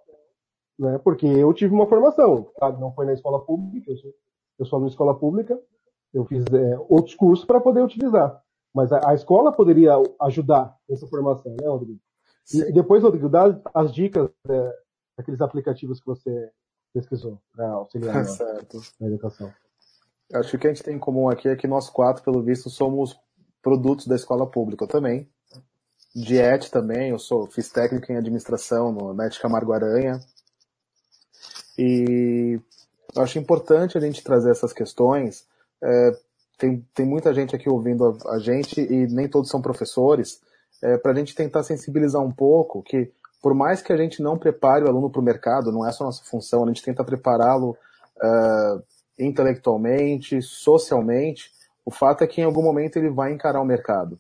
[0.79, 0.99] né?
[0.99, 4.11] Porque eu tive uma formação, claro, não foi na escola pública, eu sou,
[4.59, 5.59] eu sou numa escola pública,
[6.13, 8.43] eu fiz é, outros cursos para poder utilizar.
[8.75, 9.93] Mas a, a escola poderia
[10.23, 12.01] ajudar nessa formação, né, Rodrigo?
[12.53, 14.79] E, e, depois, Rodrigo, dá as dicas é,
[15.17, 16.51] daqueles aplicativos que você
[16.93, 18.31] pesquisou para auxiliar na,
[19.01, 19.53] na educação.
[20.33, 23.19] Acho que a gente tem em comum aqui é que nós quatro, pelo visto, somos
[23.63, 25.29] produtos da escola pública também.
[26.15, 30.21] Diet também, eu sou, fiz técnico em administração no NET Camargo Aranha.
[31.79, 32.61] E
[33.17, 35.47] acho importante a gente trazer essas questões.
[35.83, 36.17] É,
[36.59, 40.41] tem, tem muita gente aqui ouvindo a, a gente e nem todos são professores,
[40.83, 43.11] é, para a gente tentar sensibilizar um pouco que,
[43.41, 46.05] por mais que a gente não prepare o aluno para o mercado, não é só
[46.05, 47.77] nossa função, a gente tenta prepará-lo
[48.17, 48.83] uh,
[49.19, 51.51] intelectualmente, socialmente,
[51.85, 54.19] o fato é que em algum momento ele vai encarar o mercado.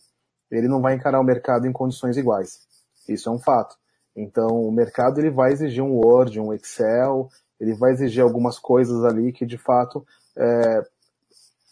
[0.50, 2.60] Ele não vai encarar o mercado em condições iguais.
[3.08, 3.76] Isso é um fato.
[4.14, 7.28] Então, o mercado ele vai exigir um Word, um Excel,
[7.58, 10.04] ele vai exigir algumas coisas ali que, de fato,
[10.36, 10.82] é,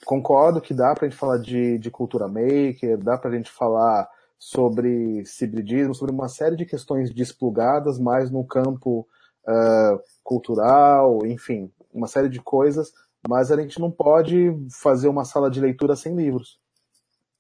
[0.05, 3.51] concordo que dá para a gente falar de, de cultura maker, dá para a gente
[3.51, 9.06] falar sobre hibridismo, sobre uma série de questões desplugadas, mais no campo
[9.47, 12.90] uh, cultural, enfim, uma série de coisas,
[13.28, 16.59] mas a gente não pode fazer uma sala de leitura sem livros,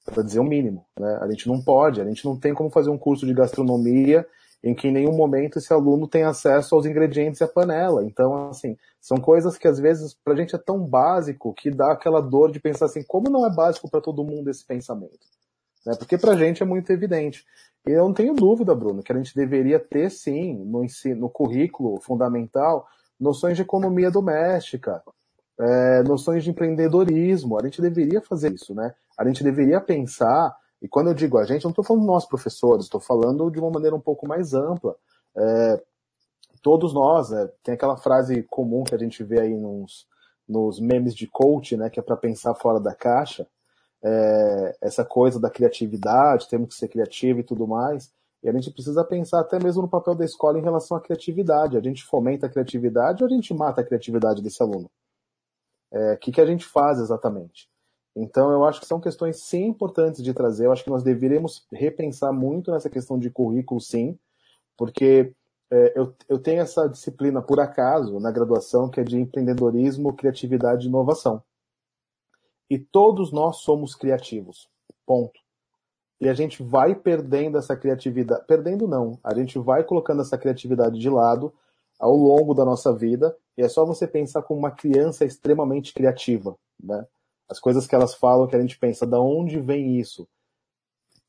[0.04, 0.84] para dizer o mínimo.
[0.98, 1.18] Né?
[1.20, 4.26] A gente não pode, a gente não tem como fazer um curso de gastronomia
[4.62, 8.04] em que em nenhum momento esse aluno tem acesso aos ingredientes e à panela.
[8.04, 11.92] Então, assim, são coisas que às vezes para a gente é tão básico que dá
[11.92, 15.26] aquela dor de pensar assim, como não é básico para todo mundo esse pensamento?
[15.86, 15.94] Né?
[15.98, 17.44] Porque para a gente é muito evidente.
[17.86, 21.30] E eu não tenho dúvida, Bruno, que a gente deveria ter sim no ensino, no
[21.30, 22.86] currículo fundamental,
[23.18, 25.02] noções de economia doméstica,
[25.60, 27.58] é, noções de empreendedorismo.
[27.58, 28.94] A gente deveria fazer isso, né?
[29.16, 32.86] A gente deveria pensar e quando eu digo a gente, não estou falando nós professores,
[32.86, 34.96] estou falando de uma maneira um pouco mais ampla.
[35.36, 35.82] É,
[36.62, 40.06] todos nós, né, tem aquela frase comum que a gente vê aí nos,
[40.48, 43.46] nos memes de coach, né, que é para pensar fora da caixa.
[44.02, 48.10] É, essa coisa da criatividade, temos que ser criativo e tudo mais.
[48.42, 51.76] E a gente precisa pensar até mesmo no papel da escola em relação à criatividade.
[51.76, 54.90] A gente fomenta a criatividade ou a gente mata a criatividade desse aluno?
[55.92, 57.68] O é, que, que a gente faz exatamente?
[58.14, 60.66] Então, eu acho que são questões sim importantes de trazer.
[60.66, 64.18] Eu acho que nós deveríamos repensar muito nessa questão de currículo, sim,
[64.76, 65.32] porque
[65.70, 70.84] é, eu, eu tenho essa disciplina, por acaso, na graduação, que é de empreendedorismo, criatividade
[70.84, 71.42] e inovação.
[72.68, 74.68] E todos nós somos criativos.
[75.06, 75.40] Ponto.
[76.20, 78.44] E a gente vai perdendo essa criatividade.
[78.46, 79.18] Perdendo não.
[79.24, 81.52] A gente vai colocando essa criatividade de lado
[82.00, 83.36] ao longo da nossa vida.
[83.56, 87.06] E é só você pensar como uma criança extremamente criativa, né?
[87.50, 90.26] as coisas que elas falam que a gente pensa, da onde vem isso?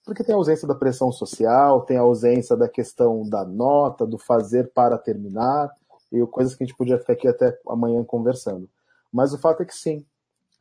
[0.06, 4.20] Porque tem a ausência da pressão social, tem a ausência da questão da nota, do
[4.20, 5.72] fazer para terminar,
[6.12, 8.70] e coisas que a gente podia ficar aqui até amanhã conversando.
[9.12, 10.06] Mas o fato é que sim,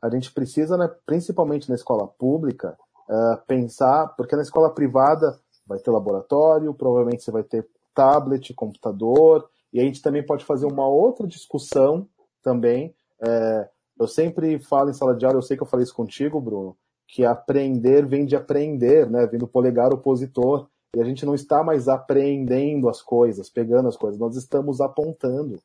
[0.01, 2.75] a gente precisa, né, principalmente na escola pública,
[3.07, 9.47] uh, pensar, porque na escola privada vai ter laboratório, provavelmente você vai ter tablet, computador,
[9.73, 12.07] e a gente também pode fazer uma outra discussão
[12.43, 13.69] também, uh,
[13.99, 16.75] eu sempre falo em sala de aula, eu sei que eu falei isso contigo, Bruno,
[17.07, 19.27] que aprender vem de aprender, né?
[19.27, 20.67] Vem do polegar opositor.
[20.95, 25.59] E a gente não está mais apreendendo as coisas, pegando as coisas, nós estamos apontando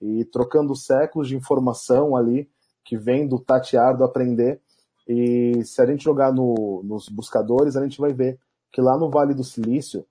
[0.00, 2.50] e trocando séculos de informação ali
[2.84, 4.60] que vem do tatear, do aprender.
[5.08, 8.38] E se a gente jogar no, nos buscadores, a gente vai ver
[8.72, 10.04] que lá no Vale do Silício,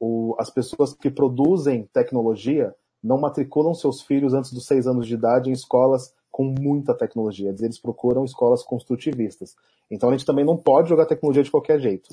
[0.00, 5.14] o, as pessoas que produzem tecnologia não matriculam seus filhos antes dos seis anos de
[5.14, 7.54] idade em escolas com muita tecnologia.
[7.58, 9.54] Eles procuram escolas construtivistas.
[9.90, 12.08] Então a gente também não pode jogar tecnologia de qualquer jeito.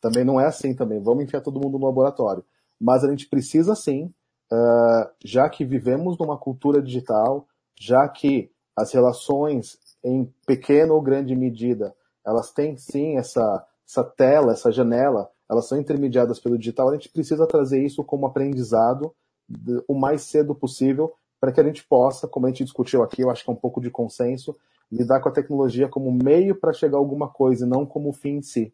[0.00, 1.00] Também não é assim também.
[1.00, 2.44] Vamos enfiar todo mundo no laboratório.
[2.80, 4.12] Mas a gente precisa sim,
[4.52, 7.46] uh, já que vivemos numa cultura digital,
[7.78, 11.94] já que as relações em pequena ou grande medida,
[12.24, 17.08] elas têm sim essa, essa tela, essa janela, elas são intermediadas pelo digital, a gente
[17.08, 19.14] precisa trazer isso como aprendizado
[19.86, 23.30] o mais cedo possível para que a gente possa, como a gente discutiu aqui, eu
[23.30, 24.56] acho que é um pouco de consenso,
[24.90, 28.36] lidar com a tecnologia como meio para chegar a alguma coisa e não como fim
[28.36, 28.72] em si.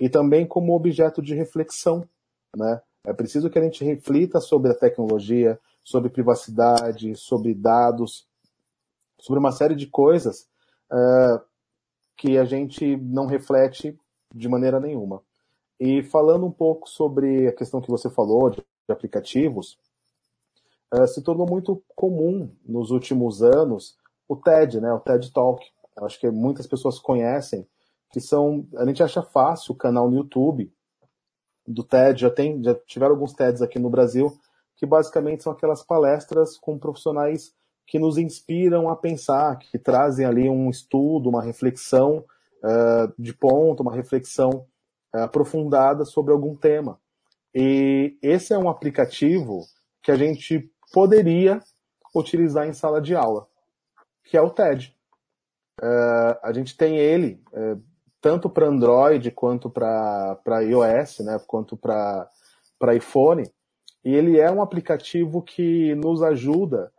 [0.00, 2.08] E também como objeto de reflexão.
[2.56, 2.80] Né?
[3.04, 8.26] É preciso que a gente reflita sobre a tecnologia, sobre privacidade, sobre dados,
[9.18, 10.48] sobre uma série de coisas
[10.92, 11.40] uh,
[12.16, 13.98] que a gente não reflete
[14.34, 15.22] de maneira nenhuma.
[15.80, 19.78] E falando um pouco sobre a questão que você falou de aplicativos,
[20.92, 23.96] uh, se tornou muito comum nos últimos anos
[24.28, 25.64] o TED, né, o TED Talk.
[25.96, 27.66] Eu acho que muitas pessoas conhecem,
[28.10, 30.72] que são, a gente acha fácil o canal no YouTube
[31.66, 34.36] do TED, já tem, já tiveram alguns TEDs aqui no Brasil,
[34.76, 37.52] que basicamente são aquelas palestras com profissionais
[37.86, 42.24] que nos inspiram a pensar, que trazem ali um estudo, uma reflexão
[42.62, 44.66] uh, de ponto, uma reflexão
[45.24, 46.98] aprofundada sobre algum tema.
[47.54, 49.66] E esse é um aplicativo
[50.02, 51.60] que a gente poderia
[52.14, 53.46] utilizar em sala de aula,
[54.24, 54.94] que é o TED.
[55.80, 57.80] Uh, a gente tem ele uh,
[58.20, 62.28] tanto para Android quanto para iOS, né, quanto para
[62.94, 63.50] iPhone,
[64.04, 66.92] e ele é um aplicativo que nos ajuda,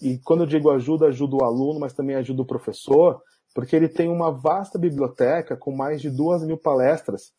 [0.00, 3.20] e quando eu digo ajuda, ajuda o aluno, mas também ajuda o professor,
[3.54, 7.32] porque ele tem uma vasta biblioteca com mais de duas mil palestras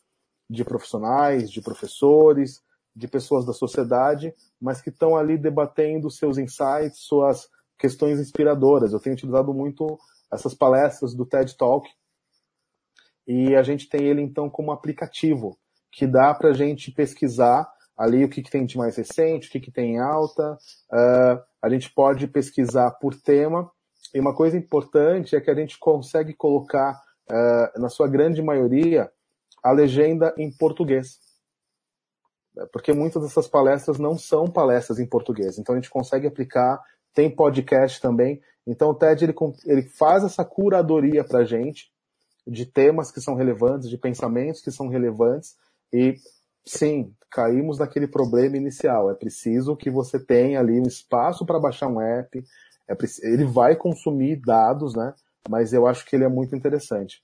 [0.50, 2.60] de profissionais, de professores,
[2.94, 7.48] de pessoas da sociedade, mas que estão ali debatendo seus insights, suas
[7.78, 8.92] questões inspiradoras.
[8.92, 9.96] Eu tenho utilizado muito
[10.30, 11.88] essas palestras do TED Talk
[13.26, 15.56] e a gente tem ele então como aplicativo
[15.92, 19.52] que dá para a gente pesquisar ali o que, que, tem de mais recente, o
[19.52, 20.58] que, que tem em alta.
[20.92, 23.70] Uh, a gente pode pesquisar por tema
[24.12, 27.00] e uma coisa importante é que a gente consegue colocar,
[27.30, 29.10] uh, na sua grande maioria,
[29.62, 31.18] a legenda em português.
[32.72, 35.58] Porque muitas dessas palestras não são palestras em português.
[35.58, 36.80] Então a gente consegue aplicar,
[37.14, 38.40] tem podcast também.
[38.66, 39.34] Então o TED ele,
[39.64, 41.90] ele faz essa curadoria para a gente
[42.46, 45.56] de temas que são relevantes, de pensamentos que são relevantes.
[45.92, 46.16] E
[46.64, 49.10] sim, caímos naquele problema inicial.
[49.10, 52.42] É preciso que você tenha ali um espaço para baixar um app,
[52.88, 55.14] é, ele vai consumir dados, né?
[55.48, 57.22] Mas eu acho que ele é muito interessante.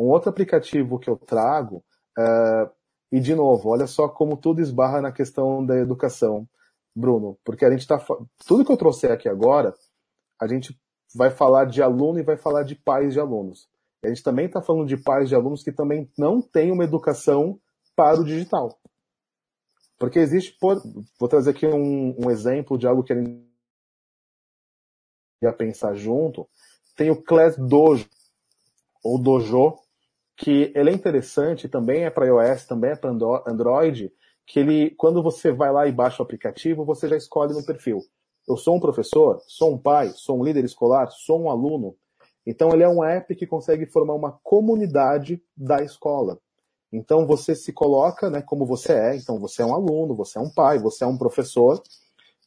[0.00, 1.84] Um outro aplicativo que eu trago,
[2.18, 2.70] é,
[3.12, 6.48] e de novo, olha só como tudo esbarra na questão da educação,
[6.94, 8.02] Bruno, porque a gente está.
[8.46, 9.74] Tudo que eu trouxe aqui agora,
[10.40, 10.78] a gente
[11.14, 13.68] vai falar de aluno e vai falar de pais de alunos.
[14.02, 17.60] A gente também está falando de pais de alunos que também não têm uma educação
[17.94, 18.78] para o digital.
[19.98, 20.80] Porque existe, por,
[21.18, 23.50] vou trazer aqui um, um exemplo de algo que a gente
[25.42, 26.48] a pensar junto,
[26.96, 28.08] tem o Class Dojo,
[29.02, 29.78] ou Dojo,
[30.40, 33.10] que ele é interessante, também é para iOS, também é para
[33.46, 34.10] Android,
[34.46, 38.00] que ele, quando você vai lá e baixa o aplicativo, você já escolhe no perfil.
[38.48, 41.94] Eu sou um professor, sou um pai, sou um líder escolar, sou um aluno.
[42.46, 46.38] Então ele é um app que consegue formar uma comunidade da escola.
[46.90, 49.16] Então você se coloca, né, como você é.
[49.16, 51.82] Então você é um aluno, você é um pai, você é um professor,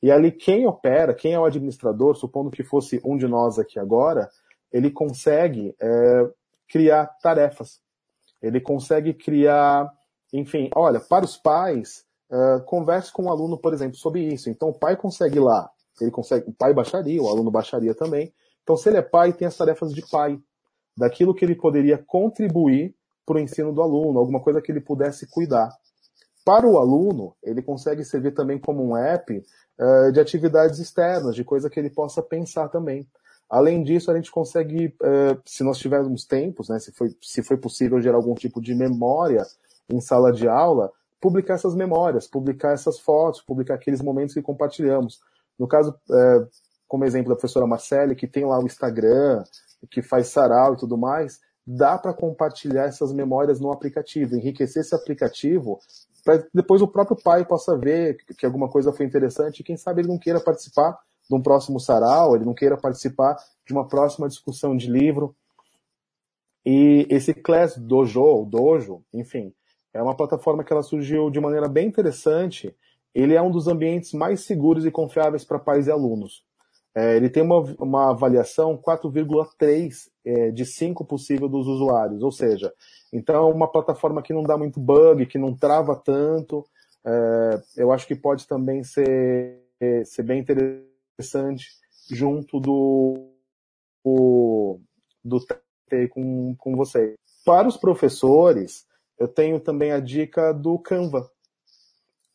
[0.01, 3.77] e ali quem opera, quem é o administrador, supondo que fosse um de nós aqui
[3.77, 4.31] agora,
[4.71, 6.27] ele consegue é,
[6.67, 7.82] criar tarefas.
[8.43, 9.89] Ele consegue criar,
[10.33, 14.49] enfim, olha, para os pais, é, converse com o aluno, por exemplo, sobre isso.
[14.49, 15.69] Então o pai consegue ir lá,
[16.01, 18.33] ele consegue, o pai baixaria, o aluno baixaria também.
[18.61, 20.37] Então se ele é pai, tem as tarefas de pai,
[20.95, 22.93] daquilo que ele poderia contribuir
[23.25, 25.69] para o ensino do aluno, alguma coisa que ele pudesse cuidar.
[26.45, 29.33] Para o aluno, ele consegue servir também como um app
[29.79, 33.07] uh, de atividades externas, de coisa que ele possa pensar também.
[33.49, 37.57] Além disso, a gente consegue, uh, se nós tivermos tempos, né, se, foi, se foi
[37.57, 39.45] possível gerar algum tipo de memória
[39.89, 40.91] em sala de aula,
[41.21, 45.21] publicar essas memórias, publicar essas fotos, publicar aqueles momentos que compartilhamos.
[45.57, 46.47] No caso, uh,
[46.87, 49.43] como exemplo da professora Marcele, que tem lá o Instagram,
[49.89, 54.95] que faz sarau e tudo mais, dá para compartilhar essas memórias no aplicativo, enriquecer esse
[54.95, 55.79] aplicativo
[56.23, 60.01] para depois o próprio pai possa ver que alguma coisa foi interessante e quem sabe
[60.01, 60.97] ele não queira participar
[61.33, 63.35] de um próximo sarau, ele não queira participar
[63.65, 65.35] de uma próxima discussão de livro.
[66.65, 69.53] E esse Class Dojo, Dojo, enfim,
[69.93, 72.75] é uma plataforma que ela surgiu de maneira bem interessante.
[73.13, 76.43] Ele é um dos ambientes mais seguros e confiáveis para pais e alunos.
[76.95, 82.71] É, ele tem uma, uma avaliação 4,3 é, de 5 possível dos usuários, ou seja,
[83.11, 86.63] então é uma plataforma que não dá muito bug, que não trava tanto.
[87.03, 89.59] É, eu acho que pode também ser,
[90.05, 90.92] ser bem interessante
[92.11, 93.33] junto do,
[94.03, 94.79] o,
[95.23, 97.15] do TT com, com vocês.
[97.45, 98.85] Para os professores,
[99.19, 101.29] eu tenho também a dica do Canva.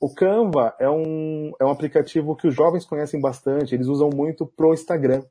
[0.00, 4.46] O Canva é um, é um aplicativo que os jovens conhecem bastante, eles usam muito
[4.46, 5.24] pro Instagram.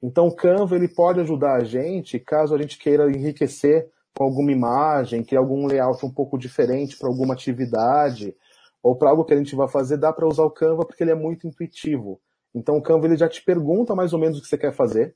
[0.00, 4.52] Então o Canva ele pode ajudar a gente caso a gente queira enriquecer com alguma
[4.52, 8.34] imagem, criar algum layout um pouco diferente para alguma atividade
[8.82, 11.10] ou para algo que a gente vai fazer, dá para usar o Canva porque ele
[11.10, 12.20] é muito intuitivo.
[12.54, 15.14] Então o Canva ele já te pergunta mais ou menos o que você quer fazer,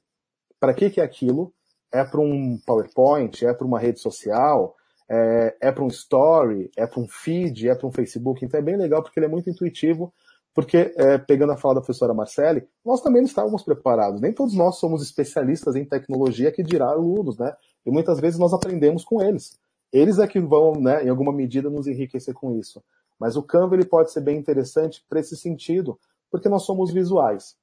[0.58, 1.52] para que, que é aquilo,
[1.92, 4.76] é para um PowerPoint, é para uma rede social,
[5.08, 8.44] é, é para um story, é para um feed, é para um Facebook.
[8.44, 10.12] Então é bem legal porque ele é muito intuitivo.
[10.52, 14.20] Porque, é, pegando a fala da professora Marcele, nós também não estávamos preparados.
[14.20, 17.54] Nem todos nós somos especialistas em tecnologia que dirá alunos, né?
[17.86, 19.58] E muitas vezes nós aprendemos com eles.
[19.92, 22.82] Eles é que vão, né, em alguma medida, nos enriquecer com isso.
[23.20, 25.98] Mas o Canva ele pode ser bem interessante para esse sentido,
[26.30, 27.54] porque nós somos visuais.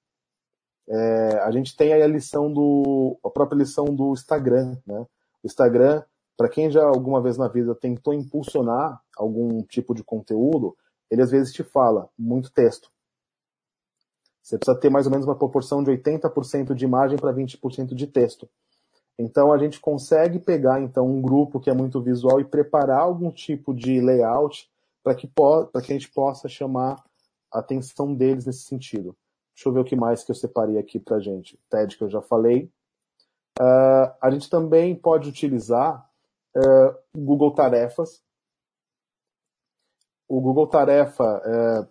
[0.88, 5.06] É, a gente tem aí a lição do, a própria lição do Instagram, né?
[5.44, 6.04] O Instagram
[6.38, 10.78] para quem já alguma vez na vida tentou impulsionar algum tipo de conteúdo,
[11.10, 12.92] ele às vezes te fala muito texto.
[14.44, 18.08] Você precisa ter mais ou menos uma proporção de 80% de imagem para 20% de
[18.08, 18.48] texto.
[19.18, 23.32] Então a gente consegue pegar então um grupo que é muito visual e preparar algum
[23.32, 24.70] tipo de layout
[25.08, 25.28] para que,
[25.88, 27.02] que a gente possa chamar
[27.52, 29.16] a atenção deles nesse sentido.
[29.56, 31.58] Deixa eu ver o que mais que eu separei aqui para a gente.
[31.70, 32.70] TED que eu já falei.
[33.58, 36.08] Uh, a gente também pode utilizar
[36.56, 38.22] uh, Google Tarefas.
[40.28, 41.88] O Google Tarefa uh,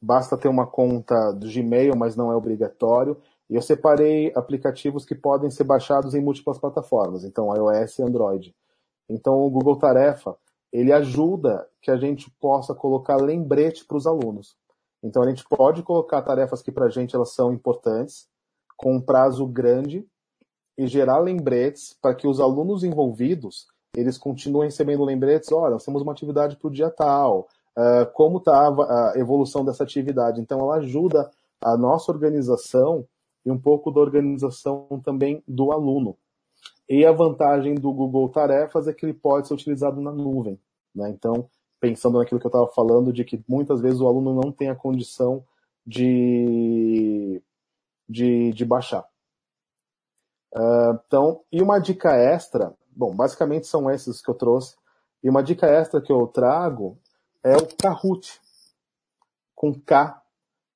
[0.00, 3.16] basta ter uma conta do Gmail, mas não é obrigatório.
[3.48, 8.54] E eu separei aplicativos que podem ser baixados em múltiplas plataformas, então iOS e Android.
[9.08, 10.36] Então o Google Tarefa,
[10.72, 14.56] ele ajuda que a gente possa colocar lembrete para os alunos.
[15.02, 18.28] Então a gente pode colocar tarefas que para a gente elas são importantes,
[18.76, 20.06] com um prazo grande,
[20.76, 23.66] e gerar lembretes para que os alunos envolvidos
[23.96, 28.38] eles continuem recebendo lembretes, olha, nós temos uma atividade para o dia tal, uh, como
[28.38, 30.40] está a evolução dessa atividade.
[30.40, 31.30] Então ela ajuda
[31.60, 33.04] a nossa organização
[33.44, 36.16] e um pouco da organização também do aluno.
[36.88, 40.58] E a vantagem do Google Tarefas é que ele pode ser utilizado na nuvem.
[40.94, 41.10] Né?
[41.10, 41.48] Então,
[41.80, 44.74] pensando naquilo que eu estava falando, de que muitas vezes o aluno não tem a
[44.74, 45.44] condição
[45.86, 47.42] de,
[48.08, 49.06] de, de baixar.
[50.54, 54.76] Uh, então, e uma dica extra, bom, basicamente são esses que eu trouxe,
[55.22, 56.98] e uma dica extra que eu trago
[57.42, 58.40] é o Kahoot,
[59.54, 60.22] com K,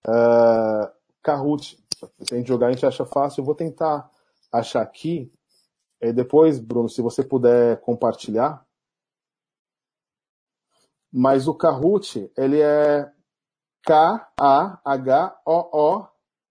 [0.07, 1.79] uh, Kahoot.
[2.21, 3.41] Se a gente jogar, a gente acha fácil.
[3.41, 4.11] Eu vou tentar
[4.51, 5.33] achar aqui.
[6.03, 8.67] E depois, Bruno, se você puder compartilhar.
[11.13, 13.09] Mas o Kahoot, ele é
[13.87, 14.79] K-A-H-O-O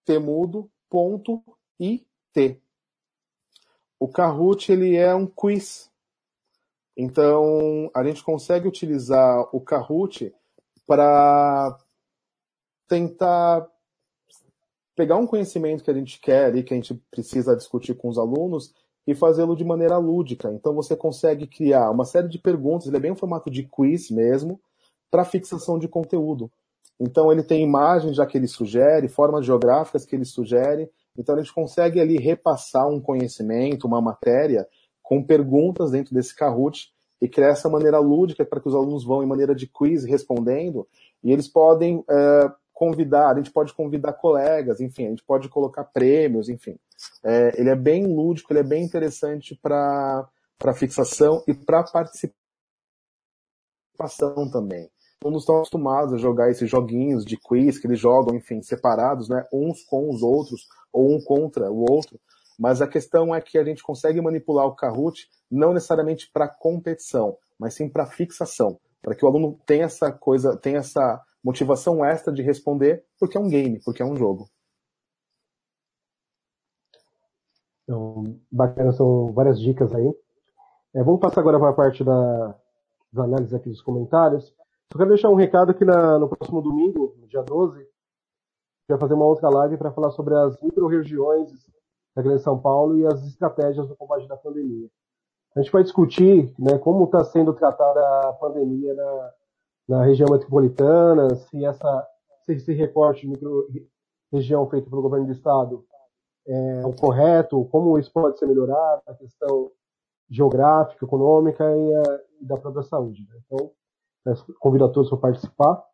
[0.06, 1.44] temudo ponto
[1.78, 2.62] I-T.
[4.00, 5.92] O Kahoot, ele é um quiz.
[6.96, 10.34] Então, a gente consegue utilizar o Kahoot
[10.88, 11.78] para
[12.88, 13.70] tentar
[14.96, 18.18] pegar um conhecimento que a gente quer e que a gente precisa discutir com os
[18.18, 18.74] alunos
[19.06, 20.52] e fazê-lo de maneira lúdica.
[20.54, 24.10] Então você consegue criar uma série de perguntas, ele é bem um formato de quiz
[24.10, 24.60] mesmo,
[25.10, 26.52] para fixação de conteúdo.
[27.00, 31.40] Então ele tem imagens já que ele sugere, formas geográficas que ele sugere, então a
[31.40, 34.68] gente consegue ali repassar um conhecimento, uma matéria,
[35.02, 36.90] com perguntas dentro desse Kahoot
[37.22, 40.88] e criar essa maneira lúdica para que os alunos vão em maneira de quiz respondendo
[41.24, 42.52] e eles podem uh,
[42.82, 46.80] convidar, a gente pode convidar colegas, enfim, a gente pode colocar prêmios, enfim.
[47.24, 50.28] É, ele é bem lúdico, ele é bem interessante para
[50.74, 52.34] fixação e para participação
[54.52, 54.90] também.
[55.20, 59.46] Todos estão acostumados a jogar esses joguinhos de quiz que eles jogam, enfim, separados, né,
[59.54, 62.20] uns com os outros ou um contra o outro.
[62.58, 67.38] Mas a questão é que a gente consegue manipular o Kahoot não necessariamente para competição,
[67.60, 72.34] mas sim para fixação, para que o aluno tenha essa coisa, tenha essa motivação extra
[72.34, 74.50] de responder, porque é um game, porque é um jogo.
[77.84, 80.14] Então, bacana, são várias dicas aí.
[80.94, 82.56] É, vamos passar agora para a parte da,
[83.18, 84.54] análise aqui dos comentários.
[84.92, 87.86] Só quero deixar um recado que na, no próximo domingo, dia 12,
[88.88, 91.50] vai fazer uma outra live para falar sobre as micro-regiões
[92.16, 94.90] da Grande São Paulo e as estratégias do combate da pandemia.
[95.56, 98.00] A gente vai discutir né, como está sendo tratada
[98.30, 99.34] a pandemia na,
[99.92, 102.08] na região metropolitana, se essa
[102.46, 105.86] se esse recorte de micro-região feito pelo governo do estado
[106.48, 109.70] é o correto, como isso pode ser melhorado, a questão
[110.30, 112.04] geográfica, econômica e, a,
[112.42, 113.28] e da própria saúde.
[113.30, 113.40] Né?
[113.46, 113.72] Então,
[114.60, 115.86] convido a todos para participar.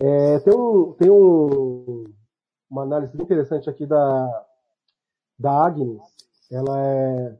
[0.00, 2.04] É, tem um, tem um,
[2.70, 4.46] uma análise interessante aqui da,
[5.38, 6.00] da Agnes.
[6.50, 7.38] Ela é,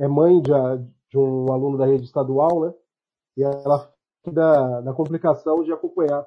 [0.00, 0.52] é mãe de,
[1.08, 2.74] de um aluno da rede estadual, né?
[3.38, 3.92] E ela
[4.26, 6.26] da, da complicação de acompanhar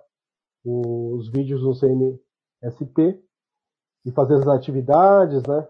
[0.66, 3.22] os vídeos do CNSP
[4.06, 5.68] e fazer as atividades, né?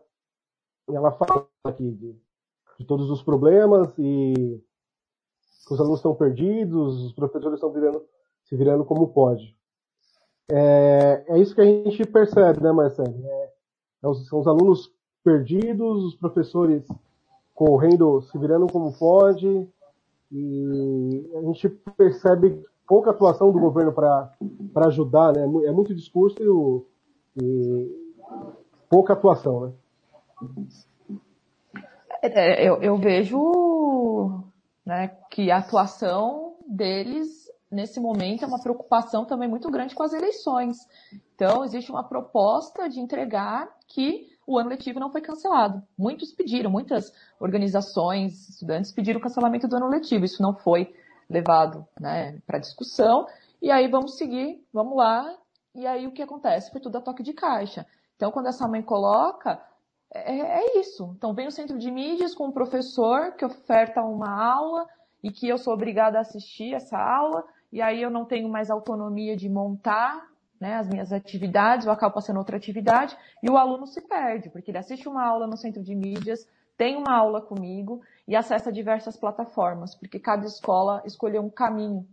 [0.89, 2.19] Ela fala aqui de,
[2.79, 4.61] de todos os problemas e
[5.71, 8.05] os alunos estão perdidos, os professores estão virando,
[8.43, 9.57] se virando como pode.
[10.51, 13.25] É, é isso que a gente percebe, né, Marcelo?
[13.25, 13.53] É,
[14.03, 14.91] é são os alunos
[15.23, 16.85] perdidos, os professores
[17.53, 19.69] correndo, se virando como pode,
[20.33, 25.43] e a gente percebe pouca atuação do governo para ajudar, né?
[25.43, 26.85] É muito discurso e, o,
[27.39, 28.15] e
[28.89, 29.73] pouca atuação, né?
[32.23, 34.43] É, eu, eu vejo
[34.83, 40.13] né, que a atuação deles nesse momento é uma preocupação também muito grande com as
[40.13, 40.77] eleições.
[41.35, 45.81] Então, existe uma proposta de entregar que o ano letivo não foi cancelado.
[45.97, 50.25] Muitos pediram, muitas organizações, estudantes pediram o cancelamento do ano letivo.
[50.25, 50.93] Isso não foi
[51.29, 53.25] levado né, para discussão.
[53.61, 55.35] E aí vamos seguir, vamos lá.
[55.75, 56.71] E aí o que acontece?
[56.71, 57.85] Foi tudo a toque de caixa.
[58.15, 59.61] Então, quando essa mãe coloca,
[60.13, 61.13] é, é isso.
[61.17, 64.87] Então, vem o centro de mídias com um professor que oferta uma aula
[65.23, 68.69] e que eu sou obrigada a assistir essa aula, e aí eu não tenho mais
[68.69, 70.21] autonomia de montar
[70.63, 74.71] né, as minhas atividades, eu acabo passando outra atividade, e o aluno se perde, porque
[74.71, 79.17] ele assiste uma aula no centro de mídias, tem uma aula comigo e acessa diversas
[79.17, 82.07] plataformas, porque cada escola escolheu um caminho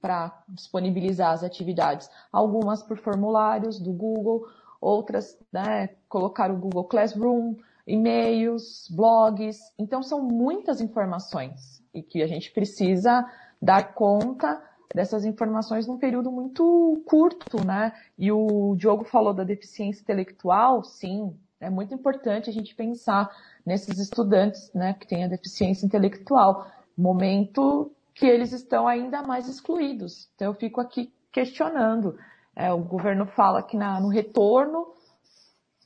[0.00, 2.08] para disponibilizar as atividades.
[2.32, 4.46] Algumas por formulários do Google,
[4.80, 7.54] outras né, colocar o Google Classroom,
[7.86, 9.58] e-mails, blogs.
[9.78, 16.30] Então são muitas informações e que a gente precisa dar conta dessas informações num período
[16.30, 17.92] muito curto, né?
[18.18, 23.30] E o Diogo falou da deficiência intelectual, sim, é muito importante a gente pensar
[23.64, 30.28] nesses estudantes, né, que têm a deficiência intelectual, momento que eles estão ainda mais excluídos.
[30.34, 32.18] Então eu fico aqui questionando.
[32.56, 34.92] É, o governo fala que na, no retorno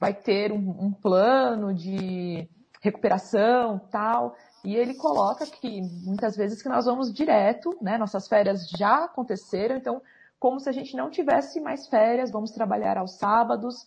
[0.00, 2.48] vai ter um, um plano de
[2.80, 4.36] recuperação, tal.
[4.64, 7.98] E ele coloca que muitas vezes que nós vamos direto, né?
[7.98, 10.00] Nossas férias já aconteceram, então
[10.40, 13.86] como se a gente não tivesse mais férias, vamos trabalhar aos sábados.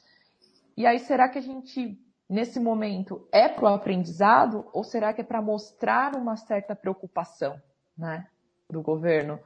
[0.76, 2.00] E aí será que a gente
[2.30, 7.60] nesse momento é para o aprendizado ou será que é para mostrar uma certa preocupação,
[7.98, 8.28] né,
[8.70, 9.40] do governo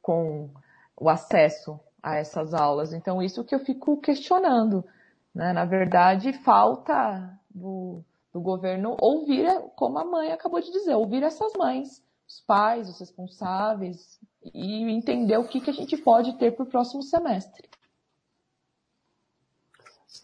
[0.00, 0.50] com
[0.96, 2.92] o acesso a essas aulas?
[2.92, 4.84] Então isso que eu fico questionando,
[5.32, 5.52] né?
[5.52, 8.02] Na verdade falta do
[8.32, 9.46] do governo ouvir,
[9.76, 14.18] como a mãe acabou de dizer, ouvir essas mães, os pais, os responsáveis
[14.54, 17.68] e entender o que, que a gente pode ter para o próximo semestre.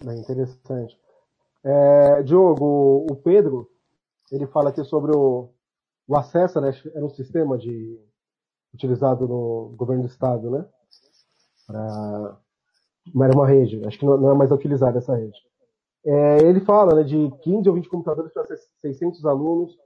[0.00, 0.98] Interessante.
[1.64, 3.70] É, Diogo, o Pedro,
[4.30, 5.50] ele fala aqui sobre o,
[6.06, 6.70] o acesso, né?
[6.94, 8.00] Era um sistema de,
[8.72, 10.66] utilizado no governo do estado, né?
[11.66, 12.38] Pra,
[13.24, 15.47] era uma rede, acho que não, não é mais utilizada essa rede.
[16.04, 18.46] É, ele fala né, de 15 ou 20 computadores para
[18.80, 19.76] 600 alunos.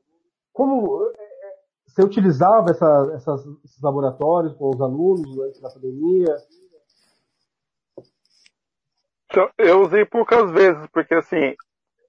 [0.52, 1.54] Como é, é,
[1.86, 6.36] você utilizava essa, essas, esses laboratórios com os alunos antes da pandemia?
[9.30, 11.56] Então, eu usei poucas vezes, porque assim,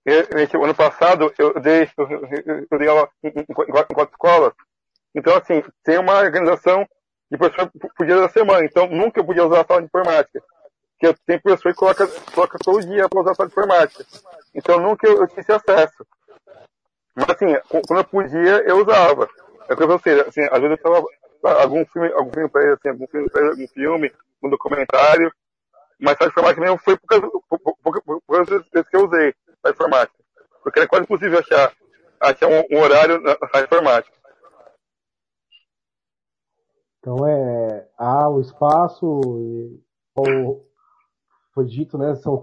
[0.05, 4.53] eu, ano passado eu dei, eu, dei aula em, em, em quatro escolas,
[5.15, 6.85] então assim, tem uma organização
[7.31, 10.43] de professor por dia da semana, então nunca eu podia usar a sala de informática
[10.99, 14.05] que tem professor que coloca, coloca todo dia para usar só de informática.
[14.53, 16.05] Então nunca eu, eu esse acesso.
[17.15, 19.29] Mas assim, quando eu podia, eu usava.
[19.69, 21.05] É que você, assim, às vezes eu tava
[21.61, 25.31] algum filme, algum filme para ele, assim, algum filme para ele, algum filme, um documentário.
[25.99, 29.33] Mas a informática mesmo foi por causa, por, por, por, que eu usei,
[29.63, 30.17] a informática.
[30.61, 31.71] Porque era quase impossível achar,
[32.19, 34.15] achar um, um horário na, na informática.
[36.99, 39.05] Então é, há o espaço,
[40.15, 40.72] ou
[41.53, 42.41] foi dito, né, são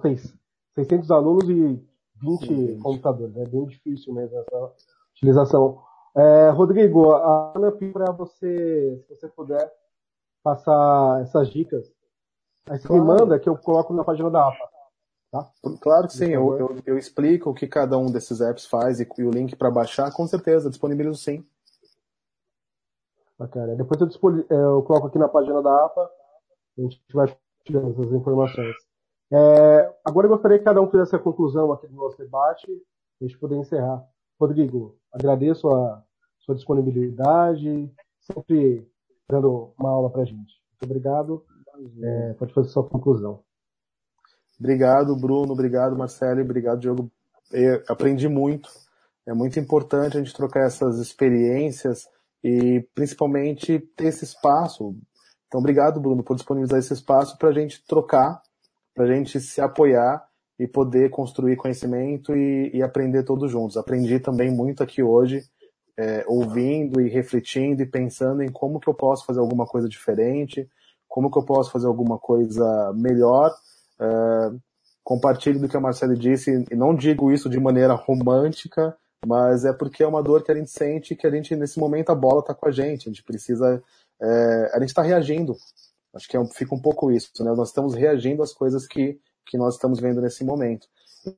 [0.75, 1.83] 600 alunos e
[2.23, 3.37] 20 Sim, computadores.
[3.37, 4.73] É bem difícil mesmo essa
[5.13, 5.83] utilização.
[6.17, 9.73] É, Rodrigo, a Ana pediu para você, se você puder,
[10.43, 11.91] passar essas dicas.
[12.69, 13.03] Aí você claro.
[13.03, 14.71] me manda que eu coloco na página da APA.
[15.31, 15.49] Tá?
[15.81, 19.09] Claro que sim, eu, eu, eu, explico o que cada um desses apps faz e,
[19.19, 21.47] e o link para baixar, com certeza, disponibilizo sim.
[23.39, 23.77] Bacana.
[23.77, 24.09] Depois eu,
[24.51, 26.11] eu coloco aqui na página da APA,
[26.77, 27.35] a gente vai
[27.65, 28.75] tirando essas informações.
[29.33, 32.67] É, agora eu gostaria que cada um fizesse a conclusão aqui do nosso debate,
[33.21, 34.05] a gente poder encerrar.
[34.39, 36.03] Rodrigo, agradeço a
[36.41, 38.89] sua disponibilidade, sempre
[39.29, 40.61] dando uma aula para a gente.
[40.71, 41.45] Muito obrigado.
[42.03, 43.41] É, pode fazer sua conclusão.
[44.59, 45.53] Obrigado, Bruno.
[45.53, 46.41] Obrigado, Marcelo.
[46.43, 47.11] Obrigado, Diogo.
[47.53, 48.69] Eu aprendi muito.
[49.27, 52.09] É muito importante a gente trocar essas experiências
[52.43, 54.95] e principalmente ter esse espaço.
[55.47, 58.43] Então, obrigado, Bruno, por disponibilizar esse espaço para a gente trocar
[58.95, 60.25] para a gente se apoiar
[60.59, 63.77] e poder construir conhecimento e, e, aprender todos juntos.
[63.77, 65.43] Aprendi também muito aqui hoje,
[65.97, 70.69] é, ouvindo e refletindo e pensando em como que eu posso fazer alguma coisa diferente,
[71.09, 73.51] como que eu posso fazer alguma coisa melhor.
[73.99, 74.53] É,
[75.03, 78.97] compartilho do que a Marcela disse, e não digo isso de maneira romântica,
[79.27, 82.11] mas é porque é uma dor que a gente sente que a gente, nesse momento,
[82.11, 83.83] a bola está com a gente, a gente precisa,
[84.21, 85.57] é, a gente está reagindo,
[86.15, 87.53] Acho que é, fica um pouco isso, né?
[87.53, 90.87] Nós estamos reagindo às coisas que, que nós estamos vendo nesse momento.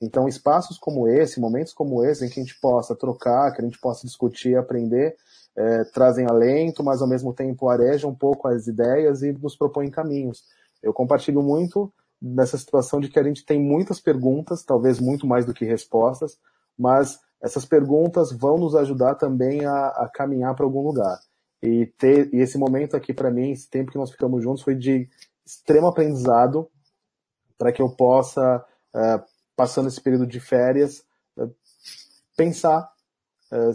[0.00, 3.64] Então, espaços como esse, momentos como esse, em que a gente possa trocar, que a
[3.64, 5.16] gente possa discutir, aprender,
[5.56, 9.90] é, trazem alento, mas ao mesmo tempo arejam um pouco as ideias e nos propõem
[9.90, 10.44] caminhos.
[10.82, 15.44] Eu compartilho muito nessa situação de que a gente tem muitas perguntas, talvez muito mais
[15.44, 16.38] do que respostas,
[16.78, 21.18] mas essas perguntas vão nos ajudar também a, a caminhar para algum lugar.
[21.62, 24.74] E, ter, e esse momento aqui para mim, esse tempo que nós ficamos juntos, foi
[24.74, 25.08] de
[25.46, 26.68] extremo aprendizado
[27.56, 28.64] para que eu possa,
[28.94, 29.22] uh,
[29.54, 31.04] passando esse período de férias,
[31.36, 31.54] uh,
[32.36, 32.90] pensar,
[33.52, 33.72] uh,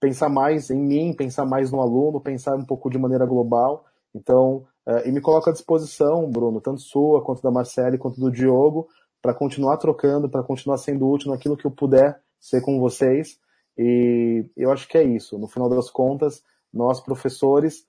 [0.00, 3.84] pensar mais em mim, pensar mais no aluno, pensar um pouco de maneira global.
[4.14, 4.66] Então,
[5.04, 8.88] e me coloco à disposição, Bruno, tanto sua, quanto da Marcele, quanto do Diogo,
[9.20, 13.38] para continuar trocando, para continuar sendo útil naquilo que eu puder ser com vocês.
[13.76, 15.38] E eu acho que é isso.
[15.38, 16.42] No final das contas,
[16.72, 17.86] nós, professores,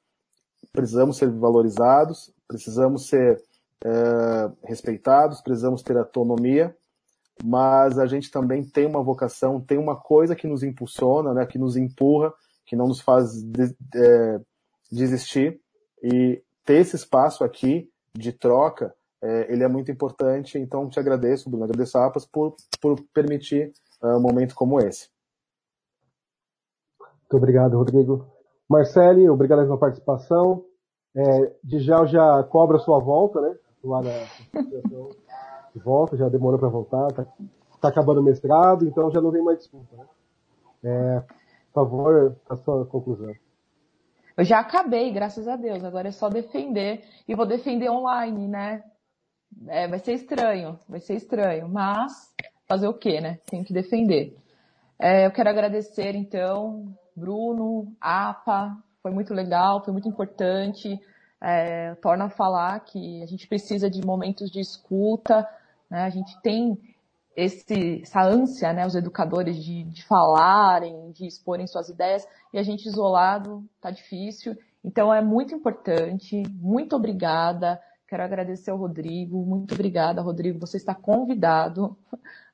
[0.72, 3.42] precisamos ser valorizados, precisamos ser
[3.84, 6.76] é, respeitados, precisamos ter autonomia,
[7.44, 11.58] mas a gente também tem uma vocação, tem uma coisa que nos impulsiona, né, que
[11.58, 12.34] nos empurra,
[12.66, 14.40] que não nos faz de, é,
[14.92, 15.62] desistir.
[16.04, 20.58] E ter esse espaço aqui de troca, é, ele é muito importante.
[20.58, 25.10] Então, te agradeço, Bruno, agradeço a APAS por, por permitir uh, um momento como esse.
[27.00, 28.39] Muito obrigado, Rodrigo.
[28.70, 30.64] Marcele, obrigado pela participação.
[31.16, 33.56] É, Djal já cobra sua volta, né?
[35.74, 37.26] De volta, já demorou para voltar, tá,
[37.82, 40.06] tá, acabando o mestrado, então já não tem mais desculpa, né?
[40.84, 41.20] É,
[41.74, 43.34] por favor, a sua conclusão.
[44.38, 45.84] Eu já acabei, graças a Deus.
[45.84, 47.04] Agora é só defender.
[47.28, 48.84] E vou defender online, né?
[49.68, 51.68] É, vai ser estranho, vai ser estranho.
[51.68, 52.14] Mas
[52.66, 53.40] fazer o quê, né?
[53.50, 54.38] Tenho que defender.
[54.98, 56.86] É, eu quero agradecer, então,
[57.20, 61.00] Bruno, APA, foi muito legal, foi muito importante.
[61.42, 65.48] É, torna a falar que a gente precisa de momentos de escuta,
[65.90, 66.04] né?
[66.04, 66.78] a gente tem
[67.36, 72.64] esse, essa ânsia, né, os educadores de, de falarem, de exporem suas ideias, e a
[72.64, 74.58] gente isolado tá difícil.
[74.84, 77.82] Então é muito importante, muito obrigada.
[78.08, 80.60] Quero agradecer ao Rodrigo, muito obrigada, Rodrigo.
[80.60, 81.96] Você está convidado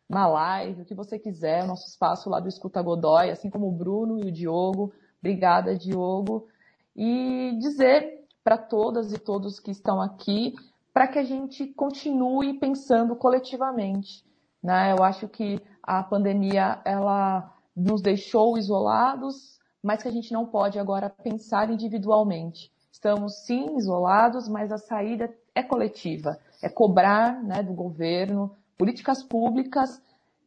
[0.10, 3.68] na live, o que você quiser, o nosso espaço lá do Escuta Godoy, assim como
[3.68, 4.94] o Bruno e o Diogo.
[5.20, 6.48] Obrigada, Diogo.
[6.96, 10.54] E dizer para todas e todos que estão aqui,
[10.94, 14.24] para que a gente continue pensando coletivamente.
[14.62, 14.94] Né?
[14.96, 20.80] Eu acho que a pandemia ela nos deixou isolados, mas que a gente não pode
[20.80, 22.72] agora pensar individualmente.
[22.92, 30.02] Estamos sim isolados, mas a saída é coletiva, é cobrar né, do governo, políticas públicas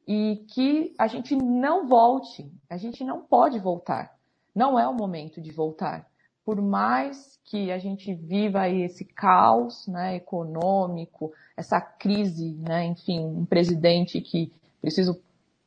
[0.07, 4.17] e que a gente não volte, a gente não pode voltar.
[4.55, 6.07] Não é o momento de voltar.
[6.45, 13.21] Por mais que a gente viva aí esse caos né, econômico, essa crise, né, enfim,
[13.21, 14.51] um presidente que
[14.81, 15.21] preciso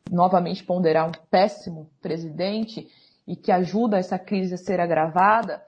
[0.10, 2.90] novamente ponderar um péssimo presidente
[3.28, 5.64] e que ajuda essa crise a ser agravada,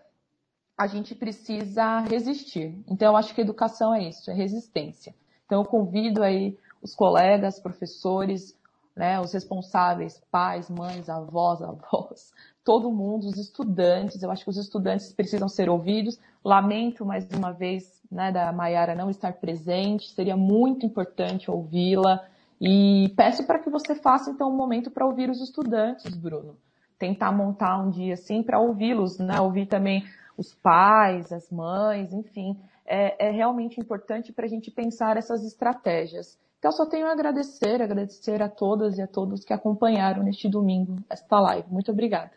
[0.78, 2.84] a gente precisa resistir.
[2.88, 5.14] Então, eu acho que educação é isso, é resistência.
[5.46, 8.56] Então, eu convido aí os colegas, professores,
[8.96, 12.32] né, os responsáveis, pais, mães, avós, avós,
[12.64, 14.22] todo mundo, os estudantes.
[14.22, 16.20] Eu acho que os estudantes precisam ser ouvidos.
[16.44, 20.10] Lamento mais uma vez, né, da Maiara não estar presente.
[20.12, 22.24] Seria muito importante ouvi-la.
[22.62, 26.56] E peço para que você faça então um momento para ouvir os estudantes, Bruno.
[27.00, 29.42] Tentar montar um dia assim para ouvi-los, né?
[29.42, 30.04] Ouvir também
[30.38, 32.58] os pais, as mães, enfim.
[32.86, 36.38] É, é realmente importante para a gente pensar essas estratégias.
[36.64, 40.96] Então, só tenho a agradecer, agradecer a todas e a todos que acompanharam neste domingo
[41.10, 41.68] esta live.
[41.70, 42.32] Muito obrigada.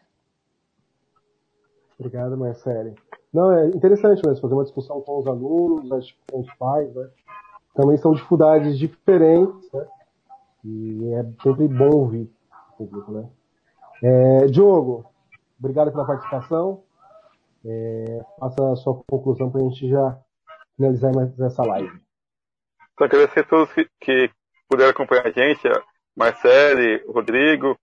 [1.97, 2.97] Obrigado, Marcele.
[3.32, 7.09] Não, é interessante mesmo fazer uma discussão com os alunos, com os pais, né?
[7.73, 9.86] Também são dificuldades diferentes, né?
[10.65, 12.28] E é sempre bom ouvir
[12.73, 13.28] o público, né?
[14.03, 15.05] É, Diogo,
[15.57, 16.82] obrigado pela participação.
[17.65, 20.19] É, faça a sua conclusão para a gente já
[20.77, 22.06] finalizar mais essa live.
[22.97, 24.31] Então, agradecer a todos que, que
[24.70, 25.82] puderam acompanhar a gente, a
[26.16, 27.78] Marcele, o Rodrigo.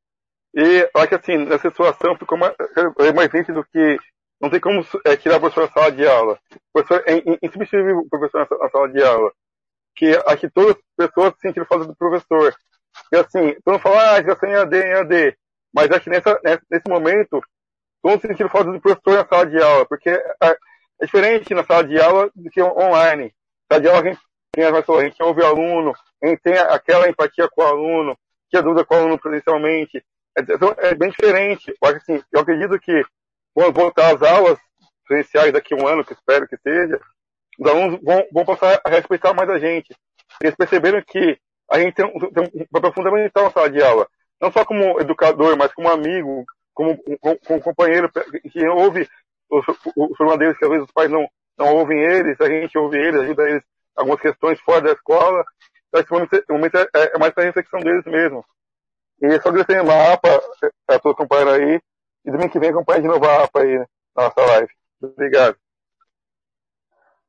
[0.56, 2.56] E acho que assim, nessa situação ficou mais,
[3.00, 3.98] é mais nítido que
[4.42, 6.40] não tem como é, tirar o professor da sala de aula.
[6.52, 9.32] O professor é insubstituível o professor na sala de aula.
[9.96, 12.54] Que acho que todas as pessoas sentiram falta do professor.
[13.12, 15.38] E assim, todo mundo fala, ah, já sei em AD, em AD.
[15.72, 17.40] Mas acho que nessa, nesse momento,
[18.02, 19.86] todos sentiram falta do professor na sala de aula.
[19.86, 23.34] Porque é, é diferente na sala de aula do que online.
[23.70, 24.20] Na sala de aula a gente
[24.54, 25.94] quem vai falar, a gente ouve o aluno,
[26.24, 28.18] a gente tem aquela empatia com o aluno,
[28.50, 29.98] que ajuda com o aluno presencialmente.
[30.38, 31.74] É, então, é bem diferente.
[31.82, 33.04] Eu, assim, eu acredito que
[33.54, 34.60] quando voltar às aulas
[35.08, 37.00] presenciais daqui a um ano, que espero que seja,
[37.60, 39.96] os alunos vão, vão passar a respeitar mais a gente.
[40.42, 41.38] Eles perceberam que
[41.72, 44.08] a gente tem um, tem um papel fundamental na sala de aula.
[44.40, 48.12] Não só como educador, mas como amigo, como, como, como companheiro,
[48.52, 49.08] que ouve
[49.50, 49.66] os,
[49.96, 51.28] os deles, que às vezes os pais não,
[51.58, 53.64] não ouvem eles, a gente ouve eles, ajuda eles
[53.96, 55.44] algumas questões fora da escola.
[55.88, 58.44] Então, esse momento, é, é, mais para reflexão deles mesmo.
[59.22, 60.30] E só agradecer a APA,
[60.88, 61.82] a todos que acompanham aí.
[62.26, 63.78] E domingo que vem acompanha de novo a APA aí
[64.16, 64.74] na nossa live.
[65.02, 65.58] Obrigado.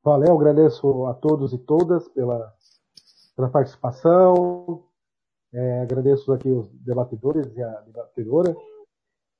[0.03, 2.53] Valeu, agradeço a todos e todas pela,
[3.35, 4.83] pela participação.
[5.53, 8.55] É, agradeço aqui os debatedores e a debatedora.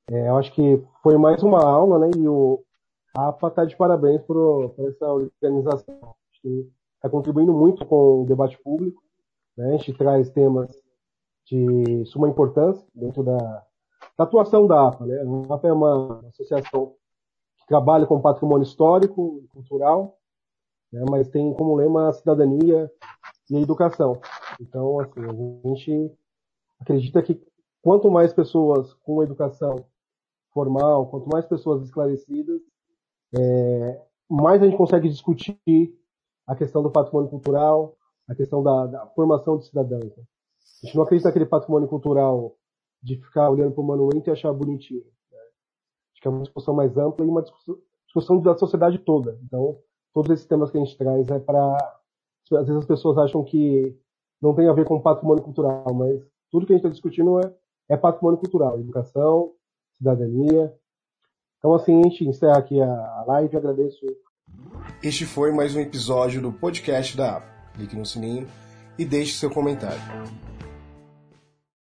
[0.10, 2.11] É, eu acho que foi mais uma aula, né?
[2.18, 2.64] E o
[3.15, 6.15] APA está de parabéns por, por essa organização.
[7.06, 8.99] Está contribuindo muito com o debate público.
[9.56, 9.76] Né?
[9.76, 10.76] A gente traz temas
[11.45, 13.38] de suma importância dentro da,
[14.18, 15.06] da atuação da APA.
[15.06, 15.15] Né?
[15.48, 16.95] A APA é uma associação
[17.60, 20.18] que trabalha com patrimônio histórico e cultural,
[20.91, 21.06] né?
[21.07, 22.91] mas tem como lema a cidadania
[23.52, 24.19] e a educação.
[24.60, 25.22] Então, assim,
[25.64, 26.11] a gente
[26.80, 27.40] acredita que
[27.84, 29.86] quanto mais pessoas com educação
[30.52, 32.61] formal, quanto mais pessoas esclarecidas,
[33.38, 35.95] é, mais a gente consegue discutir
[36.47, 37.95] a questão do patrimônio cultural,
[38.27, 40.15] a questão da, da formação de cidadãos.
[40.15, 40.23] Né?
[40.84, 42.55] A gente não acredita naquele patrimônio cultural
[43.01, 45.03] de ficar olhando para o monumento e achar bonitinho.
[45.31, 45.39] Né?
[46.13, 49.39] Acho que é uma discussão mais ampla e uma discussão, discussão da sociedade toda.
[49.43, 49.80] Então,
[50.13, 51.77] todos esses temas que a gente traz é para.
[52.51, 53.97] Às vezes as pessoas acham que
[54.41, 57.53] não tem a ver com patrimônio cultural, mas tudo que a gente está discutindo é,
[57.89, 59.53] é patrimônio cultural, educação,
[59.97, 60.73] cidadania.
[61.57, 63.57] Então, assim, a gente encerra aqui a live.
[63.57, 64.05] Agradeço.
[65.05, 67.47] Este foi mais um episódio do podcast da APA.
[67.76, 68.47] Clique no sininho
[68.97, 70.01] e deixe seu comentário.